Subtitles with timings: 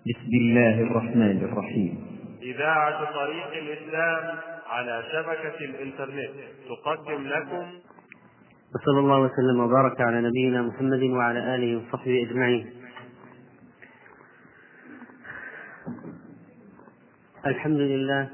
[0.00, 1.92] بسم الله الرحمن الرحيم.
[2.42, 6.30] إذاعة طريق الإسلام على شبكة الإنترنت
[6.68, 7.66] تقدم لكم.
[8.74, 12.70] وصلى الله وسلم وبارك على نبينا محمد وعلى آله وصحبه أجمعين.
[17.46, 18.28] الحمد لله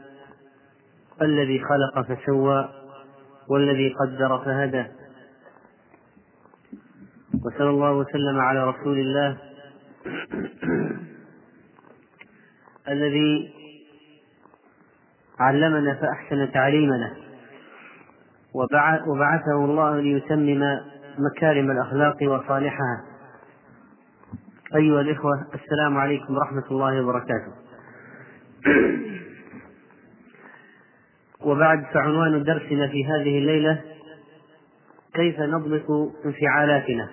[1.22, 2.68] الذي خلق فسوى
[3.48, 4.84] والذي قدر فهدى.
[7.44, 9.38] وصلى الله وسلم على رسول الله.
[12.88, 13.52] الذي
[15.40, 17.16] علمنا فأحسن تعليمنا
[19.06, 20.62] وبعثه الله ليتمم
[21.18, 23.04] مكارم الأخلاق وصالحها.
[24.76, 27.52] أيها الإخوة السلام عليكم ورحمة الله وبركاته.
[31.40, 33.82] وبعد فعنوان درسنا في هذه الليلة
[35.14, 37.08] كيف نضبط انفعالاتنا.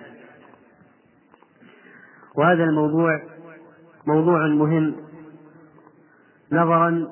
[2.36, 3.20] وهذا الموضوع
[4.06, 4.94] موضوع مهم
[6.52, 7.08] نظرا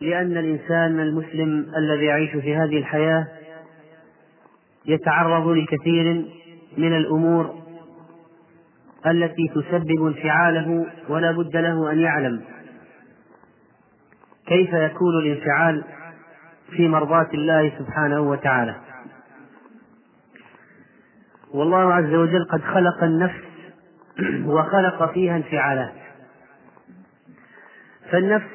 [0.00, 3.26] لأن الإنسان المسلم الذي يعيش في هذه الحياة
[4.86, 6.24] يتعرض لكثير
[6.78, 7.60] من الأمور
[9.06, 12.40] التي تسبب انفعاله ولا بد له أن يعلم.
[14.46, 15.84] كيف يكون الانفعال
[16.70, 18.74] في مرضاة الله سبحانه وتعالى؟
[21.54, 23.44] والله عز وجل قد خلق النفس
[24.44, 25.99] وخلق فيها انفعالات
[28.10, 28.46] فالنفس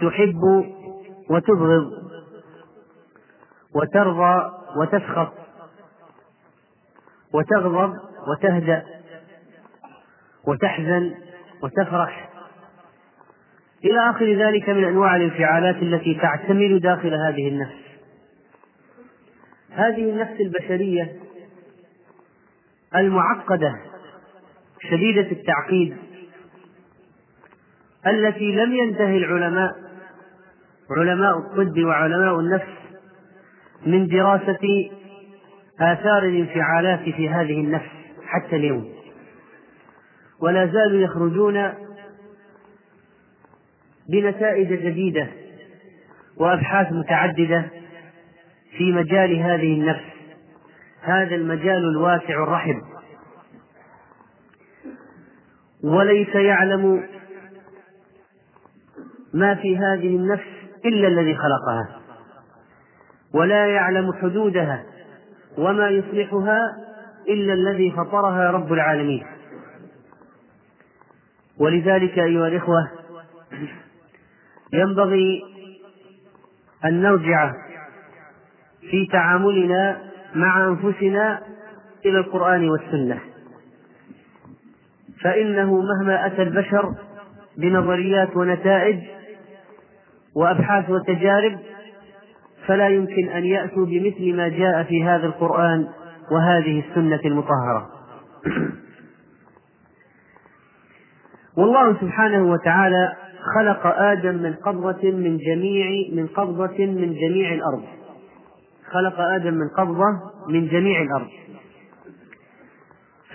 [0.00, 0.42] تحب
[1.30, 2.02] وتبغض
[3.74, 5.32] وترضى وتسخط
[7.34, 7.94] وتغضب
[8.28, 8.84] وتهدأ
[10.44, 11.14] وتحزن
[11.62, 12.28] وتفرح.
[13.84, 17.82] إلى آخر ذلك من أنواع الانفعالات التي تعتمل داخل هذه النفس.
[19.70, 21.16] هذه النفس البشرية
[22.96, 23.74] المعقدة
[24.90, 25.96] شديدة التعقيد
[28.06, 29.72] التي لم ينتهي العلماء
[30.90, 32.82] علماء الطب وعلماء النفس
[33.86, 34.90] من دراسة
[35.80, 37.90] آثار الانفعالات في هذه النفس
[38.26, 38.92] حتى اليوم.
[40.40, 41.72] ولا زالوا يخرجون
[44.08, 45.28] بنتائج جديدة
[46.36, 47.64] وأبحاث متعددة
[48.78, 50.12] في مجال هذه النفس.
[51.02, 52.82] هذا المجال الواسع الرحب.
[55.84, 57.02] وليس يعلم
[59.34, 60.48] ما في هذه النفس
[60.84, 62.00] إلا الذي خلقها.
[63.34, 64.84] ولا يعلم حدودها
[65.58, 66.60] وما يصلحها
[67.28, 69.26] إلا الذي فطرها رب العالمين.
[71.58, 72.90] ولذلك أيها الإخوة
[74.72, 75.42] ينبغي
[76.84, 77.52] أن نرجع
[78.90, 80.02] في تعاملنا
[80.34, 81.42] مع أنفسنا
[82.06, 83.20] إلى القرآن والسنة.
[85.20, 86.94] فإنه مهما أتى البشر
[87.56, 89.00] بنظريات ونتائج
[90.34, 91.58] وأبحاث وتجارب
[92.66, 95.88] فلا يمكن أن يأتوا بمثل ما جاء في هذا القرآن
[96.30, 97.88] وهذه السنة المطهرة.
[101.56, 103.12] والله سبحانه وتعالى
[103.54, 107.82] خلق آدم من قبضة من جميع من قبضة من جميع الأرض.
[108.90, 110.06] خلق آدم من قبضة
[110.48, 111.28] من جميع الأرض.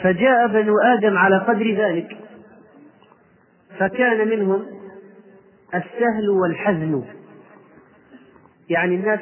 [0.01, 2.17] فجاء بنو آدم على قدر ذلك.
[3.79, 4.76] فكان منهم
[5.75, 7.03] السهل والحزن.
[8.69, 9.19] يعني الناس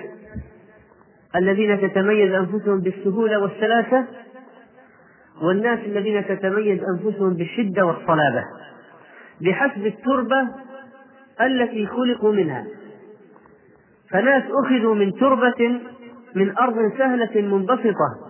[1.35, 4.05] الذين تتميز أنفسهم بالسهولة والسلاسة
[5.41, 8.43] والناس الذين تتميز أنفسهم بالشدة والصلابة
[9.41, 10.47] بحسب التربة
[11.41, 12.65] التي خلقوا منها.
[14.09, 15.79] فناس أخذوا من تربة
[16.35, 18.25] من أرض سهلة منبسطة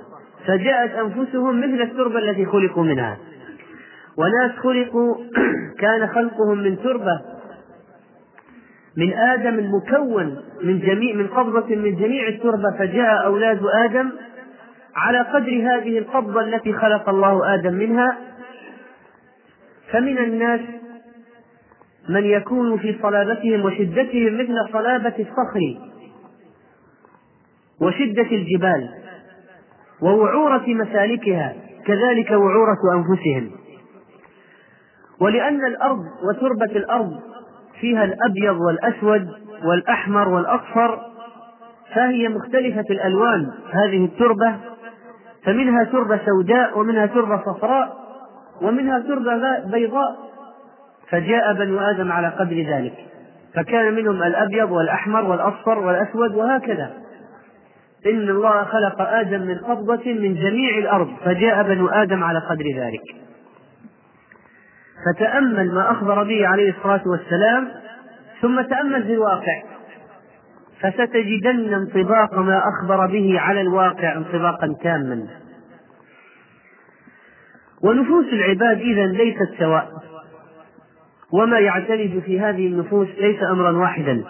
[0.45, 3.17] فجاءت أنفسهم مثل التربة التي خلقوا منها.
[4.17, 5.15] وناس خلقوا
[5.81, 7.34] كان خلقهم من تربة
[8.97, 14.11] من آدم المكون من جميع من قبضة من جميع التربة فجاء أولاد آدم
[14.95, 18.17] على قدر هذه القبضة التي خلق الله آدم منها.
[19.91, 20.59] فمن الناس
[22.09, 25.77] من يكون في صلابتهم وشدتهم مثل صلابة الصخر
[27.81, 28.89] وشدة الجبال
[30.01, 31.53] ووعورة مسالكها
[31.85, 33.51] كذلك وعورة أنفسهم.
[35.19, 37.19] ولأن الأرض وتربة الأرض
[37.79, 39.29] فيها الأبيض والأسود
[39.63, 40.99] والأحمر والأصفر
[41.95, 44.55] فهي مختلفة الألوان هذه التربة
[45.43, 47.97] فمنها تربة سوداء ومنها تربة صفراء
[48.61, 50.15] ومنها تربة بيضاء
[51.09, 52.93] فجاء بنو آدم على قدر ذلك
[53.53, 56.91] فكان منهم الأبيض والأحمر والأصفر والأسود وهكذا.
[58.05, 63.24] إن الله خلق آدم من قبضة من جميع الأرض فجاء بنو آدم على قدر ذلك.
[65.05, 67.71] فتأمل ما أخبر به عليه الصلاة والسلام
[68.41, 69.63] ثم تأمل في الواقع.
[70.81, 75.27] فستجدن انطباق ما أخبر به على الواقع انطباقا تاما
[77.83, 79.89] ونفوس العباد إذا ليست سواء.
[81.33, 84.23] وما يعترج في هذه النفوس ليس أمرا واحدا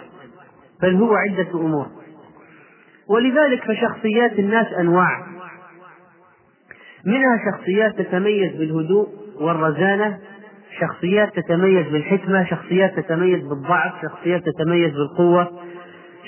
[0.82, 1.86] بل هو عدة أمور.
[3.08, 5.26] ولذلك فشخصيات الناس أنواع.
[7.04, 9.08] منها شخصيات تتميز بالهدوء
[9.40, 10.18] والرزانة
[10.80, 15.60] شخصيات تتميز بالحكمة شخصيات تتميز بالضعف شخصيات تتميز بالقوة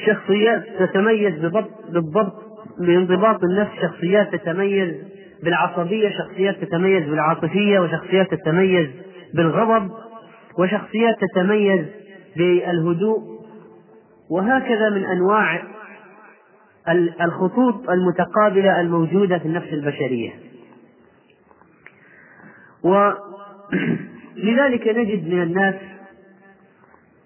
[0.07, 2.49] شخصيات تتميز بضبط بالضبط
[2.79, 4.95] بانضباط النفس شخصيات تتميز
[5.43, 8.89] بالعصبية شخصيات تتميز بالعاطفية وشخصيات تتميز
[9.35, 9.91] بالغضب
[10.59, 11.87] وشخصيات تتميز
[12.37, 13.39] بالهدوء.
[14.31, 15.63] وهكذا من أنواع
[17.21, 20.31] الخطوط المتقابلة الموجودة في النفس البشرية.
[24.43, 25.75] ولذلك نجد من الناس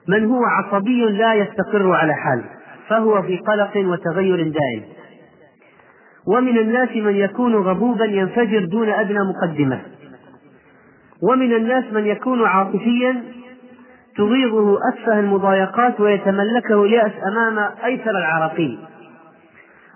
[0.08, 2.44] من هو عصبي لا يستقر على حال
[2.88, 4.82] فهو في قلق وتغير دائم.
[6.26, 9.80] ومن الناس من يكون غضوبا ينفجر دون أدنى مقدمة.
[11.22, 13.22] ومن الناس من يكون عاطفيا
[14.16, 18.78] تغيظه اتفه المضايقات ويتملكه اليأس أمام أيسر العراقيل.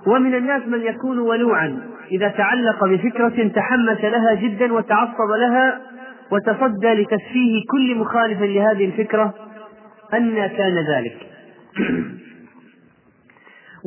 [0.06, 1.80] ومن الناس من يكون ولوعا
[2.12, 5.80] إذا تعلق بفكرة تحمس لها جدا وتعصب لها
[6.32, 9.34] وتصدى لتسفيه كل مخالف لهذه الفكرة
[10.14, 11.16] أن كان ذلك.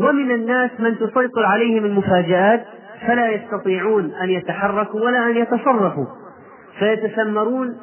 [0.03, 2.65] ومن الناس من تسيطر عليهم المفاجآت
[3.07, 6.05] فلا يستطيعون أن يتحركوا ولا أن يتصرفوا
[6.79, 7.77] فيتسمرون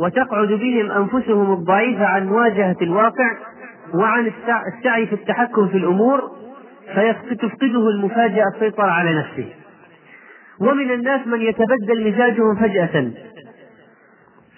[0.00, 3.36] وتقعد بهم أنفسهم الضعيفة عن مواجهة الواقع
[3.94, 4.32] وعن
[4.76, 6.30] السعي في التحكم في الأمور
[6.94, 9.52] فتفقده المفاجأة السيطرة على نفسه.
[10.60, 13.10] ومن الناس من يتبدل مزاجهم فجأة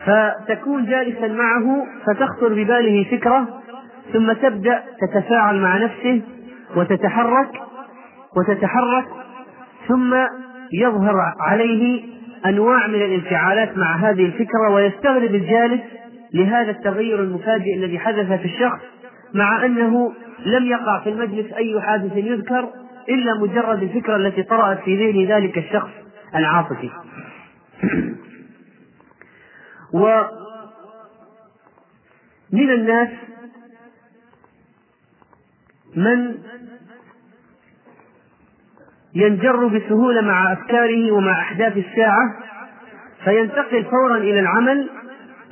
[0.06, 3.48] فتكون جالسا معه فتخطر بباله فكرة
[4.12, 6.22] ثم تبدأ تتفاعل مع نفسه
[6.76, 7.50] وتتحرك
[8.36, 9.06] وتتحرك
[9.88, 10.14] ثم
[10.72, 12.02] يظهر عليه
[12.46, 15.80] أنواع من الانفعالات مع هذه الفكرة ويستغرب الجالس
[16.34, 18.80] لهذا التغير المفاجئ الذي حدث في الشخص
[19.34, 20.12] مع أنه
[20.46, 22.68] لم يقع في المجلس أي حادث يذكر
[23.08, 25.90] إلا مجرد الفكرة التي طرأت في ذهن ذلك الشخص
[26.34, 26.90] العاطفي.
[29.92, 30.30] ومن
[32.70, 33.08] الناس
[35.96, 36.34] من
[39.14, 42.36] ينجر بسهولة مع أفكاره ومع أحداث الساعة
[43.24, 44.90] فينتقل فورا إلى العمل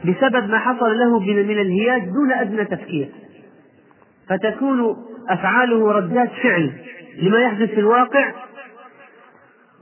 [0.05, 3.09] بسبب ما حصل له من الهياج دون أدنى تفكير.
[4.29, 4.97] فتكون
[5.29, 6.73] أفعاله ردات فعل
[7.23, 8.33] لما يحدث في الواقع.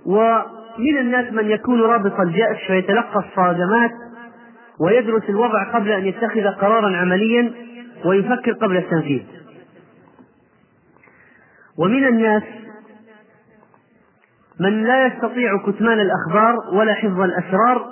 [0.06, 3.90] ومن الناس من يكون رابط الجأش فيتلقى الصادمات
[4.80, 7.52] ويدرس الوضع قبل أن يتخذ قرارا عمليا
[8.04, 9.22] ويفكر قبل التنفيذ.
[11.78, 12.42] ومن الناس
[14.60, 17.86] من لا يستطيع كتمان الأخبار ولا حفظ الأسرار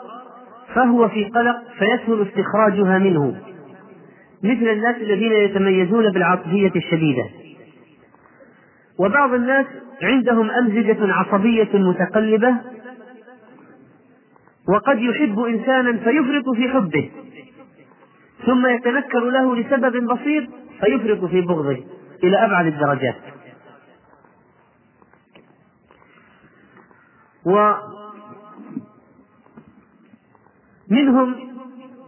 [0.75, 3.37] فهو في قلق فيسهل استخراجها منه
[4.43, 7.25] مثل الناس الذين يتميزون بالعاطفية الشديدة.
[8.99, 9.67] وبعض الناس
[10.03, 12.55] عندهم أمزجة عصبية متقلبة
[14.69, 17.11] وقد يحب إنسانا فيفرط في حبه
[18.47, 20.45] ثم يتنكر له لسبب بسيط
[20.81, 21.85] فيفرط في بغضه
[22.25, 23.15] إلى أبعد الدرجات.
[30.91, 31.35] ومنهم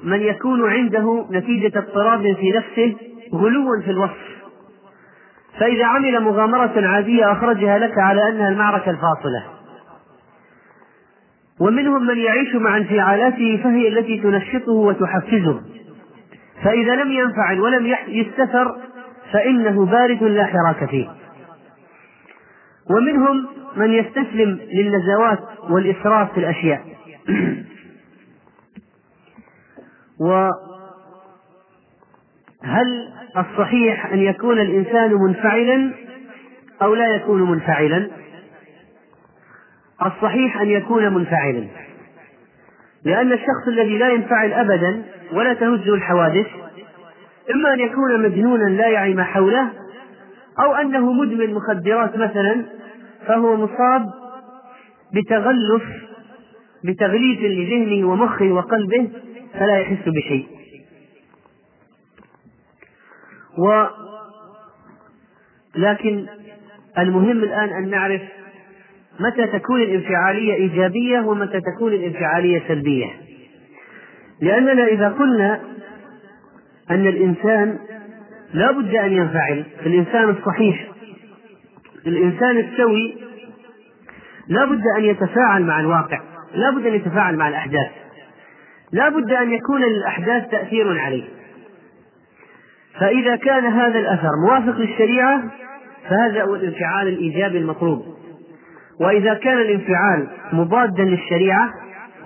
[0.03, 2.97] من يكون عنده نتيجة اضطراب في نفسه
[3.35, 4.37] غلو في الوصف.
[5.59, 9.56] فإذا عمل مغامرة عادية أخرجها لك على أنها المعركة الفاصلة.
[11.61, 15.61] ومنهم من يعيش مع انفعالاته فهي التي تنشطه وتحفزه.
[16.65, 18.77] فإذا لم ينفعل ولم يستثر
[19.33, 21.09] فإنه بارد لا حراك فيه.
[22.91, 23.47] ومنهم
[23.77, 25.39] من يستسلم للنزوات
[25.71, 26.85] والإسراف في الأشياء.
[30.21, 30.53] وهل
[33.37, 35.93] الصحيح أن يكون الإنسان منفعلا
[36.83, 38.11] أو لا يكون منفعلا؟
[40.03, 41.67] الصحيح أن يكون منفعلا.
[43.05, 46.47] لأن الشخص الذي لا ينفعل أبدا ولا تهزه الحوادث
[47.55, 49.73] إما أن يكون مجنونا لا يعي ما حوله
[50.59, 52.65] أو أنه مدمن مخدرات مثلا
[53.27, 54.11] فهو مصاب
[55.15, 55.83] بتغلف
[56.85, 59.09] بتغليف لذهنه ومخه وقلبه
[59.55, 60.47] فلا يحس بشيء.
[63.59, 63.87] و
[65.77, 66.27] لكن
[66.99, 68.23] المهم الآن أن نعرف
[69.21, 73.07] متى تكون الانفعالية إيجابية ومتى تكون الانفعالية سلبية؟
[74.41, 75.61] لأننا إذا قلنا
[76.91, 77.79] أن الإنسان
[78.55, 80.87] لا بد أن ينفعل الإنسان الصحيح
[82.07, 83.17] الإنسان السوي
[84.49, 86.21] لا بد أن يتفاعل مع الواقع
[86.55, 87.91] لا بد أن يتفاعل مع الأحداث
[88.93, 91.25] لا بد أن يكون للأحداث تأثير عليه.
[93.01, 95.43] فإذا كان هذا الأثر موافق للشريعة
[96.09, 98.16] فهذا هو الانفعال الإيجابي المطلوب.
[99.01, 101.71] وإذا كان الانفعال مضادا للشريعة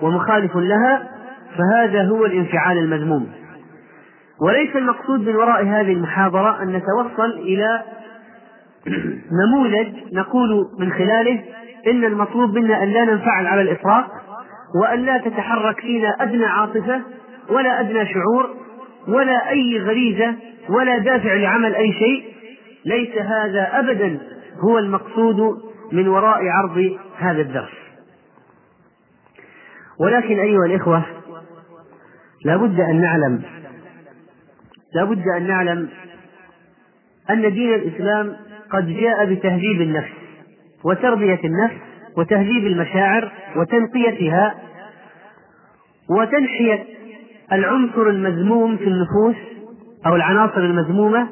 [0.01, 1.09] ومخالف لها
[1.57, 3.27] فهذا هو الانفعال المذموم.
[4.41, 7.81] وليس المقصود من وراء هذه المحاضرة أن نتوصل إلى
[9.31, 11.43] نموذج نقول من خلاله
[11.87, 14.07] إن المطلوب منا أن لا ننفعل على الإطلاق
[14.81, 17.01] وأن لا تتحرك فينا أدنى عاطفة
[17.49, 18.49] ولا أدنى شعور
[19.07, 20.35] ولا أي غريزة
[20.69, 22.23] ولا دافع لعمل أي شيء.
[22.85, 24.19] ليس هذا أبدا
[24.63, 25.57] هو المقصود
[25.91, 27.71] من وراء عرض هذا الدرس.
[29.99, 31.03] ولكن أيها الإخوة
[32.45, 33.41] لا بد أن نعلم
[34.95, 35.89] لا بد أن نعلم
[37.29, 38.35] أن دين الإسلام
[38.71, 40.11] قد جاء بتهذيب النفس
[40.83, 41.75] وتربية النفس
[42.17, 44.55] وتهذيب المشاعر وتنقيتها
[46.09, 46.85] وتنحية
[47.51, 49.35] العنصر المذموم في النفوس
[50.05, 51.27] أو العناصر المذمومة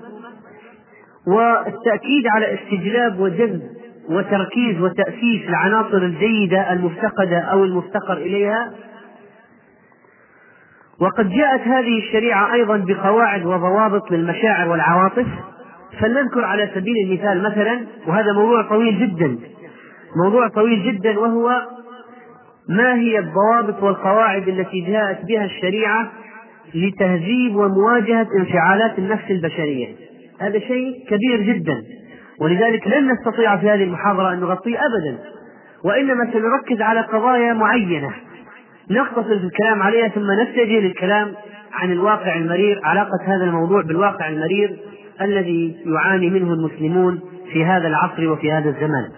[1.28, 3.79] والتأكيد على استجلاب وجذب
[4.10, 8.72] وتركيز وتأسيس العناصر الجيدة المفتقدة أو المفتقر إليها.
[11.02, 15.28] وقد جاءت هذه الشريعة أيضا بقواعد وضوابط للمشاعر والعواطف.
[16.00, 19.38] فلنذكر على سبيل المثال مثلا وهذا موضوع طويل جدا
[20.16, 21.62] موضوع طويل جدا وهو
[22.70, 26.12] ما هي الضوابط والقواعد التي جاءت بها الشريعة
[26.76, 29.88] لتهذيب ومواجهة انفعالات النفس البشرية.
[30.40, 31.84] هذا شيء كبير جدا.
[32.42, 35.18] ولذلك لن نستطيع في هذه المحاضرة أن نغطيه أبدا
[35.84, 38.14] وإنما سنركز على قضايا معينة.
[38.92, 41.34] نختصر في الكلام عليها ثم نتجه للكلام
[41.74, 44.80] عن الواقع المرير علاقة هذا الموضوع بالواقع المرير
[45.22, 47.20] الذي يعاني منه المسلمون
[47.54, 49.10] في هذا العصر وفي هذا الزمان.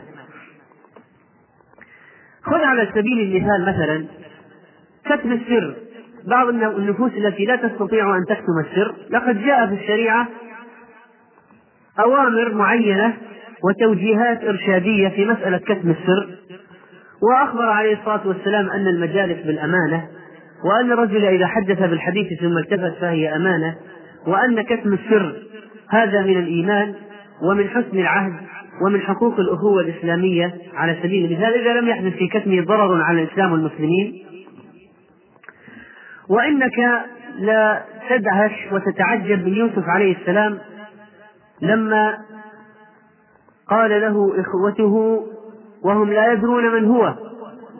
[2.43, 4.05] خذ على سبيل المثال مثلا
[5.05, 5.75] كتم السر.
[6.27, 8.95] بعض النفوس التي لا تستطيع أن تكتم السر.
[9.09, 10.27] لقد جاء في الشريعة
[11.99, 13.13] أوامر معينة
[13.63, 16.27] وتوجيهات إرشادية في مسألة كتم السر
[17.21, 20.07] وأخبر عليه الصلاة والسلام أن المجالس بالأمانة
[20.65, 23.75] وأن الرجل إذا حدث بالحديث ثم التفت فهي أمانة
[24.27, 25.35] وأن كتم السر
[25.89, 26.93] هذا من الإيمان
[27.49, 28.33] ومن حسن العهد
[28.85, 33.51] ومن حقوق الأخوة الإسلامية على سبيل المثال إذا لم يحدث في كتمه ضرر على الإسلام
[33.51, 34.23] والمسلمين.
[36.29, 37.05] وإنك
[37.39, 40.57] لا تدهش وتتعجب من يوسف عليه السلام
[41.61, 42.17] لما
[43.69, 45.25] قال له إخوته
[45.83, 47.15] وهم لا يدرون من هو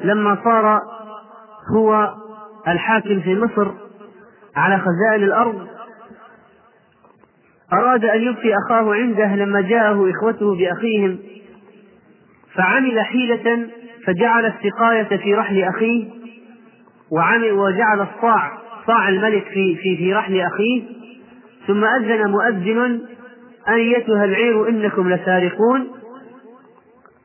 [0.04, 0.82] لما صار
[1.76, 2.14] هو
[2.68, 3.72] الحاكم في مصر
[4.56, 5.68] على خزائن الأرض
[7.74, 11.20] أراد أن يبقي أخاه عنده لما جاءه إخوته بأخيهم
[12.56, 13.68] فعمل حيلة
[14.06, 16.10] فجعل السقاية في رحل أخيه
[17.12, 18.58] وعمل وجعل الصاع
[18.88, 20.84] صاع الملك في في في رحل أخيه
[21.68, 23.02] ثم أذن مؤذن
[23.70, 25.88] أيتها العير إنكم لسارقون؟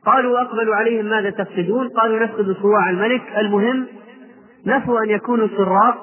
[0.05, 3.21] قالوا أقبلوا عليهم ماذا تفقدون؟ قالوا نفقد صواع الملك.
[3.37, 3.87] المهم
[4.65, 5.97] نفوا أن يكونوا سراق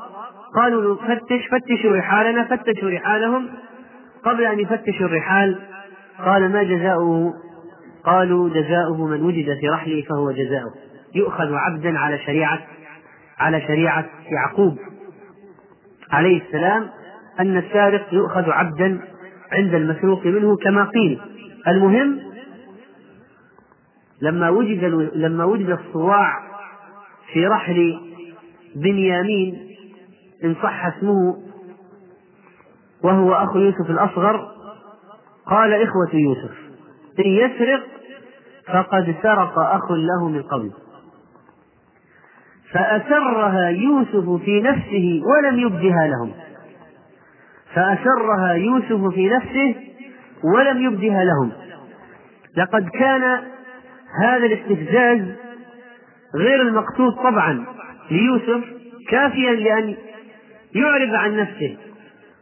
[0.55, 3.49] قالوا فتش فتشوا رحالنا فتشوا رحالهم.
[4.25, 5.59] قبل أن يفتشوا الرحال
[6.25, 7.35] قال ما جزاؤه؟
[8.05, 10.75] قالوا جزاؤه من وجد في رحله فهو جزاؤه.
[11.15, 12.61] يؤخذ عبدا على شريعة
[13.39, 14.79] على شريعة يعقوب
[16.13, 16.91] عليه السلام
[17.41, 19.01] أن السارق يؤخذ عبدا
[19.53, 21.21] عند المسروق منه كما قيل.
[21.69, 22.21] المهم
[24.23, 24.85] لما وجد
[25.15, 26.43] لما وجد الصواع
[27.33, 28.01] في رحل
[28.77, 29.69] بنيامين
[30.45, 31.37] إن صح اسمه
[33.03, 34.49] وهو أخو يوسف الأصغر
[35.47, 36.55] قال إخوة يوسف
[37.19, 37.83] إن يسرق
[38.67, 40.71] فقد سرق أخ له من قبل.
[42.73, 46.33] فأسرها يوسف في نفسه ولم يبدها لهم.
[47.75, 49.75] فأسرها يوسف في نفسه
[50.55, 51.53] ولم يبدها لهم.
[52.57, 53.23] لقد كان
[54.21, 55.21] هذا الاستفزاز
[56.35, 57.65] غير المقصود طبعا
[58.11, 58.65] ليوسف
[59.09, 59.95] كافيا لأن
[60.75, 61.77] يعرض عن نفسه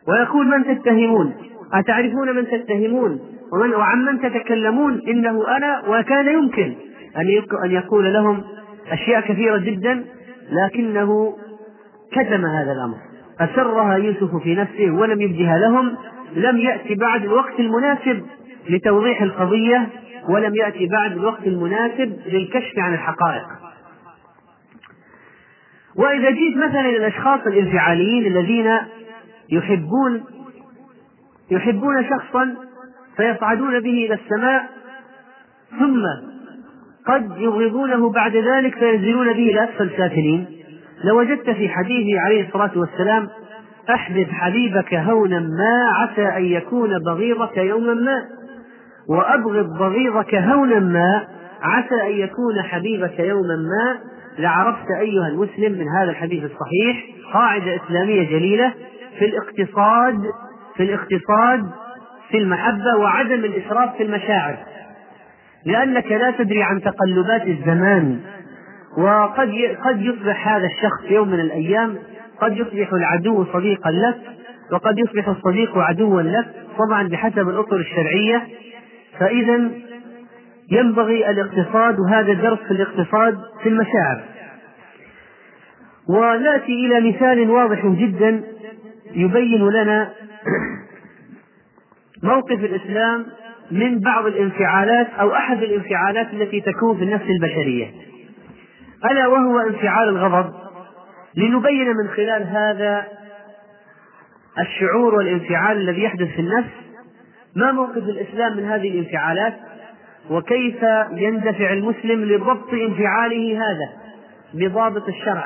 [0.08, 1.34] ويقول من تتهمون؟
[1.72, 3.20] أتعرفون من تتهمون؟
[3.52, 6.74] ومن وعن من تتكلمون؟ إنه أنا وكان يمكن
[7.64, 8.44] أن يقول لهم
[8.90, 10.04] أشياء كثيرة جدا
[10.50, 11.36] لكنه
[12.12, 13.11] كتم هذا الأمر.
[13.40, 15.96] أسرها يوسف في نفسه ولم يبدها لهم
[16.36, 18.26] لم يأتي بعد الوقت المناسب
[18.68, 19.88] لتوضيح القضية
[20.28, 23.46] ولم يأتي بعد الوقت المناسب للكشف عن الحقائق.
[25.96, 28.78] وإذا جيت مثلا إلى الأشخاص الانفعاليين الذين
[29.50, 30.24] يحبون
[31.50, 32.54] يحبون شخصا
[33.16, 34.70] فيصعدون به إلى السماء
[35.78, 36.02] ثم
[37.06, 40.61] قد يبغضونه بعد ذلك فينزلون به إلى أسفل سافلين
[41.04, 43.28] لوجدت في حديثه عليه الصلاة والسلام
[43.90, 48.22] أحبب حبيبك هونا ما عسى أن يكون بغيضك يوما ما
[49.08, 51.26] وأبغض بغيضك هونا ما
[51.62, 53.98] عسى أن يكون حبيبك يوما ما.
[54.38, 58.74] لعرفت أيها المسلم من هذا الحديث الصحيح قاعدة إسلامية جليلة
[59.18, 60.20] في الاقتصاد
[60.76, 61.70] في الاقتصاد
[62.30, 64.56] في المحبة وعدم الإسراف في المشاعر.
[65.66, 68.20] لأنك لا تدري عن تقلبات الزمان.
[68.96, 69.52] وقد
[69.84, 71.98] قد يصبح هذا الشخص يوم من الأيام
[72.40, 74.32] قد يصبح العدو صديقا لك
[74.72, 76.46] وقد يصبح الصديق عدوا لك
[76.78, 78.48] طبعا بحسب الأطر الشرعية.
[79.18, 79.70] فإذا
[80.70, 84.22] ينبغي الاقتصاد وهذا درس في الاقتصاد في المشاعر.
[86.08, 88.42] ونأتي إلى مثال واضح جدا
[89.14, 90.10] يبين لنا
[92.32, 93.26] موقف الإسلام
[93.70, 98.11] من بعض الانفعالات أو أحد الانفعالات التي تكون في النفس البشرية.
[99.10, 100.54] ألا وهو انفعال الغضب.
[101.34, 103.06] لنبين من خلال هذا
[104.58, 106.70] الشعور والانفعال الذي يحدث في النفس
[107.56, 109.54] ما موقف الإسلام من هذه الانفعالات
[110.30, 110.82] وكيف
[111.12, 113.92] يندفع المسلم لضبط انفعاله هذا
[114.54, 115.44] بضابط الشرع.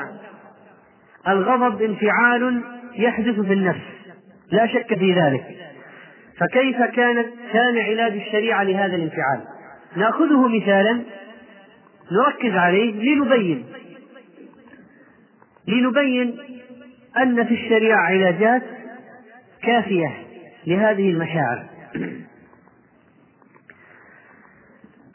[1.27, 2.61] الغضب انفعال
[2.95, 3.81] يحدث في النفس
[4.51, 5.45] لا شك في ذلك.
[6.39, 9.39] فكيف كانت كان علاج الشريعة لهذا الانفعال؟
[9.95, 11.01] نأخذه مثالا
[12.11, 13.65] نركز عليه لنبين
[15.67, 16.39] لنبين
[17.17, 18.63] أن في الشريعة علاجات
[19.63, 20.27] كافية
[20.67, 21.65] لهذه المشاعر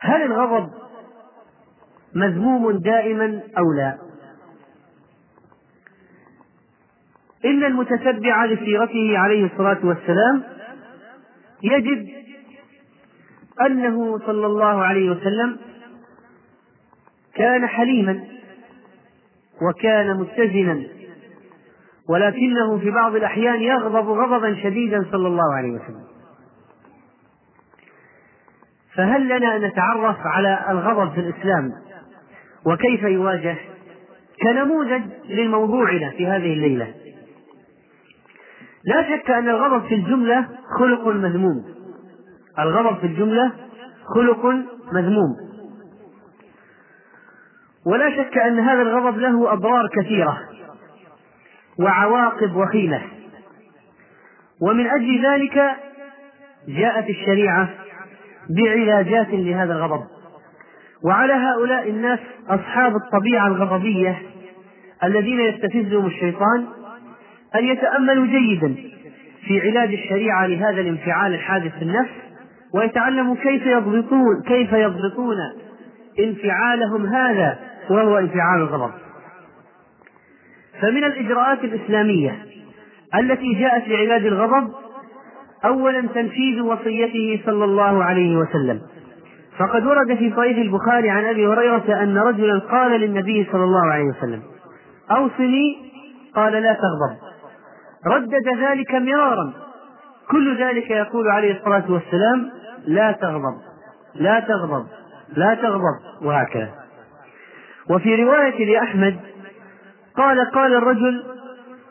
[0.00, 0.70] هل الغضب
[2.14, 3.98] مذموم دائما أو لا؟
[7.44, 10.42] إن المتتبع لسيرته عليه الصلاة والسلام
[11.62, 12.08] يجد
[13.66, 15.58] أنه صلى الله عليه وسلم
[17.34, 18.24] كان حليما
[19.68, 20.82] وكان متزنا
[22.08, 26.04] ولكنه في بعض الأحيان يغضب غضبا شديدا صلى الله عليه وسلم.
[28.94, 31.72] فهل لنا أن نتعرف على الغضب في الإسلام
[32.66, 33.56] وكيف يواجه؟
[34.42, 36.94] كنموذج لموضوعنا في هذه الليلة.
[38.84, 41.64] لا شك أن الغضب في الجملة خلق مذموم.
[42.58, 43.52] الغضب في الجملة
[44.14, 44.46] خلق
[44.92, 45.51] مذموم.
[47.86, 50.38] ولا شك أن هذا الغضب له أضرار كثيرة
[51.78, 53.02] وعواقب وخيمة.
[54.62, 55.76] ومن أجل ذلك
[56.68, 57.68] جاءت الشريعة
[58.50, 60.04] بعلاجات لهذا الغضب.
[61.04, 62.18] وعلى هؤلاء الناس
[62.48, 64.22] أصحاب الطبيعة الغضبية
[65.04, 66.66] الذين يستفزهم الشيطان
[67.54, 68.74] أن يتأملوا جيدا
[69.46, 72.10] في علاج الشريعة لهذا الانفعال الحادث في النفس
[72.74, 75.36] ويتعلموا كيف يضبطون كيف يضبطون
[76.18, 77.58] انفعالهم هذا
[77.90, 78.92] وهو انفعال الغضب.
[80.80, 82.46] فمن الإجراءات الإسلامية
[83.14, 84.72] التي جاءت لعلاج الغضب
[85.64, 88.80] أولا تنفيذ وصيته صلى الله عليه وسلم.
[89.58, 94.04] فقد ورد في صحيح البخاري عن أبي هريرة أن رجلا قال للنبي صلى الله عليه
[94.04, 94.42] وسلم
[95.10, 95.92] أوصني
[96.34, 97.16] قال لا تغضب
[98.06, 99.52] ردد ذلك مرارا.
[100.30, 102.50] كل ذلك يقول عليه الصلاة والسلام
[102.86, 103.60] لا تغضب
[104.14, 104.86] لا تغضب
[105.36, 106.81] لا تغضب وهكذا.
[107.90, 109.20] وفي رواية لأحمد
[110.16, 111.24] قال قال الرجل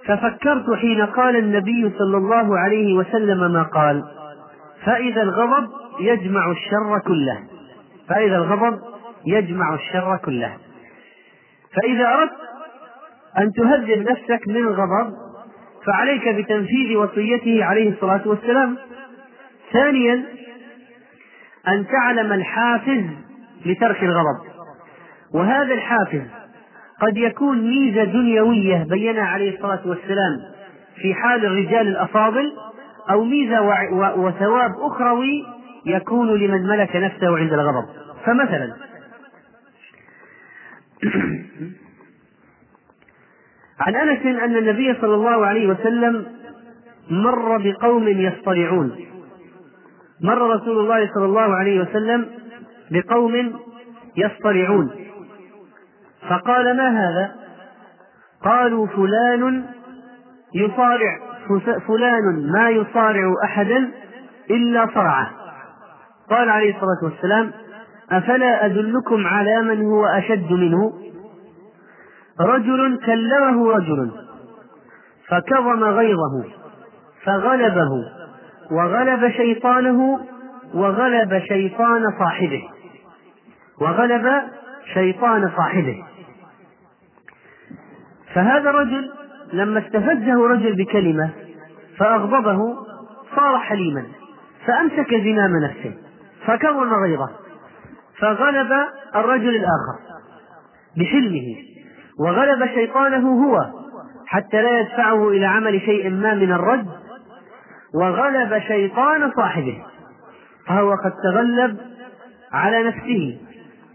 [0.05, 4.03] ففكرت حين قال النبي صلى الله عليه وسلم ما قال
[4.85, 7.39] فإذا الغضب يجمع الشر كله
[8.09, 8.79] فإذا الغضب
[9.25, 10.57] يجمع الشر كله.
[11.75, 12.37] فإذا أردت
[13.37, 15.13] أن تهذب نفسك من الغضب
[15.85, 18.77] فعليك بتنفيذ وصيته عليه الصلاة والسلام.
[19.73, 20.25] ثانيا
[21.67, 23.03] أن تعلم الحافز
[23.65, 24.50] لترك الغضب.
[25.33, 26.21] وهذا الحافز
[27.01, 30.41] قد يكون ميزة دنيوية بينها عليه الصلاة والسلام
[30.95, 32.51] في حال الرجال الأفاضل
[33.09, 33.61] أو ميزة
[34.15, 35.45] وثواب أخروي
[35.85, 37.85] يكون لمن ملك نفسه عند الغضب.
[38.25, 38.73] فمثلا
[43.79, 46.25] عن أنس أن النبي صلى الله عليه وسلم
[47.09, 48.95] مر بقوم يصطرعون
[50.21, 52.27] مر رسول الله صلى الله عليه وسلم
[52.91, 53.53] بقوم
[54.17, 55.00] يصطرعون
[56.29, 57.35] فقال ما هذا؟
[58.43, 59.65] قالوا فلان
[60.55, 61.19] يصارع
[61.87, 63.91] فلان ما يصارع أحدا
[64.49, 65.31] إلا صرعه.
[66.29, 67.51] قال عليه الصلاة والسلام
[68.11, 70.93] أفلا أدلكم على من هو أشد منه؟
[72.39, 74.11] رجل كلمه رجل
[75.27, 76.43] فكظم غيظه
[77.23, 77.89] فغلبه
[78.71, 80.19] وغلب شيطانه
[80.73, 82.63] وغلب شيطان صاحبه
[83.81, 84.41] وغلب
[84.93, 86.03] شيطان صاحبه.
[88.33, 89.11] فهذا الرجل
[89.53, 91.29] لما استفزه رجل بكلمة
[91.97, 92.75] فأغضبه
[93.35, 94.03] صار حليما
[94.65, 95.93] فأمسك زمام نفسه
[96.45, 97.29] فكظم غيظه
[98.19, 98.71] فغلب
[99.15, 99.99] الرجل الآخر
[100.97, 101.55] بحلمه
[102.19, 103.65] وغلب شيطانه هو
[104.27, 106.87] حتى لا يدفعه إلى عمل شيء ما من الرد
[107.95, 109.83] وغلب شيطان صاحبه
[110.67, 111.77] فهو قد تغلب
[112.53, 113.39] على نفسه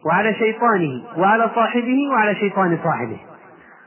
[0.06, 3.18] وعلى شيطانه وعلى صاحبه وعلى شيطان صاحبه.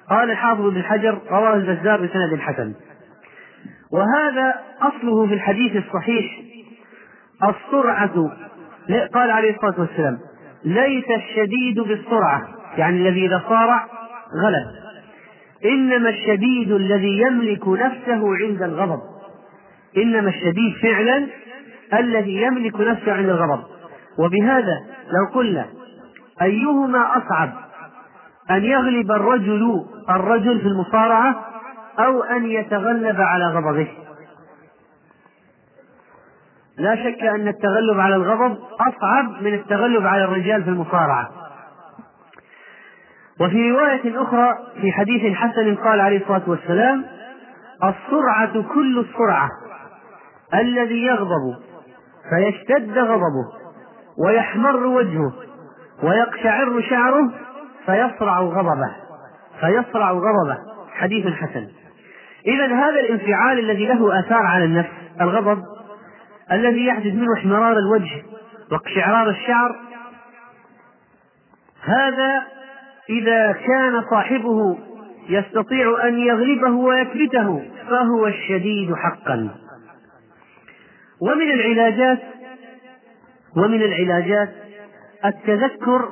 [0.10, 2.74] قال الحافظ بن حجر رواه البزار بسند حسن.
[3.92, 6.42] وهذا أصله في الحديث الصحيح.
[7.44, 8.32] السرعة
[9.14, 10.20] قال عليه الصلاة والسلام
[10.66, 13.88] ليس الشديد بالسرعة يعني الذي إذا صارع
[14.44, 14.68] غلب.
[15.66, 19.02] إنما الشديد الذي يملك نفسه عند الغضب.
[19.98, 21.28] إنما الشديد فعلا
[21.94, 23.64] الذي يملك نفسه عند الغضب.
[24.20, 24.80] وبهذا
[25.12, 25.66] لو قلنا
[26.42, 27.69] أيهما أصعب
[28.52, 31.46] أن يغلب الرجل الرجل في المصارعة
[32.00, 33.88] أو أن يتغلب على غضبه.
[36.78, 41.30] لا شك أن التغلب على الغضب أصعب من التغلب على الرجال في المصارعة.
[43.42, 47.06] وفي رواية أخرى في حديث حسن قال عليه الصلاة والسلام
[47.84, 49.50] السرعة كل السرعة
[50.54, 51.56] الذي يغضب
[52.30, 53.48] فيشتد غضبه
[54.26, 55.34] ويحمر وجهه
[56.04, 57.32] ويقشعر شعره
[57.90, 58.96] فيصرع غضبه.
[59.60, 60.58] فيصرع غضبه.
[60.94, 61.68] حديث حسن.
[62.48, 64.90] إذا هذا الانفعال الذي له آثار على النفس
[65.22, 65.64] الغضب
[66.52, 68.24] الذي يحدث منه احمرار الوجه
[68.72, 69.76] واقشعرار الشعر
[71.84, 72.44] هذا
[73.10, 74.78] إذا كان صاحبه
[75.30, 79.50] يستطيع أن يغلبه ويكبته فهو الشديد حقا.
[81.22, 82.20] ومن العلاجات
[83.58, 84.50] ومن العلاجات
[85.26, 86.10] التذكر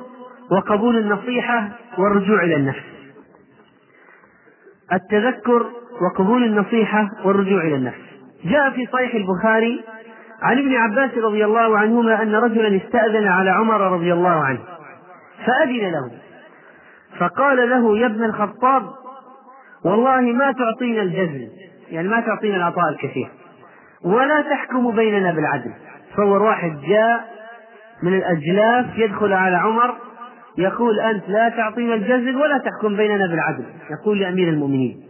[0.50, 2.84] وقبول النصيحة والرجوع إلى النفس.
[4.92, 5.66] التذكر
[6.00, 8.00] وقبول النصيحة والرجوع إلى النفس.
[8.44, 9.84] جاء في صحيح البخاري
[10.42, 14.60] عن ابن عباس رضي الله عنهما أن رجلا استأذن على عمر رضي الله عنه
[15.46, 16.10] فأذن له.
[17.18, 18.82] فقال له يا ابن الخطاب
[19.84, 21.48] والله ما تعطينا الجزل
[21.90, 23.28] يعني ما تعطينا العطاء الكثير
[24.04, 25.72] ولا تحكم بيننا بالعدل.
[26.12, 27.38] تصور واحد جاء
[28.02, 29.94] من الأجلاف يدخل على عمر
[30.58, 33.64] يقول أنت لا تعطينا الجزل ولا تحكم بيننا بالعدل.
[33.90, 35.00] يقول لأمير المؤمنين.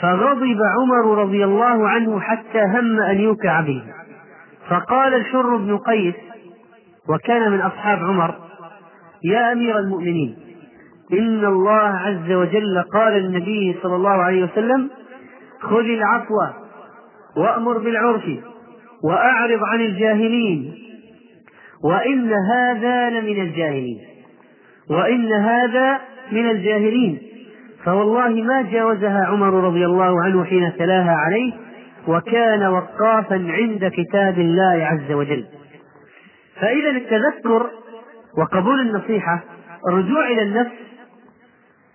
[0.00, 3.82] فغضب عمر رضي الله عنه حتى هم أن يوقع به.
[4.68, 6.14] فقال الحر بن قيس
[7.08, 8.34] وكان من أصحاب عمر
[9.24, 10.36] يا أمير المؤمنين
[11.12, 14.90] إن الله عز وجل قال للنبي صلى الله عليه وسلم
[15.60, 16.34] خذ العفو
[17.36, 18.24] وأمر بالعرف
[19.04, 20.74] وأعرض عن الجاهلين.
[21.84, 23.98] وإن هذا لمن الجاهلين.
[24.90, 26.00] وإن هذا
[26.32, 27.18] من الجاهلين.
[27.84, 31.52] فوالله ما جاوزها عمر رضي الله عنه حين تلاها عليه
[32.08, 35.44] وكان وقافا عند كتاب الله عز وجل.
[36.60, 37.70] فإذا التذكر
[38.38, 39.44] وقبول النصيحة
[39.88, 40.72] الرجوع إلى النفس.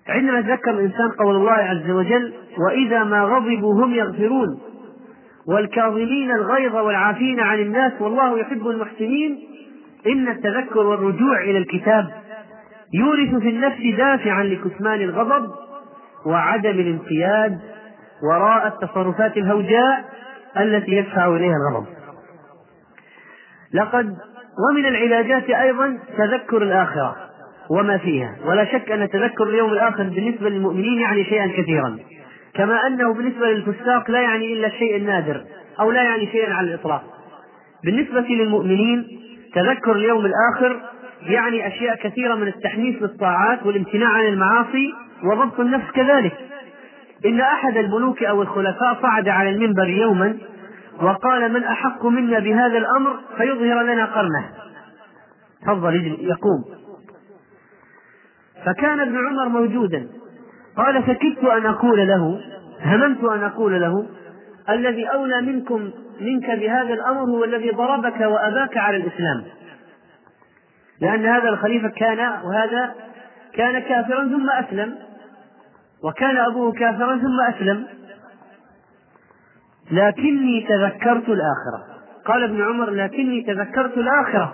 [0.07, 2.33] عندما يتذكر الإنسان قول الله عز وجل
[2.67, 4.59] وإذا ما غضبوا هم يغفرون.
[5.47, 9.52] والكاظمين الغيظ والعافين عن الناس والله يحب المحسنين.
[10.07, 12.07] إن التذكر والرجوع إلى الكتاب
[12.93, 15.51] يورث في النفس دافعا لكتمان الغضب
[16.25, 17.59] وعدم الانقياد
[18.23, 20.05] وراء التصرفات الهوجاء
[20.57, 21.87] التي يدفع إليها الغضب.
[23.73, 24.17] لقد
[24.69, 27.15] ومن العلاجات أيضا تذكر الآخرة
[27.69, 28.35] وما فيها.
[28.45, 31.97] ولا شك أن تذكر اليوم الآخر بالنسبة للمؤمنين يعني شيئا كثيرا.
[32.53, 35.43] كما أنه بالنسبة للفساق لا يعني إلا الشيء النادر
[35.79, 37.03] أو لا يعني شيئا على الإطلاق.
[37.83, 39.07] بالنسبة للمؤمنين
[39.53, 40.81] تذكر اليوم الآخر
[41.21, 46.37] يعني أشياء كثيرة من التحميس للطاعات والامتناع عن المعاصي وضبط النفس كذلك.
[47.25, 50.37] إن أحد الملوك أو الخلفاء صعد على المنبر يوما
[51.01, 54.49] وقال من أحق منا بهذا الأمر فيظهر لنا قرنه.
[55.61, 56.63] تفضل يقوم.
[58.65, 60.07] فكان ابن عمر موجودا.
[60.77, 62.39] قال فكدت أن أقول له
[62.81, 64.05] هممت أن أقول له
[64.69, 69.43] الذي أولى منكم منك بهذا الأمر هو الذي ضربك وأباك على الإسلام.
[71.01, 72.95] لأن هذا الخليفة كان وهذا
[73.53, 74.95] كان كافرا ثم أسلم.
[76.03, 77.87] وكان أبوه كافرا ثم أسلم.
[79.91, 81.85] لكني تذكرت الآخرة.
[82.25, 84.53] قال ابن عمر لكني تذكرت الآخرة.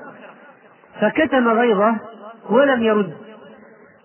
[1.02, 1.96] فكتم غيظه
[2.50, 3.14] ولم يرد.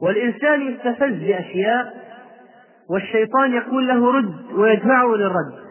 [0.00, 2.04] والإنسان يستفز بأشياء
[2.90, 5.63] والشيطان يقول له رد ويدفعه للرد.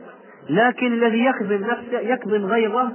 [0.49, 2.91] لكن الذي يكظم نفسه يكظم غيظه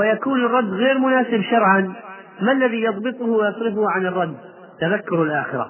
[0.00, 1.94] ويكون الرد غير مناسب شرعا
[2.40, 4.36] ما الذي يضبطه ويصرفه عن الرد؟
[4.80, 5.66] تذكر الآخرة.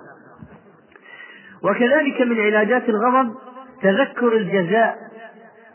[1.64, 3.34] وكذلك من علاجات الغضب
[3.82, 4.96] تذكر الجزاء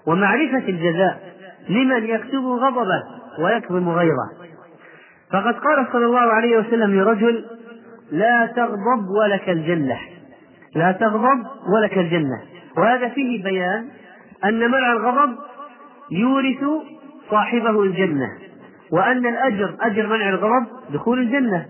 [0.07, 1.35] ومعرفة الجزاء
[1.69, 3.03] لمن يكتب غضبه
[3.39, 4.45] ويكظم غيظه
[5.31, 7.45] فقد قال صلى الله عليه وسلم لرجل
[8.11, 9.97] لا تغضب ولك الجنة.
[10.75, 11.45] لا تغضب
[11.75, 12.41] ولك الجنة.
[12.77, 13.87] وهذا فيه بيان
[14.43, 15.35] أن منع الغضب
[16.11, 16.63] يورث
[17.29, 18.27] صاحبه الجنة
[18.91, 21.65] وأن الأجر أجر منع الغضب دخول الجنة.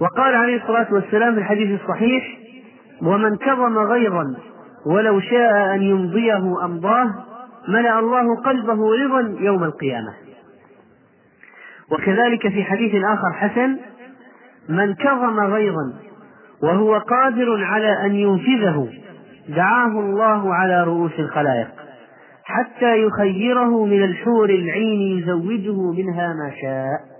[0.00, 2.38] وقال عليه الصلاة والسلام في الحديث الصحيح
[3.02, 4.34] ومن كظم غيظا
[4.86, 7.10] ولو شاء أن يمضيه أمضاه
[7.68, 10.14] ملأ الله قلبه رضا يوم القيامة.
[11.90, 13.76] وكذلك في حديث آخر حسن
[14.68, 15.92] من كظم غيظا
[16.62, 18.88] وهو قادر على أن ينفذه
[19.48, 21.68] دعاه الله على رؤوس الخلائق
[22.44, 27.14] حتى يخيره من الحور العين يزوجه منها ما شاء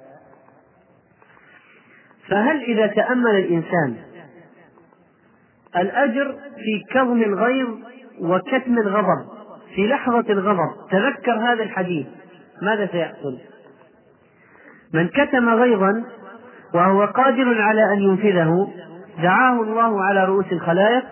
[2.29, 3.97] فهل إذا تأمل الإنسان
[5.77, 7.69] الأجر في كظم الغيظ
[8.21, 9.27] وكتم الغضب
[9.75, 12.07] في لحظة الغضب تذكر هذا الحديث
[12.63, 13.39] ماذا سيحصل؟
[14.95, 16.05] من كتم غيظا
[16.75, 18.69] وهو قادر على أن ينفذه
[19.23, 21.05] دعاه الله على رؤوس الخلائق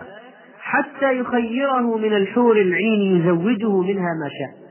[0.73, 4.63] حتى يخيره من الحور العين يزوجه منها ما شاء.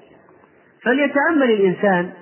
[0.83, 2.13] فليتأمل الإنسان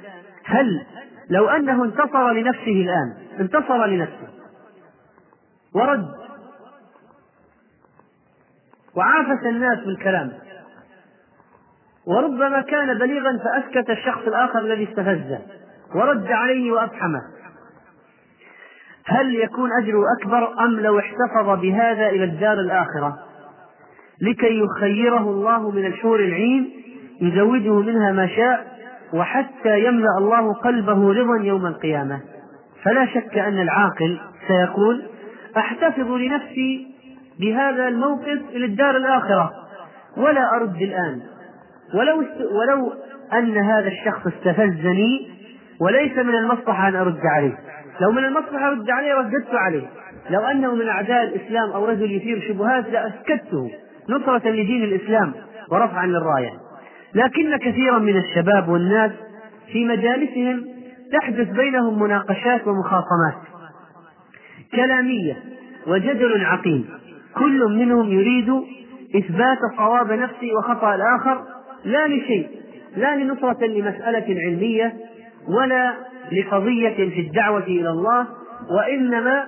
[0.45, 0.87] هل
[1.31, 4.29] لو أنه انتصر لنفسه الآن انتصر لنفسه
[5.75, 6.09] ورد
[8.97, 10.33] وعافس الناس بالكلام
[12.07, 15.39] وربما كان بليغا فأسكت الشخص الآخر الذي استفزه
[15.95, 17.21] ورد عليه وأفحمه.
[19.07, 23.30] هل يكون أجره أكبر أم لو احتفظ بهذا إلى الدار الآخرة؟
[24.23, 26.71] لكي يخيره الله من الحور العين
[27.21, 28.67] يزوجه منها ما شاء
[29.15, 32.21] وحتى يملأ الله قلبه رضا يوم القيامة.
[32.85, 35.03] فلا شك أن العاقل سيقول
[35.57, 36.87] أحتفظ لنفسي
[37.41, 39.53] بهذا الموقف إلى الدار الآخرة
[40.17, 41.21] ولا أرد الآن.
[41.95, 42.25] ولو
[42.59, 42.93] ولو
[43.33, 45.29] أن هذا الشخص استفزني
[45.81, 47.59] وليس من المصلحة أن أرد عليه.
[48.01, 49.87] لو من المصلحة أرد عليه رددت عليه.
[50.31, 53.71] لو أنه من أعداء الإسلام أو رجل يثير شبهات لأسكته.
[54.11, 55.33] نصرة لدين الإسلام
[55.71, 56.53] ورفعا للراية.
[57.15, 59.11] لكن كثيرا من الشباب والناس
[59.73, 60.65] في مجالسهم
[61.13, 63.35] تحدث بينهم مناقشات ومخاصمات.
[64.75, 65.37] كلامية
[65.87, 66.89] وجدل عقيم.
[67.35, 68.51] كل منهم يريد
[69.17, 71.45] إثبات صواب نفسه وخطأ الآخر
[71.85, 72.49] لا لشيء
[72.97, 74.95] لا لنصرة لمسألة علمية
[75.49, 75.95] ولا
[76.33, 78.27] لقضية في الدعوة إلى الله
[78.71, 79.47] وإنما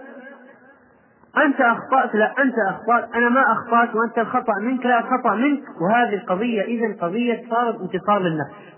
[1.37, 3.15] أنت أخطأت لا أنت أخطأت.
[3.15, 5.63] أنا ما أخطأت وأنت الخطأ منك لا الخطأ منك.
[5.81, 8.73] وهذه القضية إذا قضية صارت انتصار للنفس.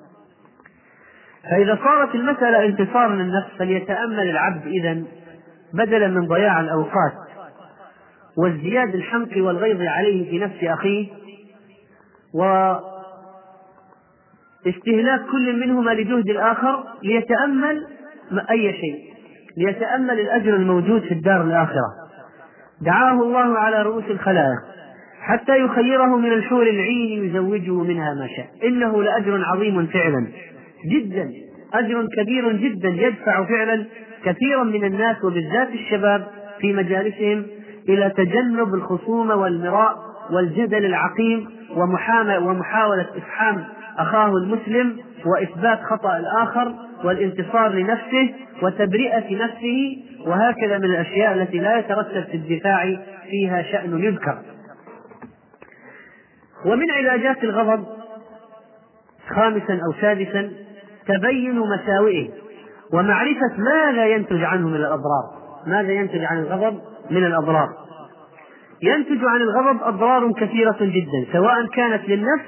[1.51, 5.03] فإذا صارت المسألة انتصار للنفس فليتأمل العبد إذا
[5.75, 7.13] بدلا من ضياع الأوقات
[8.37, 11.07] وازدياد الحمق والغيظ عليه في نفس أخيه
[14.65, 17.87] واستهلاك كل منهما لجهد الآخر ليتأمل
[18.51, 19.15] أي شيء؟
[19.57, 22.04] ليتأمل الأجر الموجود في الدار الآخرة.
[22.85, 24.59] دعاه الله على رؤوس الخلائق
[25.21, 28.69] حتى يخيره من الحور العين يزوجه منها ما شاء.
[28.69, 30.27] إنه لأجر عظيم فعلا.
[30.91, 31.31] جدا.
[31.75, 33.85] أجر كبير جدا يدفع فعلا
[34.25, 36.27] كثيرا من الناس وبالذات الشباب
[36.61, 37.47] في مجالسهم
[37.89, 39.95] إلى تجنب الخصومة والمراء
[40.33, 41.49] والجدل العقيم
[42.41, 43.65] ومحاولة إفحام
[43.99, 48.31] أخاه المسلم وإثبات خطأ الآخر والانتصار لنفسه
[48.63, 52.97] وتبرئة نفسه وهكذا من الأشياء التي لا يترتب في الدفاع
[53.31, 54.39] فيها شأن يذكر.
[56.67, 57.87] ومن علاجات الغضب
[59.29, 60.51] خامسا أو سادسا
[61.07, 62.29] تبين مساوئه
[62.93, 65.25] ومعرفة ماذا ينتج عنه من الأضرار.
[65.67, 67.69] ماذا ينتج عن الغضب من الأضرار.
[68.83, 72.45] ينتج عن الغضب أضرار كثيرة جدا سواء كانت للنفس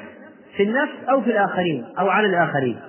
[0.56, 2.80] في النفس أو في الآخرين أو على الآخرين.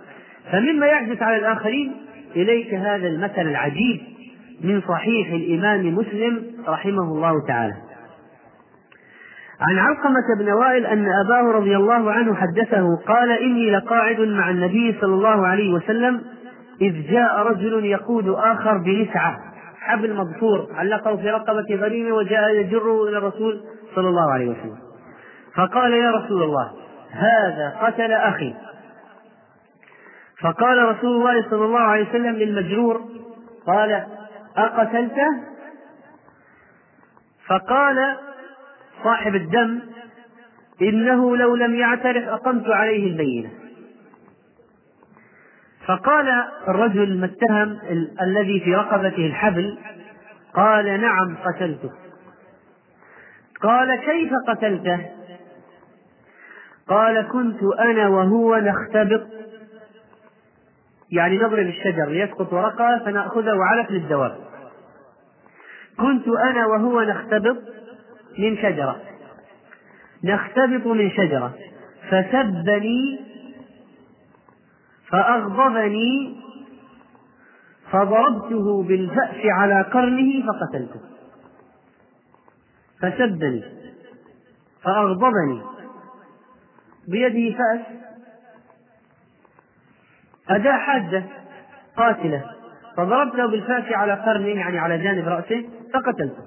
[0.51, 1.91] فمما يحدث على الآخرين
[2.35, 4.16] إليك هذا المثل العجيب.
[4.63, 7.73] من صحيح الإمام مسلم رحمه الله تعالى.
[9.61, 14.97] عن علقمة بن وائل أن أباه رضي الله عنه حدثه قال إني لقاعد مع النبي
[15.01, 16.21] صلى الله عليه وسلم
[16.81, 19.37] إذ جاء رجل يقود آخر بنسعة
[19.79, 23.61] حبل مضفور علقه في رقبة غريمه وجاء يجره إلى الرسول
[23.95, 24.77] صلى الله عليه وسلم.
[25.55, 26.71] فقال يا رسول الله
[27.11, 28.55] هذا قتل أخي.
[30.41, 33.01] فقال رسول الله صلى الله عليه وسلم للمجرور
[33.67, 34.03] قال
[34.57, 35.43] أقتلته؟
[37.47, 38.17] فقال
[39.03, 39.79] صاحب الدم
[40.81, 43.49] إنه لو لم يعترف أقمت عليه البينة.
[45.85, 46.29] فقال
[46.67, 47.79] الرجل المتهم
[48.21, 49.77] الذي في رقبته الحبل
[50.53, 51.91] قال نعم قتلته.
[53.61, 55.05] قال كيف قتلته؟
[56.87, 59.27] قال كنت أنا وهو نختبط.
[61.11, 64.46] يعني نضرب الشجر ليسقط ورقة فنأخذه علف للدواب
[65.97, 67.57] كنت أنا وهو نختبط
[68.39, 69.01] من شجرة.
[70.23, 71.53] نختبط من شجرة.
[72.09, 73.19] فسبني
[75.09, 76.35] فأغضبني
[77.91, 81.01] فضربته بالفأس على قرنه فقتلته.
[83.01, 83.63] فسبني
[84.83, 85.61] فأغضبني.
[87.07, 87.81] بيده فأس.
[90.49, 91.23] أداة حادة
[91.97, 92.56] قاتلة.
[92.97, 96.43] فضربته بالفأس على قرنه يعني على جانب رأسه فقتلته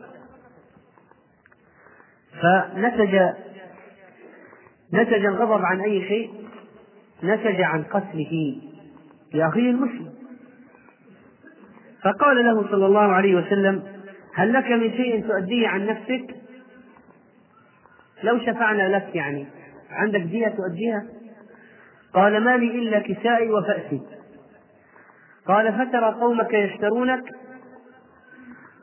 [2.42, 3.18] فنتج
[4.94, 6.30] نتج الغضب عن أي شيء
[7.24, 8.56] نتج عن قتله
[9.34, 10.12] لأخيه المسلم.
[12.02, 13.82] فقال له صلى الله عليه وسلم
[14.34, 16.34] هل لك من شيء تؤديه عن نفسك؟
[18.22, 19.46] لو شفعنا لك يعني
[19.90, 21.06] عندك دية تؤديها؟
[22.14, 24.00] قال ما لي إلا كسائي وفأسي.
[25.46, 27.24] قال فترى قومك يشترونك.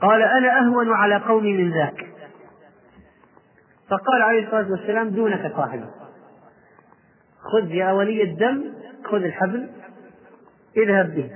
[0.02, 2.08] قال أنا أهون على قومي من ذاك.
[3.90, 5.86] فقال عليه الصلاة والسلام دونك صاحبي
[7.52, 8.64] خذ يا ولي الدم
[9.06, 9.70] خذ الحبل
[10.78, 11.32] اذهب به.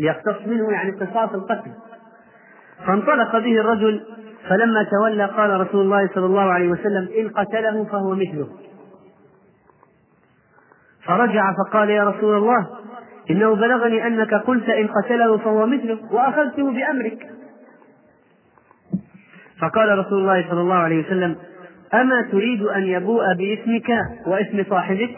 [0.00, 1.72] ليقتص منه يعني قصاص القتل.
[2.86, 4.06] فانطلق به الرجل
[4.48, 8.48] فلما تولى قال رسول الله صلى الله عليه وسلم إن قتله فهو مثله.
[11.04, 12.78] فرجع فقال يا رسول الله
[13.30, 17.26] إنه بلغني أنك قلت إن قتله فهو مثله وأخذته بأمرك.
[19.60, 21.36] فقال رسول الله صلى الله عليه وسلم
[21.94, 23.90] أما تريد أن يبوء باسمك
[24.26, 25.10] واسم صاحبك؟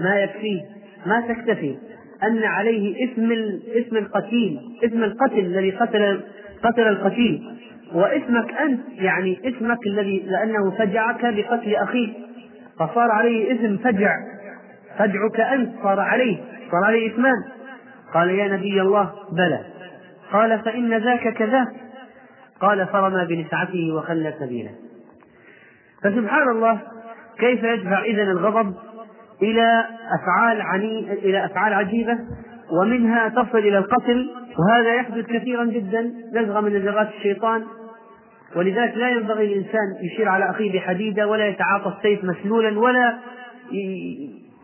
[0.00, 0.60] ما يكفيه
[1.06, 1.76] ما تكتفي
[2.22, 3.32] أن عليه اسم
[3.76, 6.20] اسم القتيل اسم القتل الذي قتل
[6.62, 7.42] قتل القتيل
[7.92, 12.12] واسمك أنت يعني اسمك الذي لأنه فجعك بقتل أخيك
[12.78, 14.16] فصار عليه اسم فجع
[14.98, 16.36] فجعك أنت صار عليه
[16.70, 17.44] صار عليه اسمان
[18.14, 19.64] قال يا نبي الله بلى.
[20.32, 21.68] قال فإن ذاك كذاك
[22.60, 24.70] قال فرمى بنسعته وخلى سبيله.
[26.02, 26.80] فسبحان الله
[27.38, 28.74] كيف يدفع إذا الغضب
[29.42, 29.84] إلى
[30.20, 32.18] أفعال عني إلى أفعال عجيبة
[32.80, 37.64] ومنها تصل إلى القتل وهذا يحدث كثيرا جدا نزغة من نزغات الشيطان.
[38.56, 43.18] ولذلك لا ينبغي للإنسان يشير على أخيه بحديدة ولا يتعاطى السيف مسلولا ولا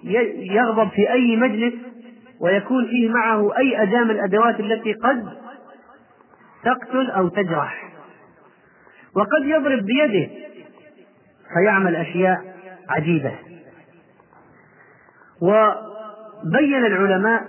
[0.03, 1.75] يغضب في أي مجلس
[2.41, 5.29] ويكون فيه معه أي أداة من الأدوات التي قد
[6.65, 7.91] تقتل أو تجرح.
[9.17, 10.31] وقد يضرب بيده
[11.55, 12.55] فيعمل أشياء
[12.89, 13.39] عجيبة.
[15.43, 17.45] وبين العلماء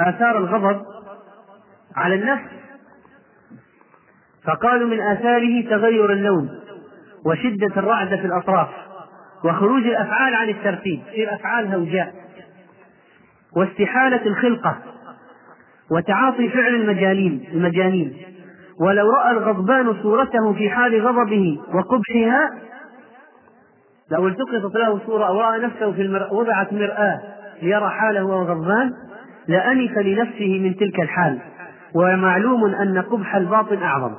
[0.00, 0.82] آثار الغضب
[1.96, 2.52] على النفس
[4.44, 6.60] فقالوا من آثاره تغير اللون
[7.26, 8.68] وشدة الرعدة في الأطراف.
[9.44, 11.00] وخروج الأفعال عن الترتيب.
[11.12, 12.14] تصير أفعال هوجاء
[13.56, 14.78] واستحالة الخلقة
[15.90, 18.16] وتعاطي فعل المجانين المجانين.
[18.80, 22.50] ولو رأى الغضبان صورته في حال غضبه وقبحها
[24.10, 27.20] لو التقطت له صورة أو رأى نفسه في المرأة وضعت مرآة
[27.62, 28.90] ليرى حاله وهو غضبان
[29.48, 31.38] لأنف لنفسه من تلك الحال.
[31.94, 34.14] ومعلوم أن قبح الباطن أعظم.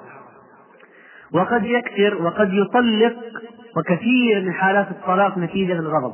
[1.33, 3.15] وقد يكثر وقد يطلق
[3.77, 6.13] وكثير من حالات الطلاق نتيجة الغضب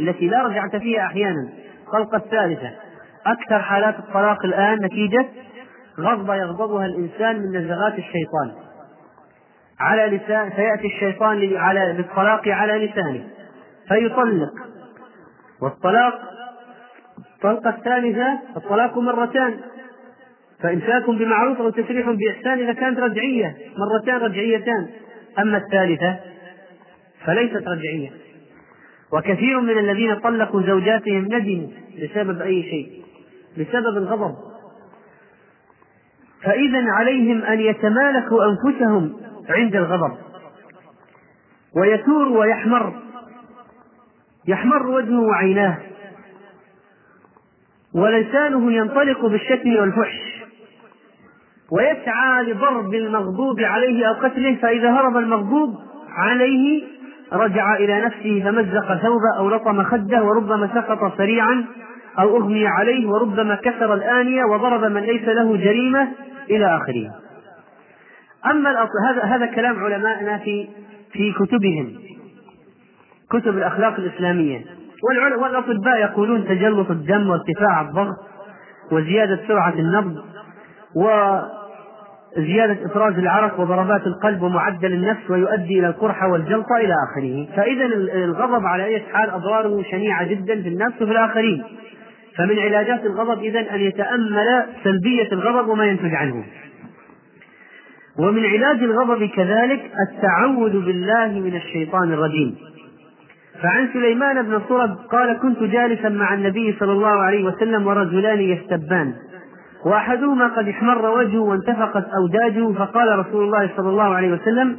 [0.00, 1.48] التي لا رجعة فيها أحيانا.
[1.86, 2.70] الطلقة الثالثة
[3.26, 5.26] أكثر حالات الطلاق الآن نتيجة
[6.00, 8.52] غضبة يغضبها الإنسان من نزغات الشيطان.
[9.80, 13.24] على لسان فيأتي الشيطان على بالطلاق على لسانه
[13.88, 14.52] فيطلق.
[15.62, 16.20] والطلاق
[17.34, 19.60] الطلقة الثالثة الطلاق مرتان.
[20.62, 24.88] فإمساك بمعروف أو تسريح بإحسان إذا كانت رجعية مرتان رجعيتان.
[25.38, 26.16] أما الثالثة
[27.26, 28.10] فليست رجعية.
[29.12, 31.68] وكثير من الذين طلقوا زوجاتهم ندموا
[32.02, 33.02] بسبب أي شيء
[33.58, 34.34] بسبب الغضب.
[36.42, 40.16] فإذا عليهم أن يتمالكوا أنفسهم عند الغضب.
[41.76, 43.02] ويثور ويحمر.
[44.48, 45.78] يحمر وجهه وعيناه.
[47.94, 50.38] ولسانه ينطلق بالشتم والفحش.
[51.70, 56.84] ويسعى لضرب المغضوب عليه أو قتله فإذا هرب المغضوب عليه
[57.32, 61.64] رجع إلى نفسه فمزق ثوبه أو لطم خده وربما سقط سريعا
[62.18, 66.08] أو أغمي عليه وربما كسر الآنية وضرب من ليس له جريمة
[66.50, 67.10] إلى آخره.
[68.50, 68.70] أما
[69.10, 70.68] هذا هذا كلام علمائنا في
[71.12, 71.92] في كتبهم
[73.30, 74.64] كتب الأخلاق الإسلامية.
[75.40, 78.16] والأطباء يقولون تجلط الدم وارتفاع الضغط
[78.92, 80.16] وزيادة سرعة النبض
[82.36, 87.56] وزيادة إفراز العرق وضربات القلب ومعدل النفس ويؤدي إلى القرحة والجلطة إلى آخره.
[87.56, 87.84] فإذا
[88.24, 91.64] الغضب على أي حال أضراره شنيعة جدا في النفس وفي الآخرين.
[92.36, 96.44] فمن علاجات الغضب إذا أن يتأمل سلبية الغضب وما ينتج عنه.
[98.18, 102.56] ومن علاج الغضب كذلك التعوذ بالله من الشيطان الرجيم.
[103.62, 109.14] فعن سليمان بن صرد قال كنت جالسا مع النبي صلى الله عليه وسلم ورجلان يستبان.
[109.86, 114.78] وأحدهما قد احمر وجهه وانتفقت اوداجه فقال رسول الله صلى الله عليه وسلم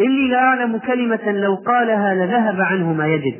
[0.00, 3.34] إني لاعلم كلمة لو قالها لذهب عنه ما يجد.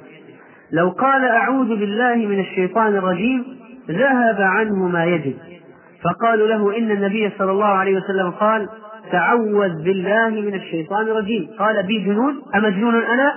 [0.72, 3.44] لو قال أعوذ بالله من الشيطان الرجيم
[3.90, 5.34] ذهب عنه ما يجد.
[6.04, 8.68] فقالوا له إن النبي صلى الله عليه وسلم قال
[9.12, 11.48] تعوذ بالله من الشيطان الرجيم.
[11.58, 13.34] قال بي جنون أمجنون أنا؟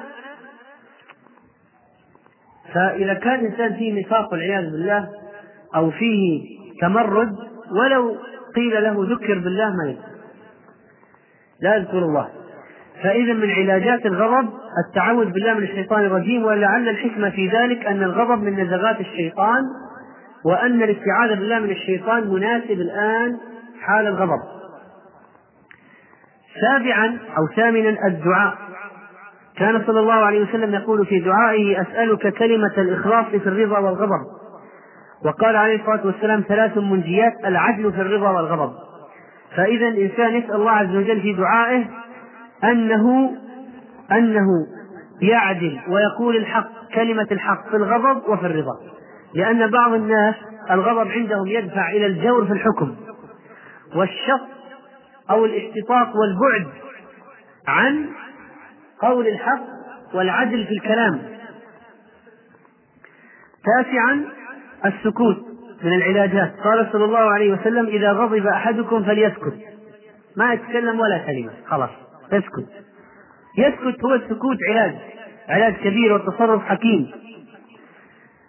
[2.74, 5.10] فإذا كان الإنسان فيه نفاق والعياذ بالله
[5.76, 6.42] أو فيه
[6.82, 7.36] تمرد
[7.72, 8.16] ولو
[8.56, 10.16] قيل له ذكر بالله ما يذكر
[11.62, 12.30] لا يذكر الله.
[13.04, 14.50] فإذا من علاجات الغضب
[14.88, 19.64] التعوذ بالله من الشيطان الرجيم ولعل الحكمة في ذلك أن الغضب من نزغات الشيطان
[20.46, 23.38] وأن الاستعاذة بالله من الشيطان مناسب الآن
[23.82, 24.42] حال الغضب.
[26.62, 28.58] سابعا أو ثامنا الدعاء.
[29.58, 34.45] كان صلى الله عليه وسلم يقول في دعائه أسألك كلمة الإخلاص في الرضا والغضب.
[35.26, 38.74] وقال عليه الصلاة والسلام ثلاث منجيات العدل في الرضا والغضب.
[39.56, 41.86] فإذا الإنسان يسأل الله عز وجل في دعائه
[42.64, 43.32] أنه
[44.12, 44.48] أنه
[45.22, 48.80] يعدل ويقول الحق كلمة الحق في الغضب وفي الرضا.
[49.34, 50.36] لأن بعض الناس
[50.72, 52.96] الغضب عندهم يدفع إلى الجور في الحكم
[53.96, 54.48] والشق
[55.30, 56.68] أو الاشتطاط والبعد
[57.68, 58.10] عن
[59.00, 59.64] قول الحق
[60.14, 61.22] والعدل في الكلام.
[63.66, 64.26] تاسعا
[64.86, 65.38] السكوت
[65.84, 66.54] من العلاجات.
[66.64, 69.54] قال صلى الله عليه وسلم إذا غضب أحدكم فليسكت.
[70.38, 71.90] ما يتكلم ولا كلمة خلاص
[72.32, 72.70] يسكت
[73.58, 74.96] يسكت هو السكوت علاج
[75.50, 77.12] علاج كبير والتصرف حكيم.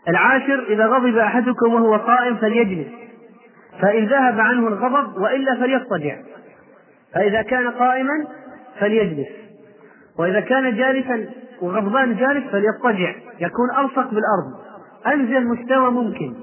[0.08, 2.88] العاشر إذا غضب أحدكم وهو قائم فليجلس.
[3.82, 6.16] فإن ذهب عنه الغضب وإلا فليضطجع.
[7.14, 8.26] فإذا كان قائما
[8.80, 9.28] فليجلس.
[10.18, 11.26] وإذا كان جالسا
[11.62, 13.14] وغضبان جالس فليضطجع.
[13.40, 14.65] يكون ألصق بالأرض.
[15.12, 16.34] أنزل مستوى ممكن.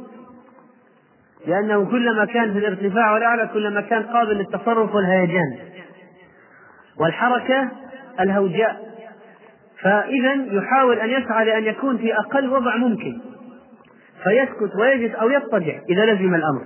[1.47, 5.57] لأنه كلما كان في الارتفاع والأعلى كلما كان قابل للتصرف والهيجان.
[6.99, 7.71] والحركة
[8.19, 8.93] الهوجاء.
[9.81, 13.19] فإذا يحاول أن يسعى لأن يكون في أقل وضع ممكن.
[14.23, 16.61] فيسكت ويجلس أو يضطجع إذا لزم الأمر.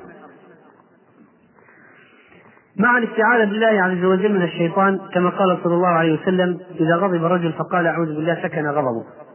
[2.80, 7.26] مع الاستعاذة بالله عز وجل من الشيطان كما قال صلى الله عليه وسلم إذا غضب
[7.26, 9.27] رجل فقال أعوذ بالله سكن غضبه.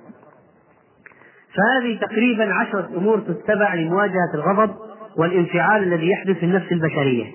[1.56, 4.74] فهذه تقريبا عشرة أمور تتبع لمواجهة الغضب
[5.16, 7.26] والانفعال الذي يحدث في النفس البشرية.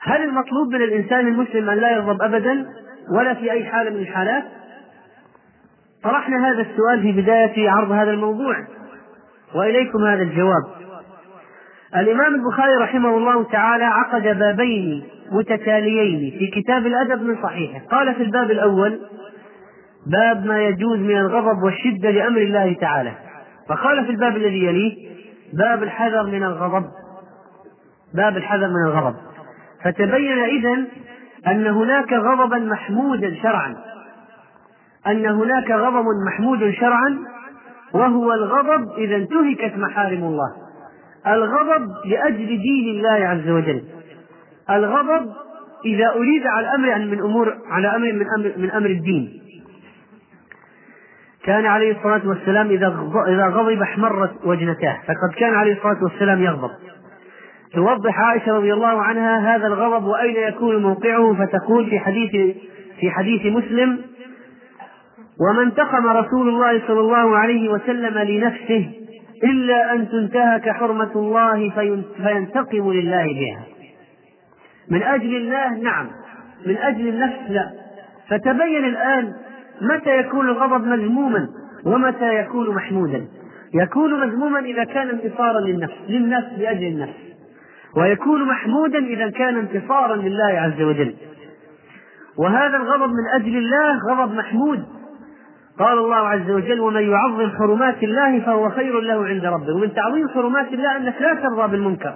[0.00, 2.66] هل المطلوب من الإنسان المسلم أن لا يغضب أبدا
[3.16, 4.44] ولا في أي حالة من الحالات؟
[6.02, 8.56] طرحنا هذا السؤال في بداية عرض هذا الموضوع
[9.54, 10.64] وإليكم هذا الجواب.
[11.96, 17.86] الإمام البخاري رحمه الله تعالى عقد بابين متتاليين في كتاب الأدب من صحيحه.
[17.90, 19.00] قال في الباب الأول
[20.06, 23.12] باب ما يجوز من الغضب والشدة لأمر الله تعالى.
[23.68, 25.08] فقال في الباب الذي يليه
[25.52, 26.84] باب الحذر من الغضب.
[28.14, 29.16] باب الحذر من الغضب.
[29.84, 30.86] فتبين إذن
[31.46, 33.76] أن هناك غضبا محمودا شرعا.
[35.06, 37.18] أن هناك غضب محمود شرعا
[37.94, 40.52] وهو الغضب إذا انتهكت محارم الله.
[41.26, 43.84] الغضب لأجل دين الله عز وجل.
[44.70, 45.32] الغضب
[45.84, 49.43] إذا أريد على أمر من أمور على أمر من أمر من أمر الدين.
[51.44, 52.86] كان عليه الصلاة والسلام إذا
[53.28, 54.98] إذا غضب احمرت وجنتاه.
[55.06, 56.70] فقد كان عليه الصلاة والسلام يغضب.
[57.74, 62.56] توضح عائشة رضي الله عنها هذا الغضب وأين يكون موقعه فتقول في حديث
[63.00, 63.98] في حديث مسلم
[65.40, 68.90] وما انتقم رسول الله صلى الله عليه وسلم لنفسه
[69.44, 71.70] إلا أن تنتهك حرمة الله
[72.16, 73.62] فينتقم لله بها.
[74.90, 76.06] من أجل الله نعم.
[76.66, 77.70] من أجل النفس لا.
[78.28, 79.32] فتبين الآن
[79.80, 81.48] متى يكون الغضب مذموما
[81.86, 83.26] ومتى يكون محمودا؟
[83.74, 87.18] يكون مذموما إذا كان انتصارا للنفس للنفس لأجل النفس.
[87.96, 91.14] ويكون محمودا إذا كان انتصارا لله عز وجل.
[92.38, 94.84] وهذا الغضب من أجل الله غضب محمود.
[95.78, 99.74] قال الله عز وجل ومن يعظم حرمات الله فهو خير له عند ربه.
[99.74, 102.14] ومن تعظيم حرمات الله أنك لا ترضى بالمنكر.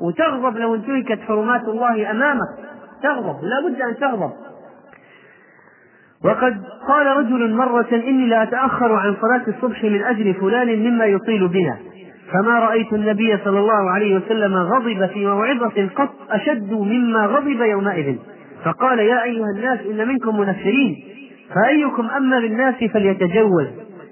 [0.00, 2.48] وتغضب لو انتهكت حرمات الله أمامك.
[3.02, 4.30] تغضب لا بد أن تغضب.
[6.24, 11.48] وقد قال رجل مرة إني لا أتأخر عن صلاة الصبح من أجل فلان مما يطيل
[11.48, 11.76] بنا.
[12.32, 18.16] فما رأيت النبي صلى الله عليه وسلم غضب في موعظة قط أشد مما غضب يومئذ.
[18.64, 20.96] فقال يا أيها الناس إن منكم منفرين.
[21.54, 23.66] فأيكم أما بالناس فليتجوز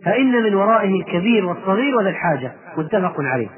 [0.05, 2.53] فإن من ورائه الكبير والصغير وذا الحاجة.
[2.77, 3.49] متفق عليه.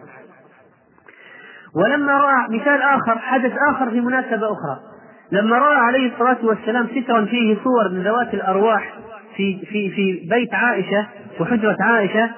[1.74, 4.95] ولما رأى مثال آخر حدث آخر في مناسبة أخرى.
[5.32, 8.94] لما رأى عليه الصلاة والسلام سترا فيه صور من ذوات الأرواح
[9.36, 11.06] في في في بيت عائشة
[11.40, 12.30] وحجرة عائشة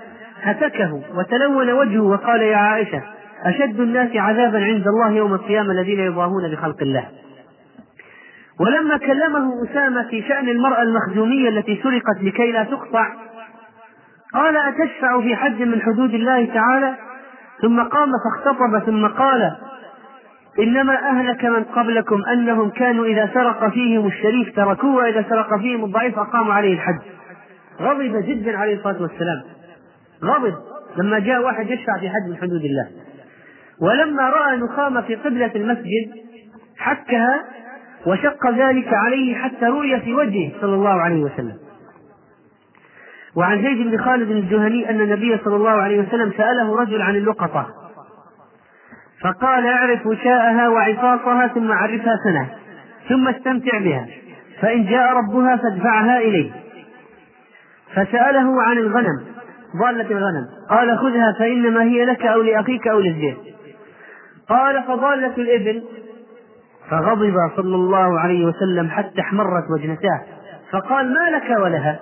[0.42, 3.02] هتكه وتلون وجهه وقال يا عائشة
[3.44, 7.08] أشد الناس عذابا عند الله يوم القيامة الذين يضاهون بخلق الله.
[8.60, 13.06] ولما كلمه أسامة في شأن المرأة المخزومية التي سرقت لكي لا تقطع
[14.34, 16.94] قال أتشفع في حد من حدود الله تعالى؟
[17.62, 19.56] ثم قام فاختطب ثم قال
[20.58, 26.18] إنما أهلك من قبلكم أنهم كانوا إذا سرق فيهم الشريف تركوه وإذا سرق فيهم الضعيف
[26.18, 26.98] أقاموا عليه الحد
[27.80, 29.42] غضب جدا عليه الصلاة والسلام.
[30.24, 30.54] غضب.
[30.96, 32.88] لما جاء واحد يشفع في حد من حدود الله.
[33.82, 36.10] ولما رأى نخامة في قبلة المسجد
[36.78, 37.44] حكها
[38.06, 41.56] وشق ذلك عليه حتى رؤي في وجهه صلى الله عليه وسلم.
[43.36, 47.66] وعن زيد بن خالد الجهني أن النبي صلى الله عليه وسلم سأله رجل عن اللقطة.
[49.22, 52.48] فقال اعرف وشاءها وعصاصها ثم عرفها سنة
[53.08, 54.06] ثم استمتع بها
[54.60, 56.50] فإن جاء ربها فادفعها إليه.
[57.94, 59.24] فسأله عن الغنم
[59.76, 63.36] ضالة الغنم قال خذها فإنما هي لك أو لأخيك أو للزيت
[64.48, 65.84] قال فضالة الإبل
[66.90, 70.20] فغضب صلى الله عليه وسلم حتى احمرت وجنتاه.
[70.70, 71.98] فقال ما لك ولها؟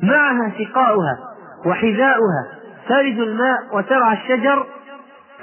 [0.00, 1.18] معها سقاؤها
[1.66, 2.46] وحذاؤها
[2.88, 4.66] ترد الماء وترعى الشجر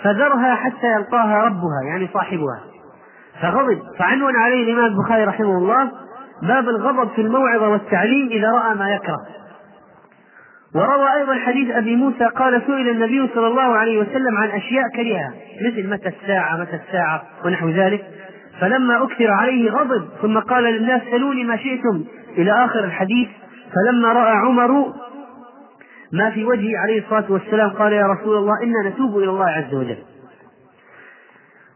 [0.03, 2.59] فذرها حتى يلقاها ربها يعني صاحبها.
[3.41, 5.91] فغضب فعنون عليه الإمام البخاري رحمه الله
[6.43, 9.25] باب الغضب في الموعظة والتعليم إذا رأى ما يكره.
[10.75, 15.33] وروى أيضا حديث أبي موسى قال سئل النبي صلى الله عليه وسلم عن أشياء كرهها
[15.65, 18.05] مثل متى الساعة متى الساعة ونحو ذلك.
[18.61, 22.03] فلما أكثر عليه غضب ثم قال للناس سلوني ما شئتم
[22.37, 23.29] إلى آخر الحديث
[23.75, 24.93] فلما رأى عمر
[26.13, 29.73] ما في وجهه عليه الصلاة والسلام قال يا رسول الله إنا نتوب إلى الله عز
[29.73, 29.97] وجل.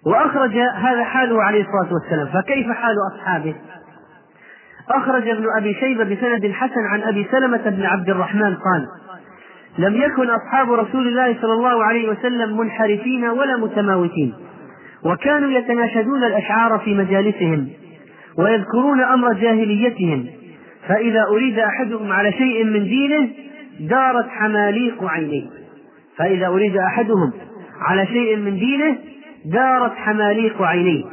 [0.05, 2.27] وأخرج هذا حاله عليه الصلاة والسلام.
[2.27, 3.55] فكيف حال أصحابه؟
[4.89, 8.87] أخرج ابن أبي شيبة بسند حسن عن أبي سلمة بن عبد الرحمن قال
[9.77, 14.33] لم يكن أصحاب رسول الله صلى الله عليه وسلم منحرفين ولا متماوتين
[15.05, 17.69] وكانوا يتناشدون الأشعار في مجالسهم
[18.37, 20.25] ويذكرون أمر جاهليتهم
[20.87, 23.29] فإذا أريد أحدهم على شيء من دينه
[23.79, 25.49] دارت حماليق عينيه
[26.17, 27.31] فإذا أريد أحدهم
[27.81, 28.97] على شيء من دينه
[29.45, 31.03] دارت حماليق عينيه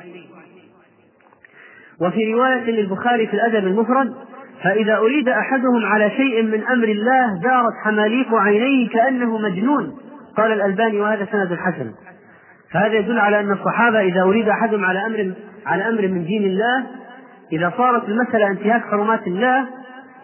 [2.01, 4.15] وفي رواية للبخاري في الأدب المفرد
[4.63, 9.99] فإذا أريد أحدهم على شيء من أمر الله دارت حماليق عينيه كأنه مجنون.
[10.37, 11.93] قال الألباني وهذا سند حسن.
[12.73, 15.33] فهذا يدل على أن الصحابة إذا أريد أحدهم على أمر
[15.67, 16.87] على أمر من دين الله
[17.53, 19.67] إذا صارت المسألة انتهاك حرمات الله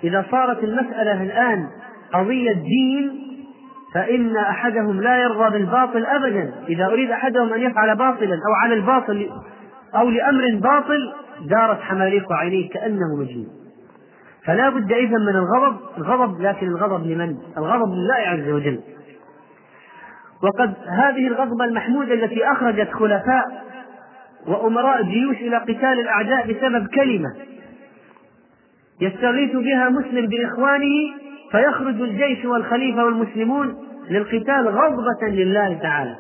[0.05, 1.67] إذا صارت المسألة الآن
[2.17, 3.27] قضية دين
[3.95, 6.55] فإن أحدهم لا يرضى بالباطل أبدا.
[6.69, 9.31] إذا أريد أحدهم أن يفعل باطلا أو على الباطل
[9.95, 11.13] أو لأمر باطل
[11.51, 13.49] دارت حماليق عينيه كأنه مجنون.
[14.47, 15.77] فلا بد إذا من الغضب.
[15.99, 18.81] الغضب لكن الغضب لمن؟ الغضب لله عز وجل.
[20.43, 23.45] وقد هذه الغضبة المحمودة التي أخرجت خلفاء
[24.47, 27.35] وأمراء الجيوش إلى قتال الأعداء بسبب كلمة
[29.01, 31.13] يستغيث بها مسلم بإخوانه
[31.51, 33.77] فيخرج الجيش والخليفة والمسلمون
[34.11, 36.17] للقتال غضبة لله تعالى.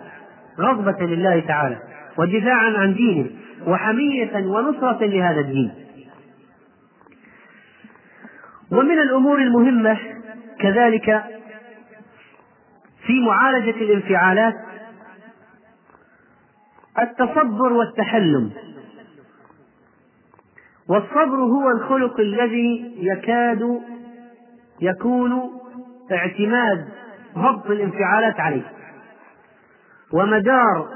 [0.60, 1.78] غضبة لله تعالى.
[2.18, 3.30] ودفاعا عن دينه.
[3.66, 5.72] وحمية ونصرة لهذا الدين.
[8.72, 9.98] ومن الأمور المهمة
[10.60, 11.24] كذلك
[13.06, 14.54] في معالجة الانفعالات
[16.98, 18.50] التصبر والتحلم.
[20.88, 23.80] والصبر هو الخلق الذي يكاد
[24.80, 25.50] يكون
[26.12, 26.84] اعتماد
[27.38, 28.72] ضبط الانفعالات عليه.
[30.12, 30.88] ومدار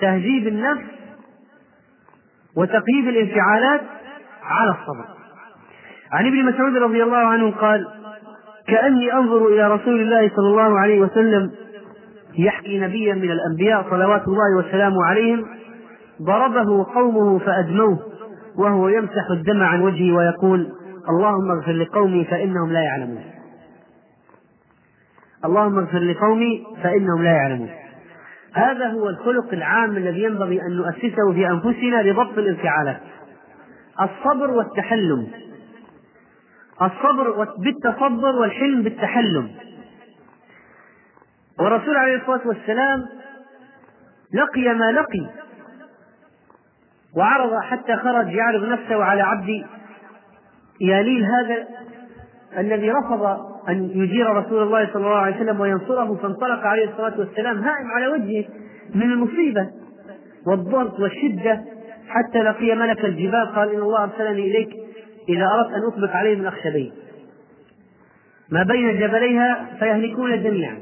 [0.00, 0.84] تهذيب النفس
[2.56, 3.80] وتقييد الانفعالات
[4.42, 5.04] على الصبر.
[6.12, 7.88] عن ابن مسعود رضي الله عنه قال
[8.68, 11.50] كأني أنظر إلى رسول الله صلى الله عليه وسلم
[12.38, 15.44] يحكي نبيا من الأنبياء صلوات الله وسلامه عليهم
[16.22, 17.98] ضربه قومه فأدموه
[18.58, 20.72] وهو يمسح الدم عن وجهه ويقول
[21.08, 23.24] اللهم اغفر لقومي فإنهم لا يعلمون.
[25.44, 27.70] اللهم اغفر لقومي فإنهم لا يعلمون.
[28.54, 33.00] هذا هو الخلق العام الذي ينبغي أن نؤسسه في أنفسنا لضبط الانفعالات.
[34.00, 35.28] الصبر والتحلم.
[36.82, 39.50] الصبر بالتصبر والحلم بالتحلم.
[41.58, 43.06] والرسول عليه الصلاة والسلام
[44.34, 45.26] لقي ما لقي.
[47.16, 49.66] وعرض حتى خرج يعرض نفسه على عبد
[50.80, 51.66] ياليل هذا
[52.58, 53.22] الذي رفض
[53.68, 58.06] أن يجير رسول الله صلى الله عليه وسلم وينصره فانطلق عليه الصلاة والسلام هائم على
[58.06, 58.44] وجهه
[58.94, 59.70] من المصيبة
[60.46, 61.64] والضغط والشدة.
[62.08, 64.70] حتى لقي ملك الجبال قال إن الله أرسلني إليك
[65.28, 66.92] إذا أردت أن أطبق عليه من أخشبين
[68.50, 70.78] ما بين جبليها فيهلكون جميعا.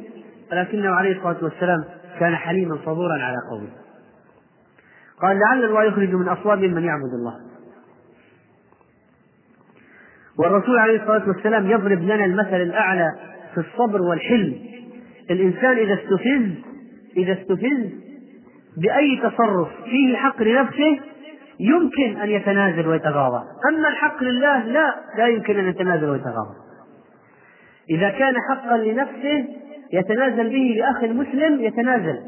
[0.52, 1.84] ولكنه عليه الصلاة والسلام
[2.20, 3.68] كان حليما صبورا على قومه.
[5.22, 7.45] قال لعل الله يخرج من أصوابهم من يعبد الله.
[10.38, 13.12] والرسول عليه الصلاة والسلام يضرب لنا المثل الأعلى
[13.54, 14.54] في الصبر والحلم.
[15.30, 16.50] الإنسان إذا استفز
[17.16, 17.90] إذا استفز
[18.76, 21.00] بأي تصرف فيه حق لنفسه
[21.60, 23.44] يمكن أن يتنازل ويتغاضى.
[23.70, 26.54] أما الحق لله لا لا يمكن أن يتنازل ويتغاضى.
[27.90, 29.44] إذا كان حقا لنفسه
[29.92, 32.18] يتنازل به لأخ مسلم يتنازل.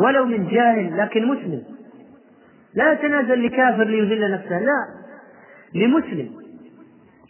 [0.00, 1.62] ولو من جاهل لكن مسلم.
[2.74, 5.07] لا يتنازل لكافر ليذل نفسه لا.
[5.74, 6.30] لمسلم.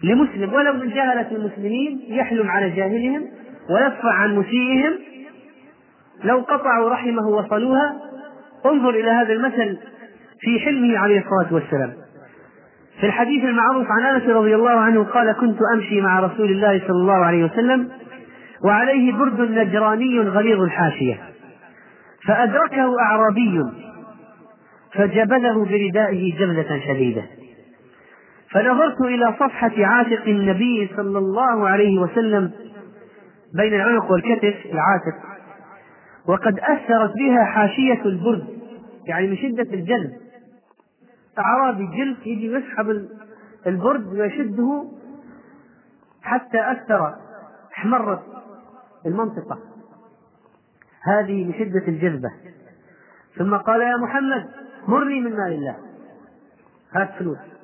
[0.04, 0.52] لمسلم.
[0.52, 3.26] ولو من جهلة المسلمين يحلم على جاهلهم
[3.70, 4.92] ويدفع عن مسيئهم.
[6.24, 7.96] لو قطعوا رحمه وصلوها
[8.66, 9.78] انظر إلى هذا المثل
[10.40, 11.92] في حلمه عليه الصلاة والسلام.
[13.00, 16.96] في الحديث المعروف عن أنس رضي الله عنه قال كنت أمشي مع رسول الله صلى
[16.96, 17.88] الله عليه وسلم
[18.64, 21.18] وعليه برد نجراني غليظ الحاشية.
[22.26, 23.62] فأدركه أعرابي
[24.92, 27.22] فجبله بردائه جبلة شديدة.
[28.52, 32.50] فنظرت إلى صفحة عاتق النبي صلى الله عليه وسلم
[33.54, 35.28] بين العنق والكتف العاتق.
[36.26, 38.46] وقد أثرت بها حاشية البرد
[39.06, 40.12] يعني من شدة الجلد.
[41.38, 43.08] أعرابي جلد يجي يسحب
[43.66, 44.84] البرد ويشده
[46.22, 47.14] حتى أثر
[47.72, 48.22] احمرت
[49.06, 49.58] المنطقة.
[51.02, 52.30] هذه من شدة الجذبة.
[53.38, 54.48] ثم قال يا محمد
[54.88, 55.76] مرني من مال الله.
[56.94, 57.57] هات فلوس.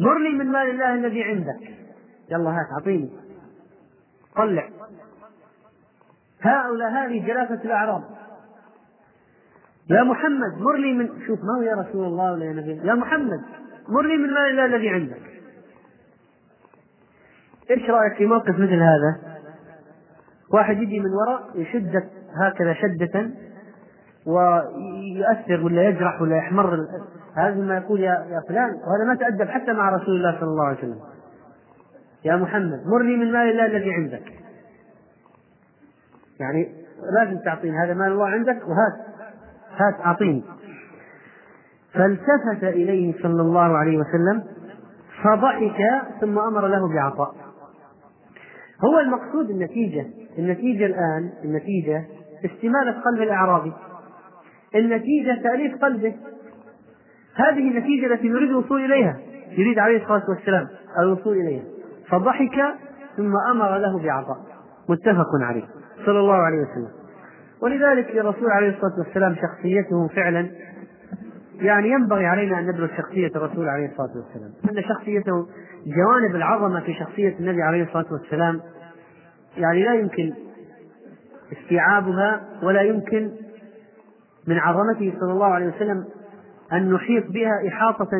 [0.00, 1.60] مرني من مال الله الذي عندك.
[2.30, 3.10] يلا هات أعطيني.
[4.36, 4.68] طلع
[6.40, 8.04] هؤلاء هذه جلاسة الأعراب.
[9.90, 13.42] يا محمد مرني من شوف ما هو يا رسول الله ولا يا نبي؟ يا محمد
[13.88, 15.22] مرني من مال الله الذي عندك.
[17.70, 19.38] إيش رأيك في موقف مثل هذا؟
[20.52, 22.08] واحد يجي من وراء يشدك
[22.42, 23.30] هكذا شدة.
[24.28, 26.78] ويؤثر ولا يجرح ولا يحمر.
[27.36, 30.64] هذا ما يقول يا يا فلان وهذا ما تأدب حتى مع رسول الله صلى الله
[30.64, 30.98] عليه وسلم.
[32.24, 34.32] يا محمد مرني من مال الله الذي عندك.
[36.40, 36.68] يعني
[37.18, 39.06] لازم تعطيني هذا مال الله عندك وهات
[39.76, 40.44] هات أعطيني.
[41.92, 44.44] فالتفت إليه صلى الله عليه وسلم
[45.24, 47.34] فضحك ثم أمر له بعطاء.
[48.84, 50.06] هو المقصود النتيجة
[50.38, 52.04] النتيجة الآن النتيجة
[52.44, 53.72] استمالة قلب الأعرابي.
[54.74, 56.14] النتيجة تأليف قلبه.
[57.34, 59.18] هذه النتيجة التي نريد الوصول إليها
[59.50, 61.64] يريد عليه الصلاة والسلام الوصول إليها.
[62.08, 62.74] فضحك
[63.16, 64.36] ثم أمر له بعطاء.
[64.88, 65.64] متفق عليه
[66.06, 66.90] صلى الله عليه وسلم.
[67.62, 70.48] ولذلك الرسول عليه الصلاة والسلام شخصيته فعلا
[71.54, 74.52] يعني ينبغي علينا أن ندرس شخصية الرسول عليه الصلاة والسلام.
[74.70, 75.46] أن شخصيته
[75.86, 78.60] جوانب العظمة في شخصية النبي عليه الصلاة والسلام
[79.56, 80.32] يعني لا يمكن
[81.52, 83.30] استيعابها ولا يمكن
[84.48, 86.04] من عظمته صلى الله عليه وسلم
[86.72, 88.10] أن نحيط بها إحاطة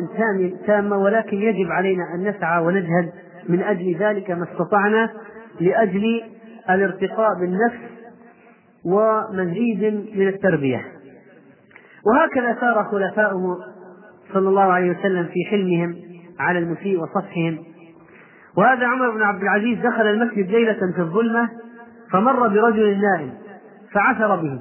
[0.67, 3.11] تامة ولكن يجب علينا أن نسعى ونجهد
[3.49, 5.09] من أجل ذلك ما استطعنا
[5.61, 6.21] لأجل
[6.69, 7.77] الارتقاء بالنفس
[8.85, 9.83] ومزيد
[10.15, 10.85] من التربية.
[12.05, 13.57] وهكذا سار خلفاؤه
[14.33, 15.95] صلى الله عليه وسلم في حلمهم
[16.39, 17.57] على المسيء وصفحهم.
[18.57, 21.49] وهذا عمر بن عبد العزيز دخل المسجد ليلة في الظلمة
[22.11, 23.33] فمر برجل نائم
[23.93, 24.59] فعثر به.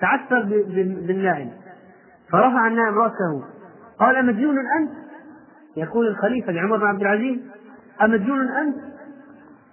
[0.00, 0.42] تعثر
[1.06, 1.50] بالنائم.
[2.32, 3.44] فرفع النائم رأسه.
[4.00, 4.90] قال أمجنون أنت؟
[5.76, 7.38] يقول الخليفة لعمر بن عبد العزيز.
[8.02, 8.76] أمجنون أنت؟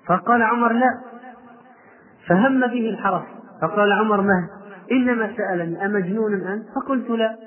[0.08, 1.00] فقال عمر لا.
[2.28, 3.26] فهم به الحرس
[3.62, 4.48] فقال عمر ما؟
[4.92, 7.38] إنما سألني أمجنون أنت؟ فقلت لا.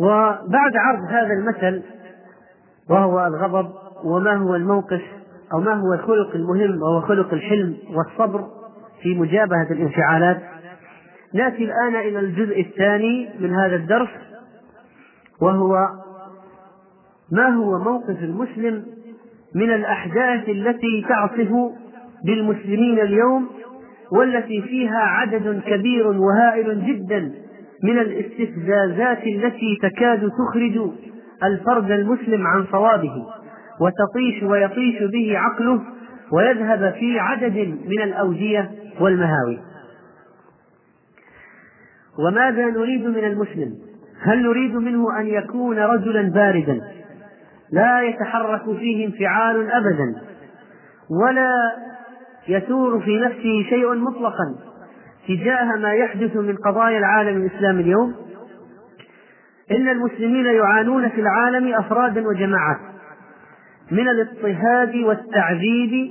[0.00, 1.82] وبعد عرض هذا المثل
[2.90, 3.72] وهو الغضب
[4.04, 5.02] وما هو الموقف
[5.54, 8.44] أو ما هو الخلق المهم وهو خلق الحلم والصبر
[9.02, 10.42] في مجابهة الانفعالات.
[11.34, 14.08] نأتي الآن إلى الجزء الثاني من هذا الدرس
[15.40, 15.88] وهو
[17.32, 18.84] ما هو موقف المسلم
[19.54, 21.50] من الأحداث التي تعصف
[22.24, 23.48] بالمسلمين اليوم
[24.12, 27.32] والتي فيها عدد كبير وهائل جدا
[27.82, 30.90] من الاستفزازات التي تكاد تخرج
[31.42, 33.26] الفرد المسلم عن صوابه.
[33.80, 35.80] وتطيش ويطيش به عقله
[36.32, 38.70] ويذهب في عدد من الأوجية
[39.00, 39.60] والمهاوي.
[42.18, 43.74] وماذا نريد من المسلم؟
[44.22, 46.80] هل نريد منه أن يكون رجلا باردا؟
[47.72, 50.14] لا يتحرك فيه انفعال أبدا
[51.10, 51.72] ولا
[52.48, 54.54] يثور في نفسه شيء مطلقا
[55.28, 58.14] تجاه ما يحدث من قضايا العالم الإسلامي اليوم؟
[59.70, 62.93] إن المسلمين يعانون في العالم أفرادا وجماعات
[63.90, 66.10] من الاضطهاد والتعذيب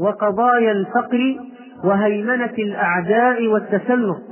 [0.00, 1.36] وقضايا الفقر
[1.84, 4.22] وهيمنة الأعداء والتسلط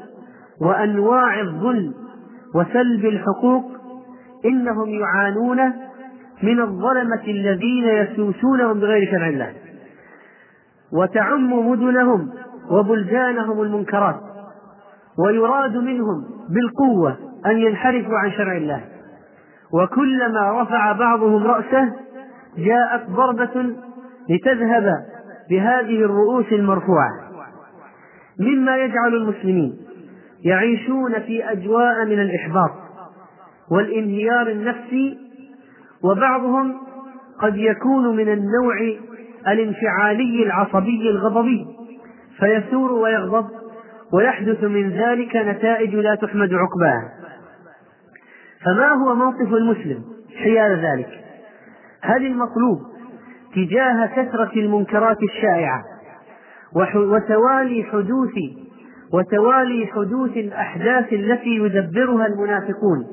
[0.61, 1.95] وأنواع الظلم
[2.55, 3.65] وسلب الحقوق
[4.45, 5.73] إنهم يعانون
[6.43, 9.53] من الظلمة الذين يسوسونهم بغير شرع الله.
[10.93, 12.31] وتعم مدنهم
[12.71, 14.21] وبلدانهم المنكرات
[15.19, 17.17] ويراد منهم بالقوة
[17.47, 18.81] أن ينحرفوا عن شرع الله.
[19.73, 21.93] وكلما رفع بعضهم رأسه
[22.59, 23.77] جاءت ضربة
[24.29, 25.05] لتذهب
[25.51, 27.11] بهذه الرؤوس المرفوعة.
[28.41, 29.77] مما يجعل المسلمين
[30.45, 32.71] يعيشون في أجواء من الإحباط
[33.71, 35.19] والانهيار النفسي
[36.05, 36.77] وبعضهم
[37.41, 38.77] قد يكون من النوع
[39.49, 41.67] الانفعالي العصبي الغضبي
[42.39, 43.49] فيثور ويغضب
[44.13, 47.13] ويحدث من ذلك نتائج لا تحمد عقباها.
[48.65, 50.05] فما هو موقف المسلم
[50.43, 51.30] حيال ذلك؟
[52.03, 52.79] هل المطلوب
[53.55, 55.83] تجاه كثرة المنكرات الشائعة
[56.95, 58.35] وتوالي حدوث
[59.13, 63.07] وتوالي حدوث الأحداث التي يدبرها المنافقون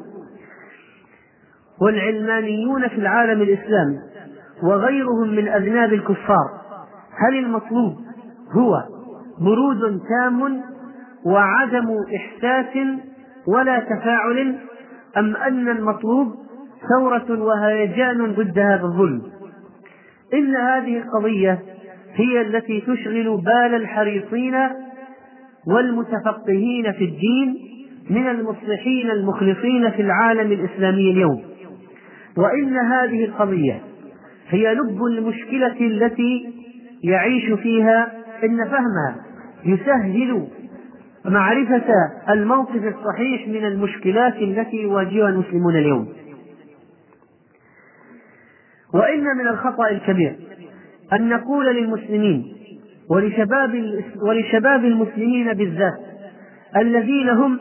[1.81, 3.99] والعلمانيون في العالم الإسلامي
[4.63, 6.49] وغيرهم من أذناب الكفار.
[7.17, 7.95] هل المطلوب
[8.51, 8.83] هو
[9.41, 10.61] برود تام
[11.25, 12.77] وعدم إحساس
[13.47, 14.55] ولا تفاعل
[15.17, 16.35] أم أن المطلوب
[16.89, 19.21] ثورة وهيجان ضد هذا الظلم.
[20.33, 21.59] إن هذه القضية
[22.15, 24.55] هي التي تشغل بال الحريصين
[25.67, 27.57] والمتفقهين في الدين
[28.09, 31.43] من المصلحين المخلصين في العالم الإسلامي اليوم.
[32.37, 33.81] وإن هذه القضية
[34.49, 36.53] هي لب المشكلة التي
[37.03, 38.11] يعيش فيها
[38.43, 39.15] إن فهمها
[39.65, 40.47] يسهل
[41.25, 41.83] معرفة
[42.29, 46.07] الموقف الصحيح من المشكلات التي يواجهها المسلمون اليوم.
[48.93, 50.35] وإن من الخطأ الكبير
[51.13, 52.53] أن نقول للمسلمين
[53.09, 55.99] ولشباب ولشباب المسلمين بالذات
[56.77, 57.59] الذين هم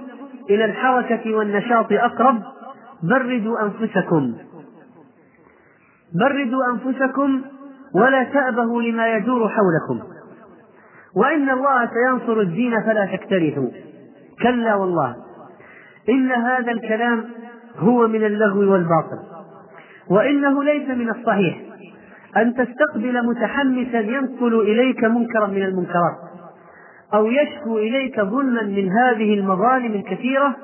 [0.51, 2.43] إلى الحركة والنشاط أقرب
[3.03, 4.35] بردوا أنفسكم.
[6.15, 7.43] بردوا أنفسكم
[7.95, 10.07] ولا تأبهوا لما يدور حولكم.
[11.17, 13.69] وإن الله سينصر الدين فلا تكترثوا
[14.43, 15.17] كلا والله.
[16.09, 17.25] إن هذا الكلام
[17.79, 19.36] هو من اللغو والباطل.
[20.11, 21.61] وإنه ليس من الصحيح
[22.37, 26.17] أن تستقبل متحمسا ينقل إليك منكرا من المنكرات
[27.15, 30.57] أو يشكو إليك ظلما من هذه المظالم الكثيرة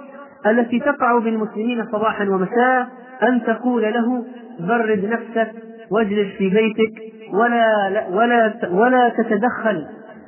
[0.47, 2.89] التي تقع بالمسلمين صباحا ومساء
[3.23, 4.25] أن تقول له
[4.61, 5.53] برد نفسك
[5.91, 9.87] واجلس في بيتك ولا ولا ولا تتدخل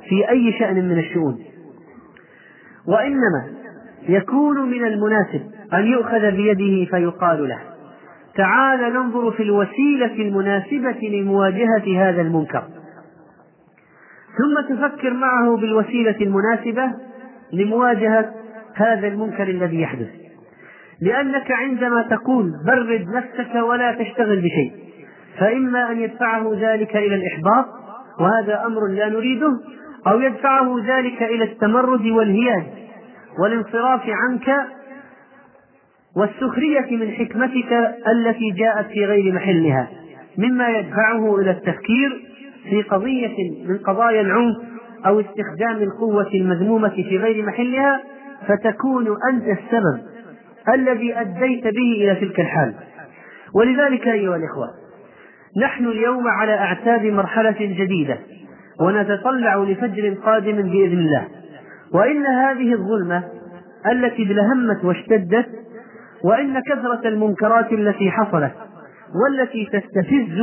[0.09, 1.39] في أي شأن من الشؤون.
[2.87, 3.45] وإنما
[4.09, 5.41] يكون من المناسب
[5.73, 7.74] أن يؤخذ بيده فيقال له.
[8.37, 12.63] تعال ننظر في الوسيلة المناسبة لمواجهة هذا المنكر.
[14.37, 16.91] ثم تفكر معه بالوسيلة المناسبة
[17.53, 18.33] لمواجهة
[18.75, 20.09] هذا المنكر الذي يحدث.
[21.01, 24.71] لأنك عندما تقول برد نفسك ولا تشتغل بشيء
[25.39, 27.65] فإما أن يدفعه ذلك إلى الإحباط
[28.19, 29.59] وهذا أمر لا نريده
[30.07, 32.63] أو يدفعه ذلك إلى التمرد والهياج
[33.39, 34.49] والانصراف عنك
[36.17, 37.73] والسخرية من حكمتك
[38.07, 39.87] التي جاءت في غير محلها
[40.37, 42.21] مما يدفعه إلى التفكير
[42.69, 43.35] في قضية
[43.67, 44.55] من قضايا العنف
[45.05, 48.01] أو استخدام القوة المذمومة في غير محلها
[48.47, 50.01] فتكون أنت السبب
[50.73, 52.73] الذي أديت به إلى تلك الحال.
[53.55, 54.67] ولذلك أيها الإخوة
[55.61, 58.17] نحن اليوم على أعتاب مرحلة جديدة
[58.81, 61.27] ونتطلع لفجر قادم بإذن الله.
[61.93, 63.23] وإن هذه الظلمة
[63.91, 65.64] التي ادلهمت واشتدت
[66.25, 68.51] وإن كثرة المنكرات التي حصلت
[69.23, 70.41] والتي تستفز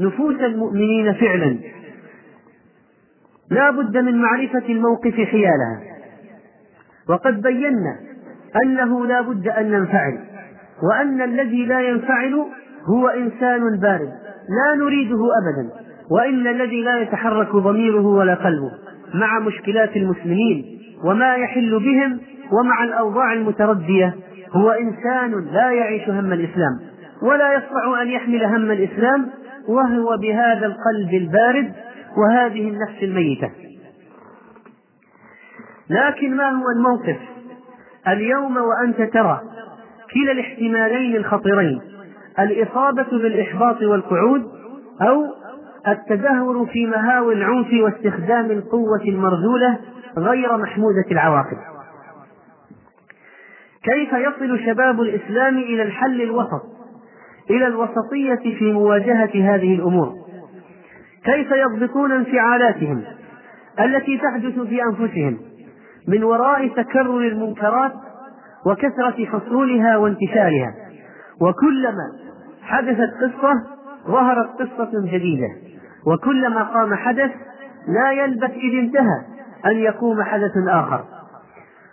[0.00, 1.56] نفوس المؤمنين فعلا
[3.50, 5.80] لا بد من معرفة الموقف حيالها
[7.08, 7.96] وقد بينا
[8.64, 10.18] أنه لا بد أن ننفعل
[10.82, 12.44] وأن الذي لا ينفعل
[12.84, 14.12] هو إنسان بارد
[14.48, 15.70] لا نريده أبدا
[16.10, 18.70] وإن الذي لا يتحرك ضميره ولا قلبه
[19.14, 20.64] مع مشكلات المسلمين
[21.04, 22.18] وما يحل بهم
[22.52, 24.14] ومع الأوضاع المتردية
[24.52, 26.80] هو إنسان لا يعيش هم الإسلام
[27.22, 29.30] ولا يستطيع أن يحمل هم الإسلام
[29.68, 31.72] وهو بهذا القلب البارد
[32.16, 33.50] وهذه النفس الميتة.
[35.90, 37.16] لكن ما هو الموقف؟
[38.08, 39.40] اليوم وأنت ترى
[40.14, 41.80] كلا الاحتمالين الخطيرين
[42.38, 44.42] الإصابة بالإحباط والقعود
[45.02, 45.24] أو
[45.88, 49.78] التدهور في مهاوي العنف واستخدام القوة المرذولة
[50.18, 51.75] غير محمودة العواقب.
[53.86, 56.62] كيف يصل شباب الإسلام إلى الحل الوسط
[57.50, 60.12] إلى الوسطية في مواجهة هذه الأمور؟
[61.24, 63.02] كيف يضبطون انفعالاتهم
[63.80, 65.38] التي تحدث في أنفسهم
[66.08, 67.92] من وراء تكرر المنكرات
[68.66, 70.74] وكثرة حصولها وانتشارها؟
[71.40, 72.12] وكلما
[72.62, 73.52] حدثت قصة
[74.06, 75.48] ظهرت قصة جديدة
[76.06, 77.30] وكلما قام حدث
[77.88, 79.24] لا يلبث إذ انتهى
[79.66, 81.04] أن يقوم حدث آخر.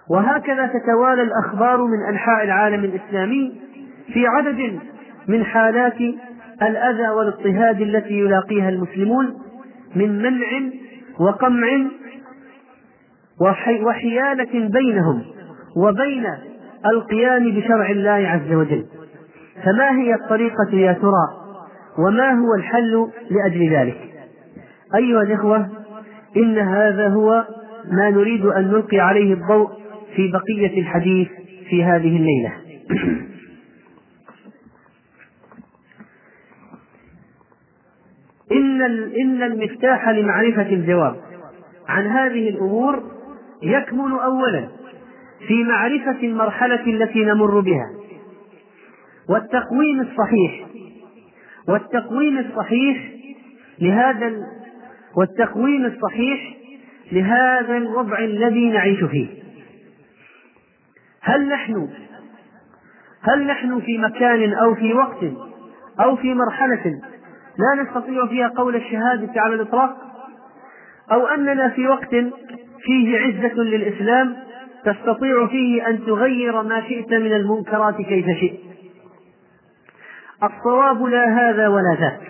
[0.10, 3.62] وهكذا تتوالى الأخبار من أنحاء العالم الإسلامي
[4.14, 4.80] في عدد
[5.28, 5.98] من حالات
[6.62, 9.34] الأذى والاضطهاد التي يلاقيها المسلمون
[9.96, 10.48] من منع
[11.20, 11.68] وقمع
[13.86, 15.24] وحيالة بينهم
[15.78, 16.26] وبين
[16.86, 18.86] القيام بشرع الله عز وجل.
[19.64, 21.28] فما هي الطريقة يا ترى؟
[21.98, 23.98] وما هو الحل لأجل ذلك؟
[24.96, 25.70] أيها الإخوة
[26.38, 27.46] إن هذا هو
[27.92, 29.83] ما نريد أن نلقي عليه الضوء
[30.16, 31.28] في بقية الحديث
[31.70, 32.54] في هذه الليلة.
[38.52, 38.82] إن
[39.22, 41.16] إن المفتاح لمعرفة الجواب
[41.88, 43.04] عن هذه الأمور
[43.64, 44.68] يكمن أولا
[45.48, 47.90] في معرفة المرحلة التي نمر بها
[49.30, 50.68] والتقويم الصحيح
[51.68, 53.12] والتقويم الصحيح
[53.80, 54.34] لهذا
[55.16, 56.58] والتقويم الصحيح
[57.12, 59.43] لهذا الوضع الذي نعيش فيه.
[61.24, 61.90] هل نحن
[63.22, 65.24] هل نحن في مكان أو في وقت
[66.00, 67.02] أو في مرحلة
[67.58, 69.98] لا نستطيع فيها قول الشهادة على الإطلاق؟
[71.12, 72.16] أو أننا في وقت
[72.82, 74.36] فيه عزة للإسلام
[74.86, 78.60] تستطيع فيه أن تغير ما شئت من المنكرات كيف شئت؟
[80.44, 82.22] الصواب لا هذا ولا ذاك.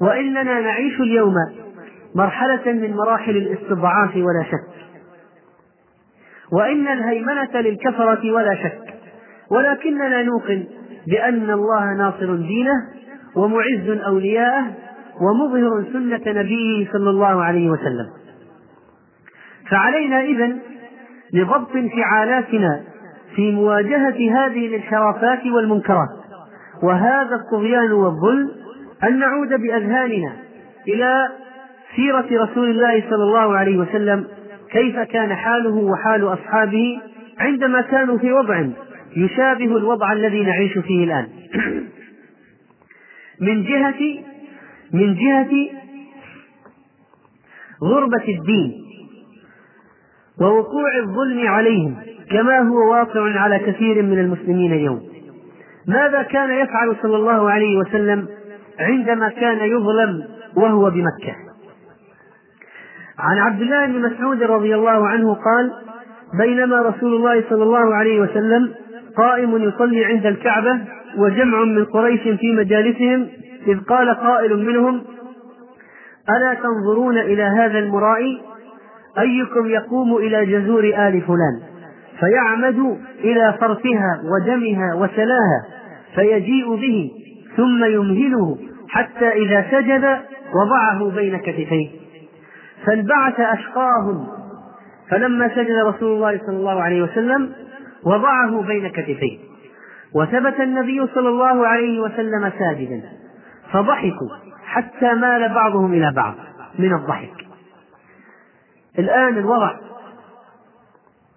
[0.00, 1.34] وإننا نعيش اليوم
[2.14, 4.79] مرحلة من مراحل الاستضعاف ولا شك.
[6.52, 8.94] وإن الهيمنة للكفرة ولا شك
[9.50, 10.64] ولكننا نوقن
[11.06, 12.74] بأن الله ناصر دينه
[13.36, 14.66] ومعز أولياءه
[15.20, 18.06] ومظهر سنة نبيه صلى الله عليه وسلم.
[19.70, 20.58] فعلينا إذن
[21.32, 22.80] لضبط انفعالاتنا
[23.36, 26.08] في مواجهة هذه الانحرافات والمنكرات.
[26.82, 28.50] وهذا الطغيان والظلم
[29.04, 30.32] أن نعود بأذهاننا
[30.88, 31.28] إلى
[31.96, 34.24] سيرة رسول الله صلى الله عليه وسلم
[34.72, 37.00] كيف كان حاله وحال أصحابه
[37.38, 38.66] عندما كانوا في وضع
[39.16, 41.28] يشابه الوضع الذي نعيش فيه الآن؟
[43.46, 44.24] من جهة
[44.92, 45.50] من جهة
[47.82, 48.72] غربة الدين
[50.40, 51.96] ووقوع الظلم عليهم
[52.30, 55.00] كما هو واقع على كثير من المسلمين اليوم.
[55.86, 58.28] ماذا كان يفعل صلى الله عليه وسلم
[58.78, 60.24] عندما كان يظلم
[60.56, 61.49] وهو بمكة؟
[63.20, 65.72] عن عبد الله بن مسعود رضي الله عنه قال
[66.38, 68.74] بينما رسول الله صلى الله عليه وسلم
[69.16, 70.78] قائم يصلي عند الكعبة
[71.18, 73.28] وجمع من قريش في مجالسهم
[73.66, 75.02] إذ قال قائل منهم
[76.36, 78.40] ألا تنظرون إلى هذا المرائي؟
[79.18, 81.60] أيكم يقوم إلى جزور آل فلان
[82.20, 85.64] فيعمد إلى فرثها ودمها وسلاها
[86.14, 87.10] فيجيء به
[87.56, 88.58] ثم يمهله
[88.88, 90.18] حتى إذا سجد
[90.54, 91.99] وضعه بين كتفيه.
[92.86, 94.28] فانبعث أشقاهم.
[95.10, 97.52] فلما سجد رسول الله صلى الله عليه وسلم
[98.04, 99.38] وضعه بين كتفيه.
[100.14, 103.02] وثبت النبي صلى الله عليه وسلم ساجدا.
[103.72, 104.28] فضحكوا
[104.64, 106.34] حتى مال بعضهم إلى بعض
[106.78, 107.34] من الضحك.
[108.98, 109.74] الآن الوضع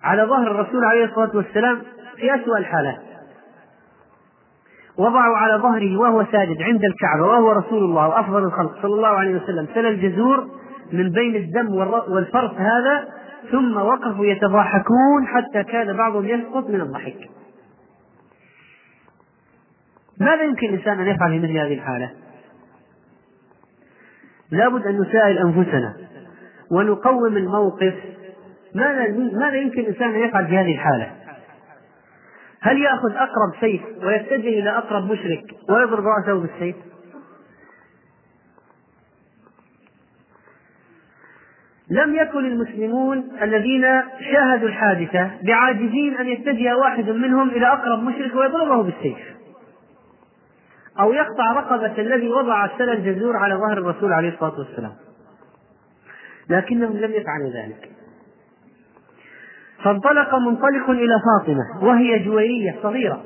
[0.04, 1.82] على ظهر الرسول عليه الصلاة والسلام
[2.18, 3.00] في أسوأ الحالات.
[4.98, 8.82] وضعوا على ظهره وهو ساجد عند الكعبة وهو رسول الله وأفضل الخلق.
[8.82, 10.48] صلى الله عليه وسلم سل الجزور
[10.92, 11.74] من بين الدم
[12.14, 13.08] والفرث هذا
[13.52, 17.30] ثم وقفوا يتضاحكون حتى كان بعضهم يسقط من الضحك
[20.20, 22.12] ماذا يمكن الإنسان أن يفعل في مثل هذه الحالة؟
[24.52, 25.94] لابد أن نسائل أنفسنا
[26.72, 27.94] ونقوم الموقف
[28.76, 31.12] ماذا ماذا يمكن الإنسان أن يفعل في هذه الحالة؟
[32.62, 36.76] هل يأخذ أقرب سيف ويتجه إلى أقرب مشرك ويضرب رأسه بالسيف؟
[41.94, 43.86] لم يكن المسلمون الذين
[44.32, 49.18] شاهدوا الحادثة بعاجزين أن يتجه واحد منهم إلى أقرب مشرك ويضربه بالسيف.
[51.00, 54.92] أو يقطع رقبة الذي وضع السل الجزور على ظهر الرسول عليه الصلاة والسلام.
[56.50, 57.90] لكنهم لم يفعلوا ذلك.
[59.84, 63.24] فانطلق منطلق إلى فاطمة وهي جويرية صغيرة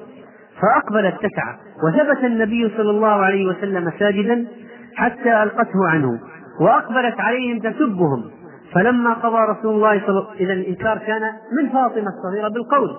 [0.62, 4.48] فأقبلت تسعى وثبت النبي صلى الله عليه وسلم ساجدا
[4.96, 6.20] حتى ألقته عنه
[6.62, 8.37] وأقبلت عليهم تسبهم.
[8.74, 12.90] فلما قضى رسول الله صلى الله عليه وسلم إذا الإنكار كان من فاطمة الصغيرة بالقول.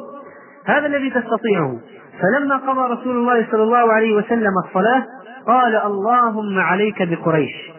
[0.66, 1.78] هذا الذي تستطيعه.
[2.20, 5.06] فلما قضى رسول الله صلى الله عليه وسلم الصلاة
[5.46, 7.72] قال اللهم عليك بقريش.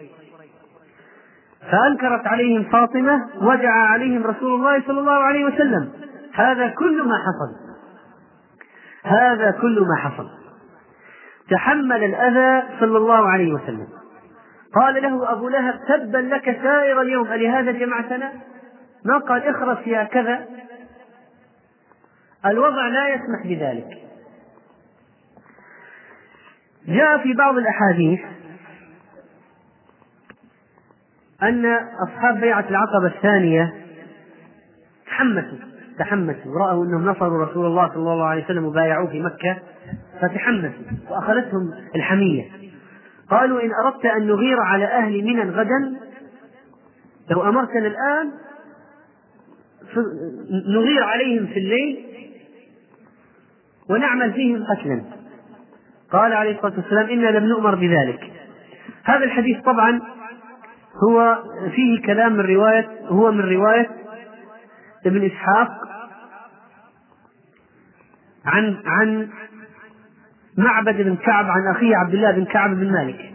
[1.70, 5.90] فأنكرت عليهم فاطمة ودعا عليهم رسول الله صلى الله عليه وسلم.
[6.34, 7.70] هذا كل ما حصل.
[9.04, 10.28] هذا كل ما حصل.
[11.50, 13.99] تحمل الأذى صلى الله عليه وسلم.
[14.74, 18.32] قال له أبو لهب تبا لك سائر اليوم ألهذا جمعتنا؟
[19.04, 20.46] ما قال اخرس يا كذا.
[22.46, 23.98] الوضع لا يسمح بذلك.
[26.86, 28.20] جاء في بعض الأحاديث
[31.42, 31.66] أن
[32.08, 33.74] أصحاب بيعة العقبة الثانية
[35.06, 35.58] تحمسوا
[35.98, 39.58] تحمسوا رأوا أنهم نصروا رسول الله صلى الله عليه وسلم وبايعوه في مكة
[40.20, 42.59] فتحمسوا وأخذتهم الحمية.
[43.30, 45.96] قالوا إن أردت أن نغير على أهل منى غدا
[47.30, 48.30] لو أمرتنا الآن
[50.68, 52.06] نغير عليهم في الليل
[53.90, 55.02] ونعمل فيهم قتلا.
[56.12, 58.32] قال عليه الصلاة والسلام إنا لم نؤمر بذلك.
[59.04, 60.00] هذا الحديث طبعا
[61.08, 61.42] هو
[61.74, 63.90] فيه كلام من رواية هو من رواية
[65.06, 65.70] ابن إسحاق
[68.44, 69.28] عن عن
[70.60, 73.32] معبد بن كعب عن أخيه عبد الله بن كعب بن مالك.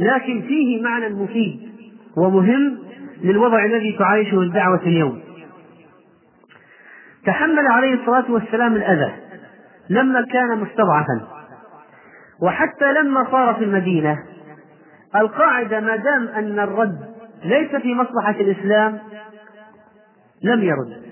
[0.00, 1.60] لكن فيه معنى مفيد
[2.16, 2.78] ومهم
[3.22, 5.22] للوضع الذي تعايشه الدعوة اليوم.
[7.26, 9.12] تحمل عليه الصلاة والسلام الأذى
[9.90, 11.20] لما كان مستضعفا.
[12.42, 14.18] وحتى لما صار في المدينة
[15.16, 16.98] القاعدة ما دام أن الرد
[17.44, 18.98] ليس في مصلحة الإسلام
[20.42, 21.02] لم يرد.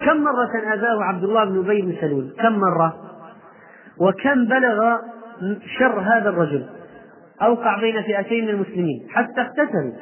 [0.00, 3.11] كم مرة أذاه عبد الله بن أبي بن سلول؟ كم مرة؟
[4.00, 4.98] وكم بلغ
[5.78, 6.66] شر هذا الرجل؟
[7.42, 9.92] أوقع بين فئتين من المسلمين حتى اقتتلوا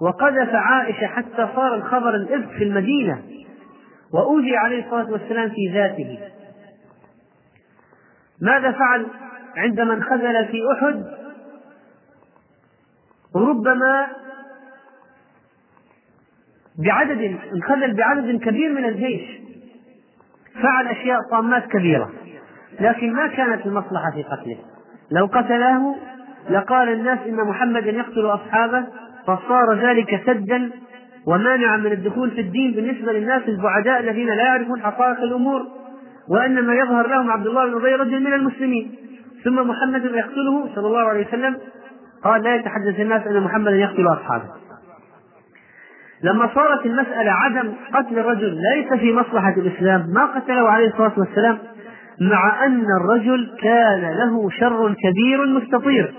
[0.00, 3.22] وقذف عائشة حتى صار الخبر الإفك في المدينة
[4.12, 6.18] وأوذي عليه الصلاة والسلام في ذاته.
[8.42, 9.06] ماذا فعل
[9.56, 11.04] عندما انخذل في أحد؟
[13.36, 14.06] ربما
[16.78, 19.40] بعدد انخذل بعدد كبير من الجيش.
[20.62, 22.10] فعل أشياء طامات كبيرة.
[22.80, 24.56] لكن ما كانت المصلحة في قتله.
[25.10, 25.96] لو قتله
[26.50, 28.84] لقال الناس إن محمدا يقتل أصحابه
[29.26, 30.70] فصار ذلك سدا
[31.26, 35.62] ومانعا من الدخول في الدين بالنسبة للناس البعداء الذين لا يعرفون حقائق الأمور
[36.28, 38.94] وإنما يظهر لهم عبد الله بن أبي رجل من المسلمين.
[39.44, 41.56] ثم محمد يقتله صلى الله عليه وسلم
[42.24, 44.44] قال لا يتحدث الناس أن محمدا يقتل أصحابه.
[46.22, 51.58] لما صارت المسألة عدم قتل الرجل ليس في مصلحة الإسلام ما قتله عليه الصلاة والسلام
[52.20, 56.14] مع أن الرجل كان له شر كبير مستطير.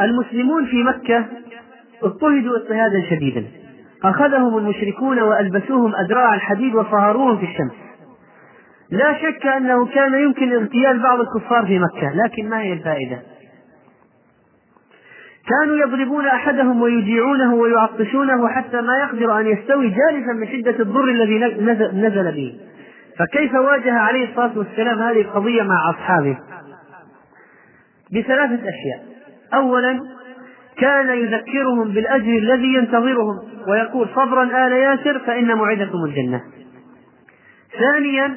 [0.00, 1.26] المسلمون في مكة
[2.02, 3.44] اضطهدوا اضطهادا شديدا.
[4.04, 7.72] أخذهم المشركون وألبسوهم أدراع الحديد وصهروهم في الشمس.
[8.90, 13.22] لا شك أنه كان يمكن اغتيال بعض الكفار في مكة لكن ما هي الفائدة؟
[15.48, 21.38] كانوا يضربون أحدهم ويجيعونه ويعطشونه حتى ما يقدر أن يستوي جالسا من شدة الضر الذي
[21.92, 22.60] نزل به.
[23.18, 26.38] فكيف واجه عليه الصلاة والسلام هذه القضية مع أصحابه؟
[28.12, 29.04] بثلاثة أشياء.
[29.54, 30.00] أولا
[30.78, 33.38] كان يذكرهم بالأجر الذي ينتظرهم
[33.68, 36.40] ويقول صبرا آل ياسر فإن موعدكم الجنة.
[37.78, 38.34] ثانيا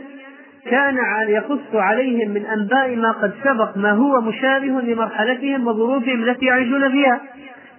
[0.65, 0.97] كان
[1.27, 7.21] يقص عليهم من أنباء ما قد سبق ما هو مشابه لمرحلتهم وظروفهم التي يعيشون فيها.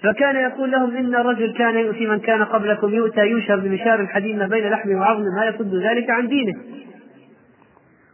[0.02, 4.46] فكان يقول لهم إن الرجل كان يؤتي من كان قبلكم يؤتى ينشر بمشار الحديد ما
[4.46, 6.54] بين لحمه وعظمه ما يصد ذلك عن دينه.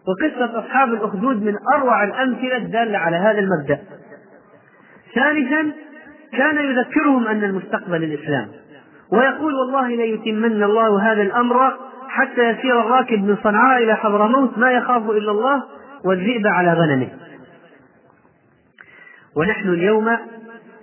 [0.08, 3.78] وقصة أصحاب الأخدود من أروع الأمثلة الدالة على هذا المبدأ.
[5.14, 5.72] ثالثا
[6.32, 8.48] كان يذكرهم أن المستقبل الإسلام
[9.12, 11.72] ويقول والله ليتمن الله هذا الأمر
[12.08, 15.62] حتى يسير الراكب من صنعاء إلى حضرموت ما يخاف إلا الله
[16.04, 17.08] والذئب على غنمه.
[19.36, 20.16] ونحن اليوم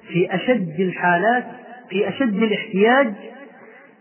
[0.07, 1.45] في أشد الحالات
[1.89, 3.13] في أشد الاحتياج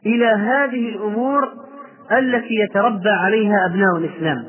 [0.06, 1.48] إلى هذه الأمور
[2.12, 4.44] التي يتربى عليها أبناء الإسلام.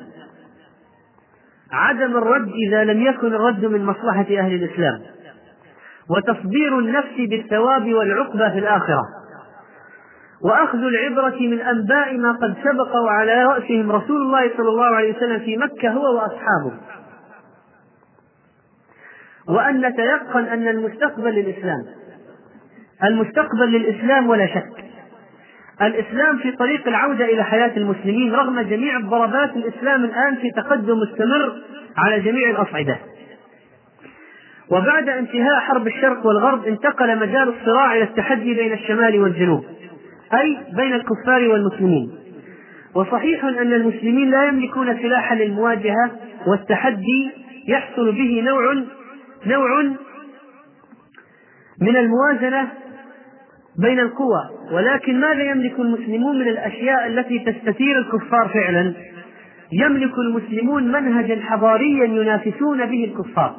[1.71, 5.01] عدم الرد إذا لم يكن الرد من مصلحة أهل الإسلام
[6.09, 9.24] وتصبير النفس بالثواب والعقبى في الآخرة.
[10.43, 15.39] وأخذ العبرة من أنباء ما قد سبق وعلى رأسهم رسول الله صلى الله عليه وسلم
[15.39, 16.73] في مكة هو وأصحابه.
[19.49, 21.85] وأن نتيقن أن المستقبل للإسلام
[23.03, 24.85] المستقبل للإسلام ولا شك
[25.81, 31.53] الإسلام في طريق العودة إلى حياة المسلمين رغم جميع الضربات الإسلام الآن في تقدم مستمر
[31.97, 32.97] على جميع الأصعدة.
[34.69, 39.65] وبعد انتهاء حرب الشرق والغرب انتقل مجال الصراع إلى التحدي بين الشمال والجنوب.
[40.41, 42.11] أي بين الكفار والمسلمين.
[42.95, 46.11] وصحيح أن المسلمين لا يملكون سلاحا للمواجهة
[46.47, 47.31] والتحدي
[47.67, 48.73] يحصل به نوع
[49.45, 49.83] نوع
[51.81, 52.67] من الموازنة
[53.79, 54.49] بين القوى.
[54.71, 58.93] ولكن ماذا يملك المسلمون من الأشياء التي تستثير الكفار فعلا؟
[59.71, 63.55] يملك المسلمون منهجا حضاريا ينافسون به الكفار.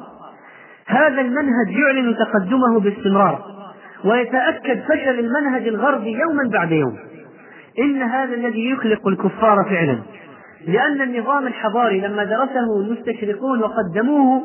[0.87, 3.56] هذا المنهج يعلن تقدمه باستمرار.
[4.09, 6.97] ويتأكد فشل المنهج الغربي يوما بعد يوم.
[7.79, 9.97] إن هذا الذي يخلق الكفار فعلا.
[10.67, 14.41] لأن النظام الحضاري لما درسه المستشرقون وقدموه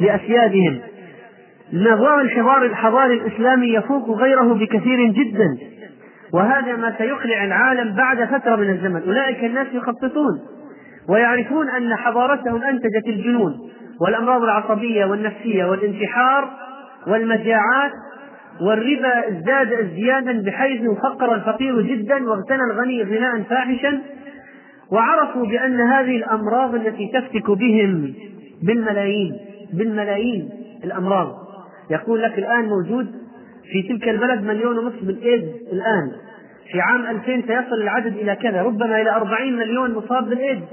[0.00, 0.78] لأسيادهم
[1.72, 5.58] نظام الحوار الحضاري الإسلامي يفوق غيره بكثير جدا.
[6.34, 9.02] وهذا ما سيقلع العالم بعد فترة من الزمن.
[9.06, 10.40] أولئك الناس يخططون
[11.08, 13.52] ويعرفون أن حضارتهم أنتجت الجنون
[14.00, 16.50] والأمراض العصبية والنفسية والانتحار
[17.06, 17.92] والمجاعات
[18.60, 24.00] والربا ازداد ازديادا بحيث فقر الفقير جدا واغتنى الغني غناء فاحشا
[24.92, 28.14] وعرفوا بأن هذه الأمراض التي تفتك بهم
[28.62, 29.36] بالملايين
[29.72, 30.50] بالملايين
[30.84, 31.36] الأمراض.
[31.90, 33.06] يقول لك الآن موجود
[33.72, 36.12] في تلك البلد مليون ونصف بالإيدز الآن.
[36.72, 40.64] في عام 2000 سيصل العدد إلى كذا ربما إلى 40 مليون مصاب بالإيدز.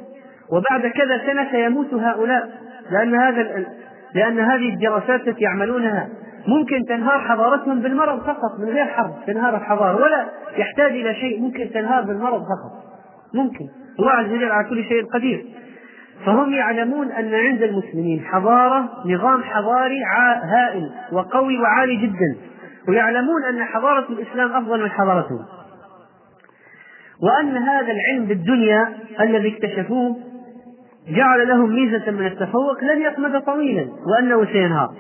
[0.51, 2.49] وبعد كذا سنة سيموت هؤلاء
[2.91, 3.65] لأن هذا
[4.15, 6.09] لأن هذه الدراسات التي يعملونها
[6.47, 10.25] ممكن تنهار حضارتهم بالمرض فقط من غير حرب تنهار الحضارة ولا
[10.57, 12.83] يحتاج إلى شيء ممكن تنهار بالمرض فقط.
[13.33, 13.65] ممكن.
[13.99, 15.45] الله عز وجل على كل شيء قدير.
[16.25, 20.03] فهم يعلمون أن عند المسلمين حضارة نظام حضاري
[20.43, 22.35] هائل وقوي وعالي جدا.
[22.87, 25.45] ويعلمون أن حضارة الإسلام أفضل من حضارتهم.
[27.23, 30.17] وأن هذا العلم بالدنيا الذي اكتشفوه
[31.09, 34.93] جعل لهم ميزة من التفوق لن يقمد طويلا وأنه سينهار.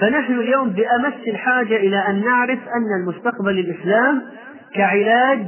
[0.00, 4.22] فنحن اليوم بأمس الحاجة إلى أن نعرف أن المستقبل الإسلام
[4.74, 5.46] كعلاج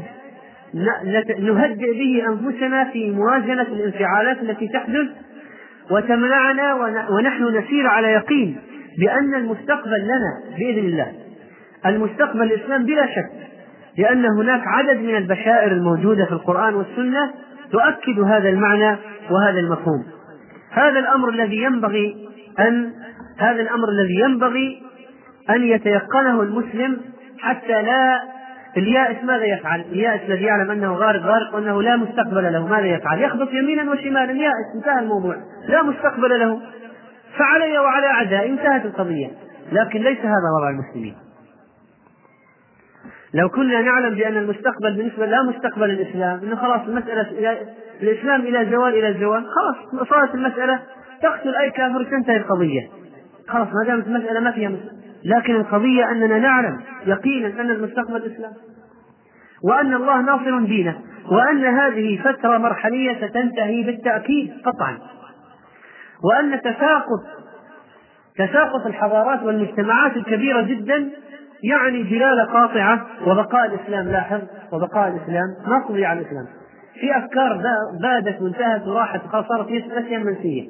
[1.39, 5.07] نهدئ به أنفسنا في موازنة الانفعالات التي تحدث
[5.91, 6.75] وتمنعنا
[7.11, 8.57] ونحن نسير على يقين
[8.99, 11.13] بأن المستقبل لنا بإذن الله.
[11.87, 13.31] المستقبل الإسلام بلا شك
[13.99, 17.31] لأن هناك عدد من البشائر الموجودة في القرآن والسنة
[17.73, 18.97] تؤكد هذا المعنى
[19.31, 20.05] وهذا المفهوم.
[20.71, 22.29] هذا الأمر الذي ينبغي
[22.59, 22.93] أن
[23.39, 24.83] هذا الأمر الذي ينبغي
[25.51, 27.01] أن يتيقنه المسلم
[27.39, 28.23] حتى لا
[28.77, 33.21] اليائس ماذا يفعل؟ اليائس الذي يعلم أنه غارق غارق وأنه لا مستقبل له ماذا يفعل؟
[33.21, 34.33] يخبط يمينا وشمالا.
[34.33, 35.37] يائس انتهى الموضوع.
[35.69, 36.61] لا مستقبل له.
[37.39, 39.31] فعلي وعلى اعدائي انتهت القضية.
[39.73, 41.15] لكن ليس هذا وضع المسلمين.
[43.35, 47.27] لو كنا نعلم بأن المستقبل بالنسبة لا مستقبل الإسلام إنه خلاص المسألة
[48.03, 50.81] الإسلام إلى زوال إلى الزوال خلاص صارت المسألة
[51.23, 52.89] تقتل أي كافر تنتهي القضية.
[53.49, 54.97] خلاص ما دامت المساله ما فيها مسألة.
[55.25, 58.53] لكن القضية أننا نعلم يقينا أن المستقبل الإسلام
[59.65, 61.01] وأن الله ناصر دينه
[61.31, 64.99] وأن هذه فترة مرحلية ستنتهي بالتأكيد قطعا.
[66.25, 67.23] وأن تساقط
[68.39, 71.11] تساقط الحضارات والمجتمعات الكبيرة جدا
[71.63, 74.41] يعني دلالة قاطعة وبقاء الإسلام لاحظ
[74.73, 76.47] وبقاء الإسلام نصري على الإسلام.
[77.01, 77.63] في أفكار
[78.03, 80.69] بادت وانتهت وراحت صارت نسيا منسية.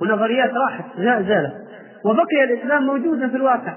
[0.00, 1.67] ونظريات راحت زالت.
[2.04, 3.74] وبقي الإسلام موجودا في الواقع.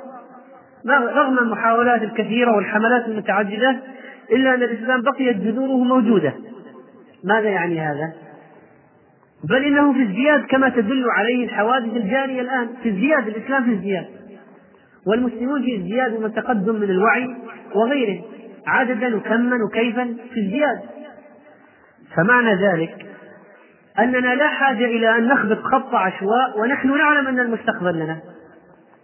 [0.89, 3.79] رغم المحاولات الكثيرة والحملات المتعددة
[4.31, 6.33] إلا أن الإسلام بقيت جذوره موجودة.
[7.23, 8.13] ماذا يعني هذا؟
[9.49, 12.67] بل إنه في ازدياد كما تدل عليه الحوادث الجارية الآن.
[12.83, 14.05] في ازدياد الإسلام في ازدياد.
[15.07, 17.35] والمسلمون في ازدياد وتقدم من الوعي
[17.75, 18.21] وغيره.
[18.67, 20.79] عددا وكما وكيفا في ازدياد.
[22.15, 23.05] فمعنى ذلك
[23.99, 28.19] أننا لا حاجة إلى أن نخبط خط عشواء ونحن نعلم أن المستقبل لنا.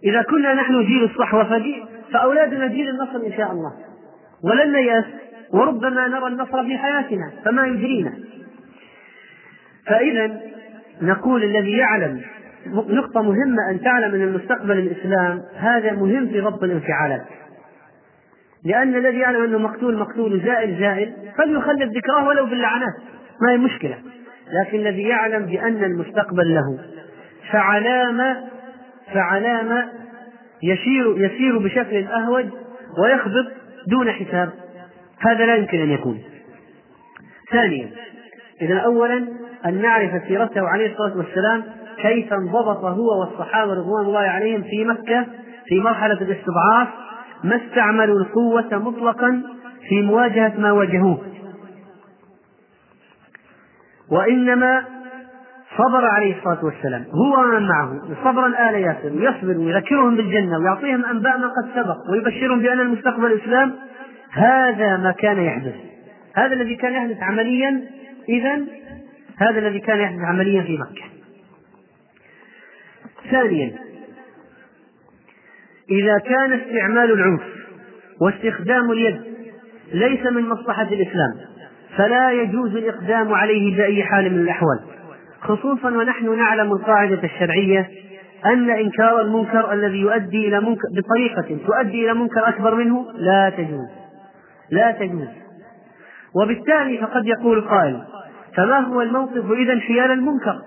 [0.04, 1.62] إذا كنا نحن جيل الصحوة
[2.12, 3.72] فأولادنا جيل النصر إن شاء الله.
[4.44, 5.04] ولن نيأس
[5.52, 8.12] وربما نرى النصر في حياتنا فما يجرينا.
[9.86, 10.40] فإذا
[11.02, 12.20] نقول الذي يعلم
[12.66, 17.24] نقطة مهمة أن تعلم أن المستقبل الإسلام هذا مهم في ضبط الانفعالات.
[18.64, 22.94] لأن الذي يعلم أنه مقتول مقتول زائل زائل فليخلد ذكراه ولو باللعنات.
[23.42, 23.98] ما هي مشكلة.
[24.52, 26.78] لكن الذي يعلم بأن المستقبل له.
[27.52, 28.36] فعلام
[29.14, 29.88] فعلام
[30.62, 32.44] يسير يسير بشكل أهوج
[33.02, 33.46] ويخبط
[33.88, 34.50] دون حساب.
[35.18, 36.22] هذا لا يمكن أن يكون.
[37.52, 37.90] ثانيا
[38.62, 39.26] إذا أولا
[39.66, 41.64] أن نعرف سيرته عليه الصلاة والسلام
[42.02, 45.26] كيف انضبط هو والصحابة رضوان الله عليهم في مكة
[45.66, 46.88] في مرحلة الاستضعاف
[47.44, 49.42] ما استعملوا القوة مطلقا
[49.88, 51.18] في مواجهة ما واجهوه.
[54.10, 54.84] وإنما
[55.78, 57.04] صبر عليه الصلاة والسلام.
[57.10, 58.00] هو ومن معه.
[58.24, 59.12] صبرا آل ياسر.
[59.12, 63.74] يصبر ويذكرهم بالجنة ويعطيهم أنباء ما قد سبق ويبشرهم بأن المستقبل الإسلام
[64.30, 65.74] هذا ما كان يحدث.
[66.34, 67.84] هذا الذي كان يحدث عمليا
[68.28, 68.60] إذا
[69.36, 71.02] هذا الذي كان يحدث عمليا في مكة.
[73.30, 73.72] ثانيا
[75.90, 77.42] إذا كان استعمال العنف
[78.20, 79.20] واستخدام اليد
[79.92, 81.34] ليس من مصلحة الإسلام.
[81.96, 84.80] فلا يجوز الإقدام عليه بأي حال من الأحوال
[85.40, 87.90] خصوصا ونحن نعلم القاعدة الشرعية
[88.46, 93.88] أن إنكار المنكر الذي يؤدي إلى منكر بطريقة تؤدي إلى منكر أكبر منه لا تجوز
[94.70, 95.28] لا تجوز.
[96.36, 98.02] وبالتالي فقد يقول قائل
[98.56, 100.62] فما هو الموقف إذا حيال المنكر؟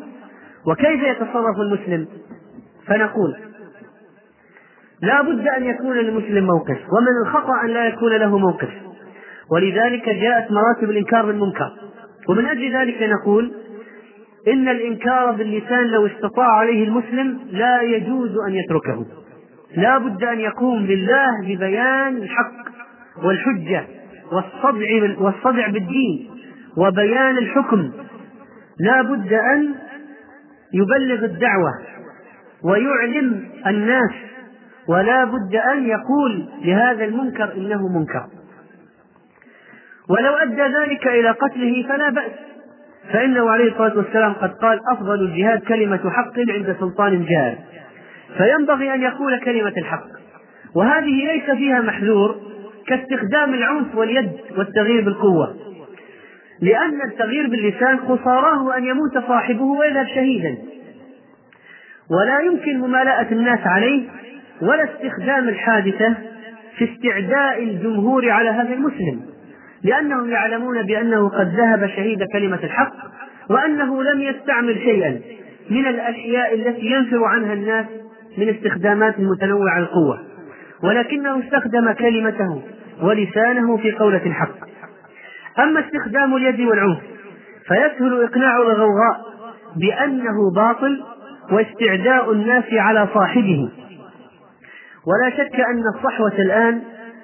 [0.68, 2.08] وكيف يتصرف المسلم؟
[2.88, 3.36] فنقول
[5.02, 8.70] لا بد أن يكون للمسلم موقف ومن الخطأ أن لا يكون له موقف.
[9.52, 11.72] ولذلك جاءت مراتب الإنكار بالمنكر.
[12.30, 13.52] ومن أجل ذلك نقول
[14.48, 19.06] إن الإنكار باللسان لو استطاع عليه المسلم لا يجوز أن يتركه.
[19.78, 22.72] لا بد أن يقوم لله ببيان الحق
[23.24, 23.86] والحجة
[24.32, 26.30] والصدع والصدع بالدين
[26.78, 27.92] وبيان الحكم.
[28.80, 29.76] لا بد أن
[30.74, 31.72] يبلغ الدعوة
[32.64, 34.12] ويعلم الناس
[34.88, 38.26] ولا بد أن يقول لهذا المنكر إنه منكر.
[40.12, 42.32] ولو أدى ذلك إلى قتله فلا بأس.
[43.14, 47.56] فإنه عليه الصلاة والسلام قد قال أفضل الجهاد كلمة حق عند سلطان جار.
[48.38, 50.08] فينبغي أن يقول كلمة الحق.
[50.76, 52.36] وهذه ليس فيها محذور
[52.88, 55.56] كاستخدام العنف واليد والتغيير بالقوة.
[56.62, 60.58] لأن التغيير باللسان خساراه أن يموت صاحبه ويذهب شهيدا.
[62.12, 64.04] ولا يمكن ممالأة الناس عليه
[64.62, 66.16] ولا استخدام الحادثة
[66.78, 69.31] في استعداء الجمهور على هذا المسلم.
[69.84, 72.94] لأنهم يعلمون بأنه قد ذهب شهيد كلمة الحق
[73.50, 75.22] وأنه لم يستعمل شيئا
[75.70, 77.86] من الأشياء التي ينفر عنها الناس
[78.38, 80.20] من استخدامات متنوعة القوة
[80.84, 82.62] ولكنه استخدم كلمته
[83.02, 84.56] ولسانه في قولة الحق.
[85.60, 87.00] أما استخدام اليد والعنف
[87.68, 89.22] فيسهل إقناع الغوغاء
[89.76, 91.04] بأنه باطل
[91.52, 93.70] واستعداء الناس على صاحبه.
[95.08, 96.82] ولا شك أن الصحوة الآن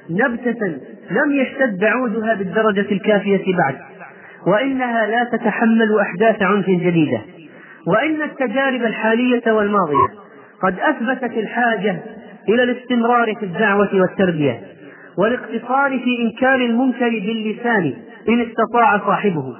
[0.10, 0.78] نبتة
[1.12, 3.76] لم يشتد عودها بالدرجة الكافية بعد
[4.48, 7.22] وإنها لا تتحمل أحداث عنف جديدة
[7.88, 10.08] وإن التجارب الحالية والماضية
[10.64, 12.00] قد أثبتت الحاجة
[12.50, 14.62] إلى الاستمرار في الدعوة والتربية
[15.18, 17.94] والاقتصار في إنكار المنكر باللسان
[18.30, 19.56] إن استطاع صاحبه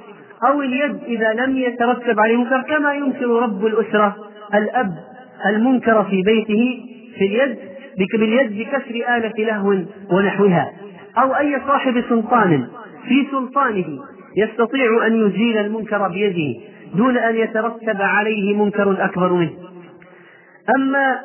[0.46, 4.16] أو اليد إذا لم يترتب عليه منكر كما ينكر رب الأسرة
[4.54, 4.94] الأب
[5.46, 6.80] المنكر في بيته
[7.18, 7.58] في اليد
[8.18, 9.76] باليد بكسر آلة لهو
[10.12, 10.72] ونحوها
[11.18, 12.66] أو أي صاحب سلطان
[13.08, 13.86] في سلطانه
[14.36, 16.60] يستطيع أن يزيل المنكر بيده
[16.94, 19.52] دون أن يترتب عليه منكر أكبر منه.
[20.76, 21.18] أما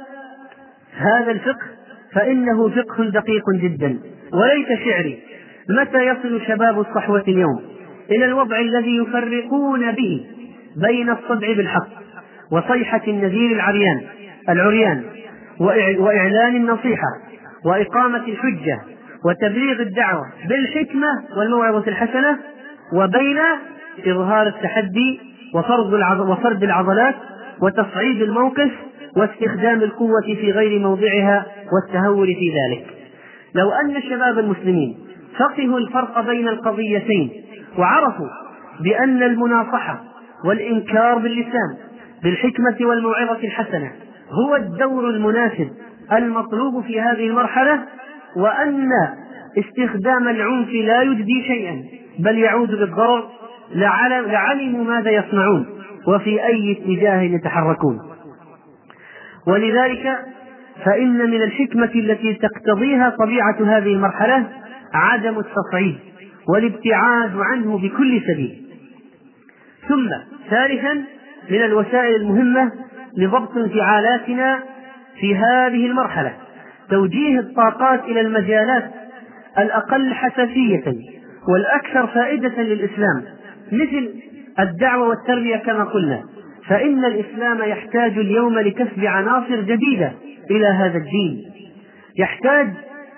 [0.98, 1.66] هذا الفقه
[2.14, 4.00] فإنه فقه دقيق جدا
[4.34, 5.20] وليس شعري.
[5.70, 7.62] متى يصل شباب الصحوة اليوم
[8.12, 10.26] إلى الوضع الذي يفرقون به
[10.76, 11.88] بين الصدع بالحق
[12.52, 14.02] وصيحة النذير العريان
[14.50, 15.04] العريان
[16.00, 17.08] وإعلان النصيحة
[17.66, 18.82] وإقامة الحجة
[19.26, 21.08] وتبليغ الدعوة بالحكمة
[21.38, 22.38] والموعظة الحسنة
[22.94, 23.40] وبين
[24.08, 25.20] إظهار التحدي
[25.56, 25.94] وفرض
[26.30, 27.16] وفرد العضلات
[27.62, 28.72] وتصعيد الموقف
[29.18, 32.86] واستخدام القوة في غير موضعها والتهور في ذلك.
[33.56, 34.98] لو أن شباب المسلمين
[35.40, 37.30] فقهوا الفرق بين القضيتين
[37.78, 38.28] وعرفوا
[38.80, 40.04] بأن المناصحة
[40.46, 41.78] والإنكار باللسان
[42.24, 43.92] بالحكمة والموعظة الحسنة
[44.34, 45.70] هو الدور المناسب
[46.12, 47.80] المطلوب في هذه المرحلة
[48.36, 48.90] وأن
[49.58, 51.84] استخدام العنف لا يجدي شيئا
[52.20, 53.30] بل يعود بالضرر
[53.76, 55.66] لعلموا ماذا يصنعون
[56.08, 58.00] وفي أي اتجاه يتحركون.
[59.48, 60.18] ولذلك
[60.86, 64.50] فإن من الحكمة التي تقتضيها طبيعة هذه المرحلة
[64.94, 65.96] عدم التصعيد
[66.50, 68.64] والابتعاد عنه بكل سبيل.
[69.88, 70.10] ثم
[70.50, 70.94] ثالثا
[71.50, 72.72] من الوسائل المهمة
[73.18, 74.60] لضبط انفعالاتنا
[75.20, 76.34] في هذه المرحلة.
[76.90, 78.92] توجيه الطاقات إلى المجالات
[79.58, 80.84] الأقل حساسية
[81.50, 83.24] والأكثر فائدة للإسلام
[83.72, 84.14] مثل
[84.60, 86.24] الدعوة والتربية كما قلنا.
[86.68, 90.12] فإن الإسلام يحتاج اليوم لكسب عناصر جديدة
[90.52, 91.44] إلى هذا الدين.
[92.18, 92.68] يحتاج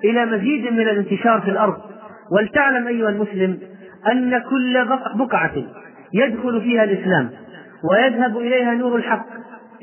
[0.04, 1.78] إلى مزيد من الانتشار في الأرض.
[2.32, 3.60] ولتعلم أيها المسلم
[4.12, 4.86] أن كل
[5.16, 5.54] بقعة
[6.14, 7.30] يدخل فيها الإسلام
[7.92, 9.26] ويذهب إليها نور الحق.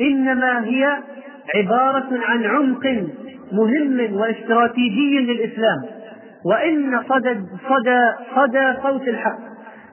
[0.03, 0.99] إنما هي
[1.57, 2.87] عبارة عن عمق
[3.53, 5.81] مهم واستراتيجي للإسلام.
[6.45, 7.35] وإن صدى
[7.69, 8.01] صدى
[8.37, 9.39] صدى صوت الحق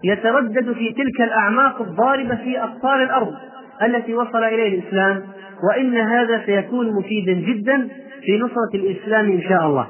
[0.04, 3.34] يتردد في تلك الأعماق الضاربة في أقطار الأرض
[3.84, 5.22] التي وصل إليه الإسلام
[5.70, 7.88] وإن هذا سيكون مفيدا جدا
[8.26, 9.88] في نصرة الإسلام إن شاء الله.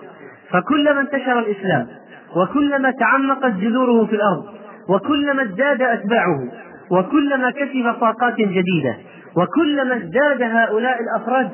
[0.51, 1.87] فكلما انتشر الإسلام
[2.35, 4.43] وكلما تعمقت جذوره في الأرض
[4.89, 6.39] وكلما ازداد أتباعه
[6.91, 8.95] وكلما كسب طاقات جديدة
[9.37, 11.49] وكلما ازداد هؤلاء الأفراد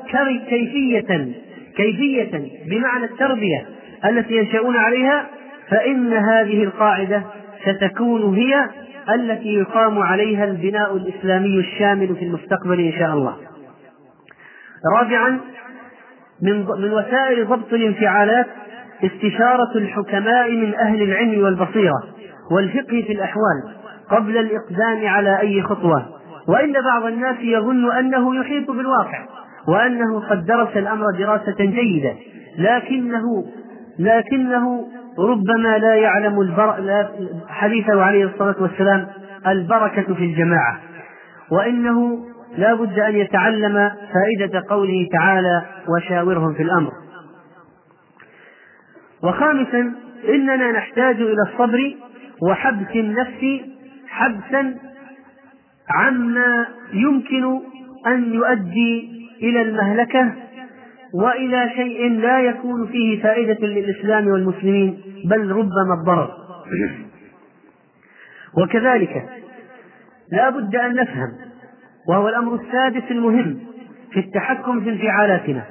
[0.48, 1.32] كيفية
[1.76, 3.66] كيفية بمعنى التربية
[4.04, 5.26] التي ينشؤون عليها
[5.70, 7.22] فإن هذه القاعدة
[7.64, 8.68] ستكون هي
[9.14, 13.36] التي يقام عليها البناء الإسلامي الشامل في المستقبل إن شاء الله.
[14.98, 15.40] رابعا
[16.42, 18.46] من من وسائل ضبط الانفعالات
[19.04, 22.02] استشارة الحكماء من أهل العلم والبصيرة
[22.50, 23.62] والفقه في الأحوال
[24.10, 26.15] قبل الإقدام على أي خطوة
[26.48, 29.26] وإن بعض الناس يظن أنه يحيط بالواقع
[29.68, 32.14] وأنه قد درس الأمر دراسة جيدة
[32.58, 33.44] لكنه
[33.98, 37.06] لكنه ربما لا يعلم البر...
[37.48, 39.06] حديثه عليه الصلاة والسلام
[39.46, 40.80] البركة في الجماعة.
[41.50, 46.92] وإنه لا بد أن يتعلم فائدة قوله تعالى وشاورهم في الأمر.
[49.22, 49.92] وخامسا
[50.28, 51.94] إننا نحتاج إلى الصبر
[52.42, 53.60] وحبس النفس
[54.08, 54.74] حبسا
[55.90, 57.60] عما يمكن
[58.06, 59.10] أن يؤدي
[59.42, 60.32] إلى المهلكة
[61.14, 66.30] وإلى شيء لا يكون فيه فائدة للإسلام والمسلمين بل ربما الضرر
[68.58, 69.28] وكذلك
[70.32, 71.32] لا بد أن نفهم
[72.08, 73.58] وهو الأمر السادس المهم
[74.12, 75.64] في التحكم في انفعالاتنا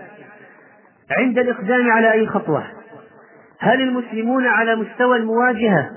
[1.12, 2.64] عند الإقدام على أي خطوة
[3.60, 5.90] هل المسلمون على مستوى المواجهة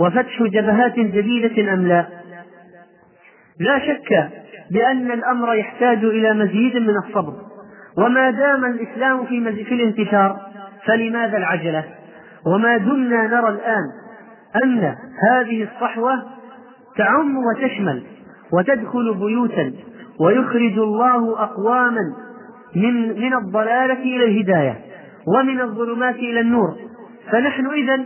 [0.00, 2.21] وفتح جبهات جديدة أم لا؟
[3.60, 4.28] لا شك
[4.70, 7.32] بأن الأمر يحتاج إلى مزيد من الصبر.
[7.98, 10.40] وما دام الإسلام في في الانتشار
[10.86, 11.84] فلماذا العجلة؟
[12.46, 13.82] وما دمنا نرى الآن
[14.64, 14.94] أن
[15.30, 16.22] هذه الصحوة
[16.96, 18.02] تعم وتشمل
[18.52, 19.72] وتدخل بيوتا
[20.20, 22.02] ويخرج الله أقواما
[22.76, 24.80] من من الضلالة إلى الهداية
[25.36, 26.76] ومن الظلمات إلى النور.
[27.30, 27.96] فنحن إذا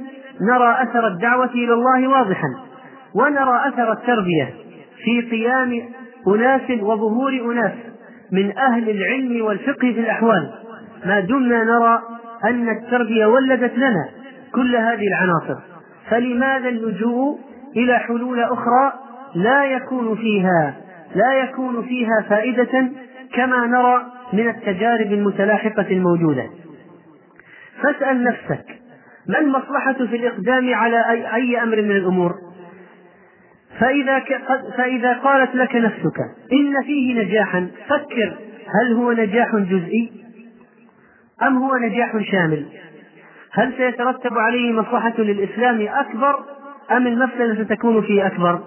[0.40, 2.48] نرى أثر الدعوة إلى الله واضحا
[3.14, 4.66] ونرى أثر التربية.
[5.05, 5.82] في قيام
[6.28, 7.73] أناس وظهور أناس
[8.32, 10.51] من أهل العلم والفقه في الأحوال.
[11.06, 12.02] ما دمنا نرى
[12.44, 14.09] أن التربية ولدت لنا
[14.55, 15.60] كل هذه العناصر.
[16.10, 17.39] فلماذا اللجوء
[17.77, 18.93] إلى حلول أخرى
[19.35, 20.74] لا يكون فيها
[21.14, 22.89] لا يكون فيها فائدة
[23.35, 26.44] كما نرى من التجارب المتلاحقة الموجودة؟
[27.82, 28.64] فاسأل نفسك
[29.28, 31.05] ما المصلحة في الإقدام على
[31.35, 32.35] أي, أمر من الأمور؟
[33.81, 34.23] فإذا,
[34.77, 36.19] فإذا قالت لك نفسك
[36.53, 38.36] إن فيه نجاحا فكر
[38.81, 40.12] هل هو نجاح جزئي؟
[41.43, 42.66] أم هو نجاح شامل؟
[43.53, 46.39] هل سيترتب عليه مصلحة للإسلام أكبر
[46.90, 48.61] أم المفسدة ستكون فيه أكبر؟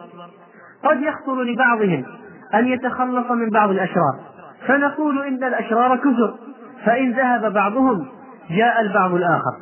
[0.83, 2.05] قد يخطر لبعضهم
[2.53, 4.19] أن يتخلص من بعض الأشرار.
[4.67, 6.35] فنقول إن الأشرار كثر
[6.85, 8.07] فإن ذهب بعضهم
[8.49, 9.53] جاء البعض الآخر.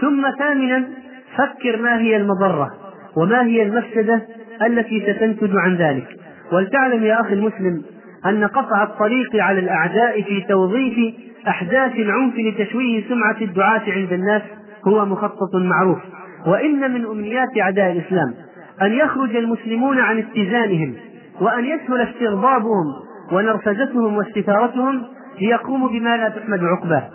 [0.00, 0.88] ثم ثامنا
[1.36, 2.70] فكر ما هي المضرة
[3.16, 4.22] وما هي المفسدة
[4.66, 6.06] التي ستنتج عن ذلك.
[6.52, 7.82] ولتعلم يا أخي المسلم
[8.26, 11.14] أن قطع الطريق على الأعداء في توظيف
[11.48, 14.42] أحداث العنف لتشويه سمعة الدعاة عند الناس
[14.88, 15.98] هو مخطط معروف.
[16.46, 18.34] وإن من أمنيات أعداء الإسلام
[18.82, 20.94] أن يخرج المسلمون عن اتزانهم
[21.40, 22.84] وأن يسهل استربابهم
[23.32, 25.02] ونرفزتهم واستثارتهم
[25.40, 27.10] ليقوموا بما لا تحمد عقباه.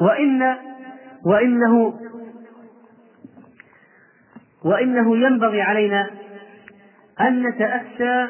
[0.00, 0.54] وإن
[1.26, 1.94] وإنه
[4.64, 6.10] وإنه ينبغي علينا
[7.20, 8.28] أن نتأسى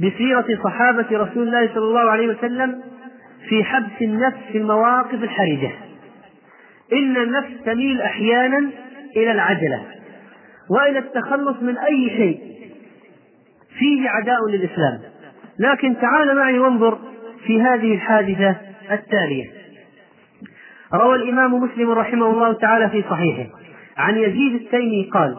[0.00, 2.82] بسيرة صحابة رسول الله صلى الله عليه وسلم
[3.48, 5.70] في حبس النفس في المواقف الحرجة.
[6.92, 8.70] إن النفس تميل أحيانا
[9.16, 9.82] إلى العجلة
[10.70, 12.40] وإلى التخلص من أي شيء
[13.78, 15.00] فيه عداء للإسلام.
[15.58, 16.98] لكن تعال معي وانظر
[17.46, 18.56] في هذه الحادثة
[18.90, 19.50] التالية.
[20.94, 23.50] روى الإمام مسلم رحمه الله تعالى في صحيحه.
[23.96, 25.34] عن يزيد التيمي قال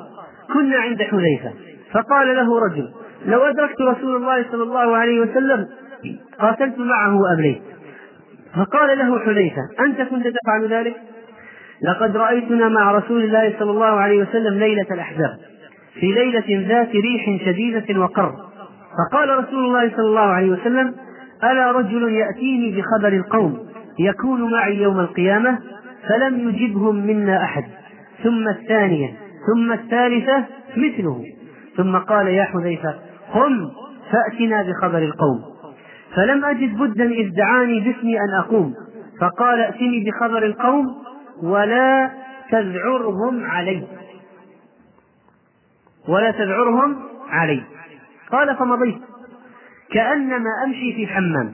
[0.54, 1.54] كنا عند حذيفة
[1.94, 2.90] فقال له رجل
[3.26, 5.68] لو أدركت رسول الله صلى الله عليه وسلم
[6.40, 7.62] قاتلت معه وأبليت
[8.56, 10.96] فقال له حذيفة أنت كنت تفعل ذلك؟
[11.84, 15.38] لقد رأيتنا مع رسول الله صلى الله عليه وسلم ليلة الأحزاب
[16.00, 18.34] في ليلة ذات ريح شديدة وقر.
[18.98, 20.96] فقال رسول الله صلى الله عليه وسلم
[21.44, 23.60] ألا رجل يأتيني بخبر القوم
[24.00, 25.60] يكون معي يوم القيامة
[26.10, 27.64] فلم يجبهم منا أحد.
[28.24, 29.14] ثم الثانية
[29.48, 30.46] ثم الثالثة
[30.78, 31.24] مثله.
[31.80, 33.00] ثم قال يا حذيفة
[33.34, 33.72] قم
[34.12, 35.42] فأتنا بخبر القوم.
[36.16, 38.74] فلم أجد بدا إذ دعاني باسمي أن أقوم.
[39.22, 40.86] فقال ائتني بخبر القوم
[41.44, 42.12] ولا
[42.52, 43.88] تذعرهم علي.
[46.08, 46.96] ولا تذعرهم
[47.30, 47.64] علي.
[48.32, 48.98] قال فمضيت.
[49.92, 51.54] كأنما أمشي في حمام.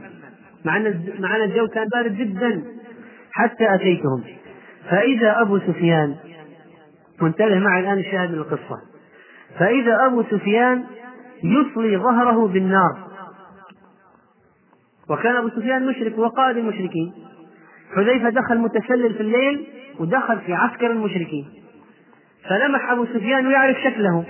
[0.65, 0.77] مع
[1.35, 2.63] أن الجو كان بارد جدا
[3.31, 4.23] حتى أتيتهم.
[4.89, 6.15] فإذا أبو سفيان
[7.21, 8.94] وانتبه معي الآن الشاهد من القصة.
[9.59, 10.83] فإذا أبو سفيان
[11.43, 12.97] يصلي ظهره بالنار.
[15.09, 17.13] وكان أبو سفيان مشرك وقائد المشركين.
[17.95, 19.67] حذيفة دخل متسلل في الليل
[19.99, 21.45] ودخل في عسكر المشركين.
[22.49, 24.25] فلمح أبو سفيان ويعرف شكله.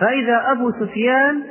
[0.00, 1.42] فإذا أبو سفيان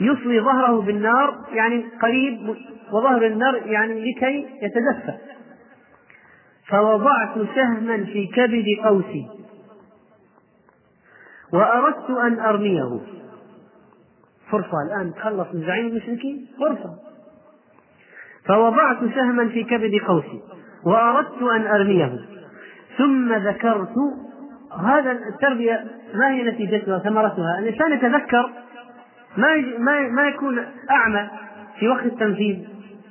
[0.00, 2.56] يصلي ظهره بالنار يعني قريب
[2.92, 5.18] وظهر النار يعني لكي يتدفى.
[6.68, 9.43] فوضعت سهما في كبد قوسي
[11.54, 13.00] وأردت أن أرميه.
[14.50, 16.94] فرصة الآن تخلص من زعيم المشركين؟ فرصة.
[18.46, 20.42] فوضعت سهما في كبد قوسي
[20.86, 22.18] وأردت أن أرميه.
[22.98, 23.94] ثم ذكرت
[24.80, 28.50] هذا التربية ما هي نتيجتها ثمرتها؟ الإنسان يتذكر
[29.36, 30.58] ما ما ما يكون
[30.90, 31.28] أعمى
[31.78, 32.56] في وقت التنفيذ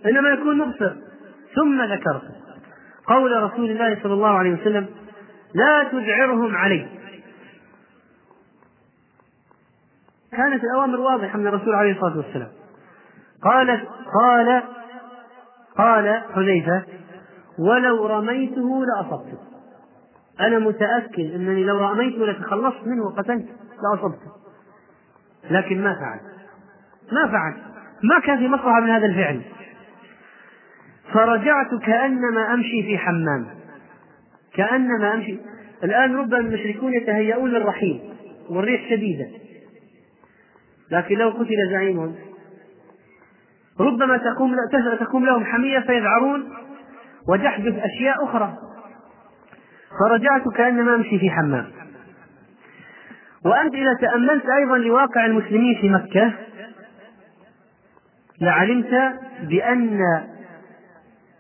[0.06, 0.94] إنما يكون مبصر.
[1.56, 2.22] ثم ذكرت
[3.08, 4.86] قول رسول الله صلى الله عليه وسلم
[5.56, 6.88] لا تذعرهم علي.
[10.38, 12.52] كانت الأوامر واضحة من الرسول عليه الصلاة والسلام.
[13.44, 14.64] قال قال
[15.78, 16.84] قال حذيفة
[17.60, 19.38] ولو رميته لأصبته.
[20.40, 23.46] أنا متأكد أنني لو رميته لتخلصت منه وقتلت
[23.84, 24.32] لأصبته.
[25.52, 26.20] لكن ما فعل
[27.12, 27.54] ما فعل
[28.04, 29.42] ما كان في مصلحة من هذا الفعل.
[31.14, 33.46] فرجعت كأنما أمشي في حمام.
[34.54, 35.38] كأنما أمشي.
[35.84, 38.02] الآن ربما المشركون يتهيئون للرحيل
[38.50, 39.43] والريح شديدة.
[40.92, 42.16] لكن لو قتل زعيمهم
[43.80, 44.56] ربما تقوم
[45.00, 46.54] تقوم لهم حمية فيذعرون
[47.30, 48.58] وتحدث أشياء أخرى.
[50.00, 51.66] فرجعت كأنما أمشي في حمام.
[53.46, 56.34] وأنت إذا تأملت أيضا لواقع المسلمين في مكة
[58.42, 60.00] لعلمت بأن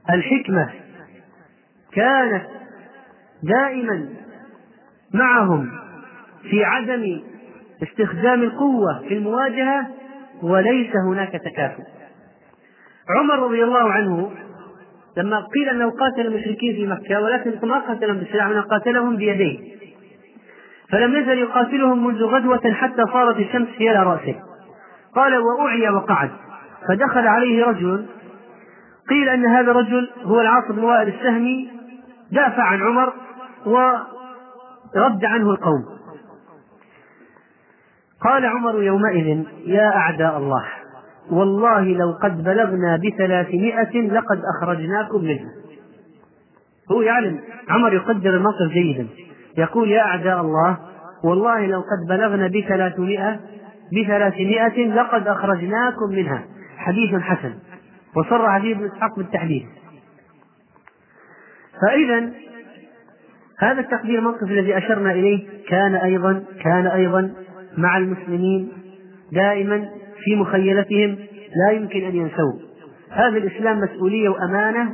[0.09, 0.69] الحكمة
[1.93, 2.45] كانت
[3.43, 4.09] دائما
[5.13, 5.71] معهم
[6.49, 7.21] في عدم
[7.83, 9.87] استخدام القوة في المواجهة
[10.43, 11.83] وليس هناك تكافؤ.
[13.09, 14.31] عمر رضي الله عنه
[15.17, 19.59] لما قيل أنه قاتل المشركين في مكة ولكن ما قاتلهم بالسلاح انه قاتلهم بيديه.
[20.91, 24.35] فلم يزل يقاتلهم منذ غدوة حتى صارت الشمس حيال رأسه.
[25.15, 26.31] قال وأعي وقعد
[26.87, 28.05] فدخل عليه رجل
[29.09, 31.69] قيل أن هذا الرجل هو العاص بن وائل السهمي
[32.31, 33.13] دافع عن عمر
[33.65, 35.92] ورد عنه القوم.
[38.23, 40.65] قال عمر يومئذ يا أعداء الله
[41.31, 45.51] والله لو قد بلغنا بثلاثمائة لقد أخرجناكم منها.
[46.91, 47.39] هو يعلم
[47.69, 49.07] عمر يقدر الموقف جيدا.
[49.57, 50.77] يقول يا أعداء الله
[51.23, 53.39] والله لو قد بلغنا بثلاثمائة
[53.93, 56.43] بثلاثمائة لقد أخرجناكم منها.
[56.77, 57.53] حديث حسن.
[58.15, 59.63] وصرح به ابن إسحاق بالتحديث
[61.81, 62.29] فإذا
[63.59, 67.33] هذا التقدير الموقف الذي أشرنا إليه كان أيضا كان أيضا
[67.77, 68.69] مع المسلمين
[69.31, 69.85] دائما
[70.23, 71.15] في مخيلتهم
[71.55, 72.59] لا يمكن أن ينسوه
[73.13, 74.89] هذا الإسلام مسؤولية وأمانة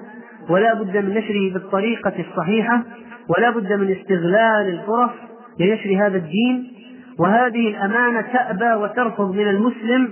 [0.50, 2.84] ولا بد من نشره بالطريقة الصحيحة
[3.30, 5.12] ولا بد من استغلال الفرص
[5.60, 6.72] لنشر هذا الدين.
[7.20, 10.10] وهذه الأمانة تأبى وترفض من المسلم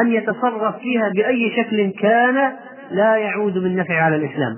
[0.00, 2.52] أن يتصرف فيها بأي شكل كان
[2.90, 4.56] لا يعود بالنفع على الإسلام.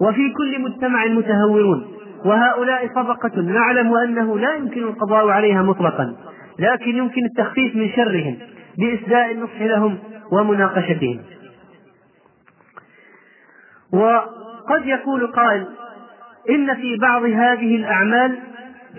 [0.00, 1.86] وفي كل مجتمع متهورون
[2.24, 6.16] وهؤلاء طبقة نعلم أنه لا يمكن القضاء عليها مطلقا.
[6.58, 8.36] لكن يمكن التخفيف من شرهم
[8.78, 9.98] بإسداء النصح لهم
[10.32, 11.20] ومناقشتهم.
[13.92, 15.66] وقد يقول قائل
[16.50, 18.38] إن في بعض هذه الأعمال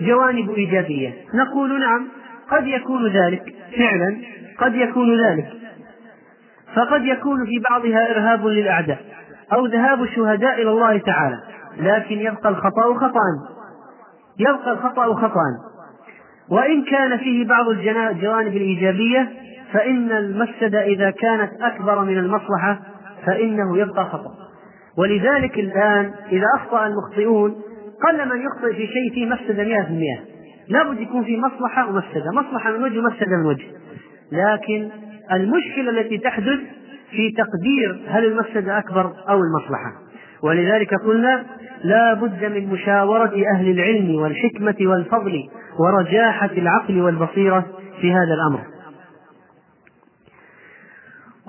[0.00, 1.14] جوانب إيجابية.
[1.34, 2.08] نقول نعم
[2.50, 3.42] قد يكون ذلك.
[3.76, 4.16] فعلا
[4.58, 5.46] قد يكون ذلك.
[6.76, 8.98] فقد يكون في بعضها إرهاب للأعداء
[9.52, 11.40] أو ذهاب الشهداء إلى الله تعالى
[11.78, 13.20] لكن يبقى الخطأ خطأ
[14.38, 15.71] يبقى الخطأ خطأ
[16.50, 19.28] وإن كان فيه بعض الجوانب الإيجابية
[19.72, 22.80] فإن المفسدة إذا كانت أكبر من المصلحة
[23.26, 24.30] فإنه يبقى خطأ.
[24.98, 27.54] ولذلك الآن إذا أخطأ المخطئون
[28.02, 30.20] قل من يخطئ في شيء فيه مفسدة 100%
[30.68, 32.30] لابد يكون في مصلحة ومفسدة.
[32.34, 33.66] مصلحة من وجه ومفسدة من وجه.
[34.32, 34.88] لكن
[35.32, 36.60] المشكلة التي تحدث
[37.10, 39.92] في تقدير هل المفسدة أكبر أو المصلحة.
[40.42, 41.44] ولذلك قلنا
[41.84, 45.48] لا بد من مشاورة أهل العلم والحكمة والفضل
[45.78, 47.66] ورجاحة العقل والبصيرة
[48.00, 48.60] في هذا الأمر.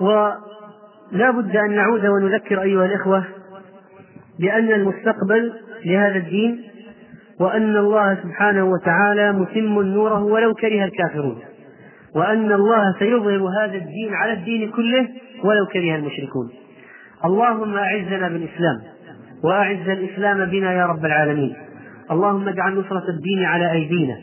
[0.00, 3.24] ولا بد أن نعود ونذكر أيها الإخوة
[4.40, 5.52] بأن المستقبل
[5.84, 6.62] لهذا الدين
[7.40, 11.38] وأن الله سبحانه وتعالى متم نوره ولو كره الكافرون.
[12.16, 15.08] وأن الله سيظهر هذا الدين على الدين كله
[15.44, 16.63] ولو كره المشركون.
[17.24, 18.78] اللهم أعزنا بالإسلام
[19.44, 21.54] وأعز الإسلام بنا يا رب العالمين.
[22.10, 24.16] اللهم اجعل نصرة الدين على أيدينا.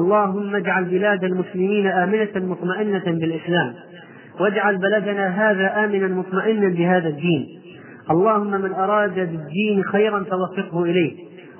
[0.00, 3.74] اللهم اجعل بلاد المسلمين آمنة مطمئنة بالإسلام.
[4.40, 7.46] واجعل بلدنا هذا آمنا مطمئنا بهذا الدين.
[8.10, 11.12] اللهم من أراد بالدين خيرا فوفقه إليه.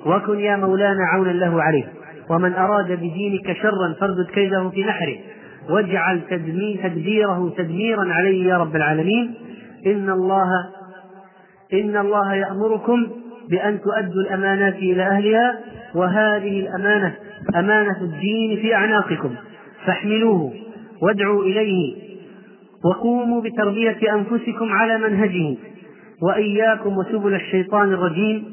[0.05, 1.83] وكن يا مولانا عونا له عليه.
[2.29, 5.17] ومن أراد بدينك شرا فاردد كيده في نحره.
[5.69, 6.21] واجعل
[6.83, 9.33] تدبيره تدميرا عليه يا رب العالمين.
[9.85, 10.49] إن الله
[11.73, 13.07] إن الله يأمركم
[13.49, 15.59] بأن تؤدوا الأمانات إلى أهلها
[15.95, 17.15] وهذه الأمانة
[17.55, 19.35] أمانة الدين في أعناقكم.
[19.85, 20.53] فاحملوه
[21.01, 21.95] وادعوا إليه
[22.85, 25.57] وقوموا بتربية أنفسكم على منهجه
[26.23, 28.45] وإياكم وسبل الشيطان الرجيم.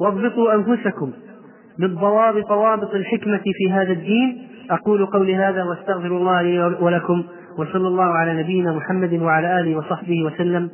[0.00, 1.12] واضبطوا أنفسكم
[1.78, 4.48] بالضوابط ضوابط الحكمة في هذا الدين.
[4.70, 7.24] أقول قولي هذا واستغفر الله لي ولكم.
[7.58, 10.70] وصلى الله على نبينا محمد وعلى آله وصحبه وسلم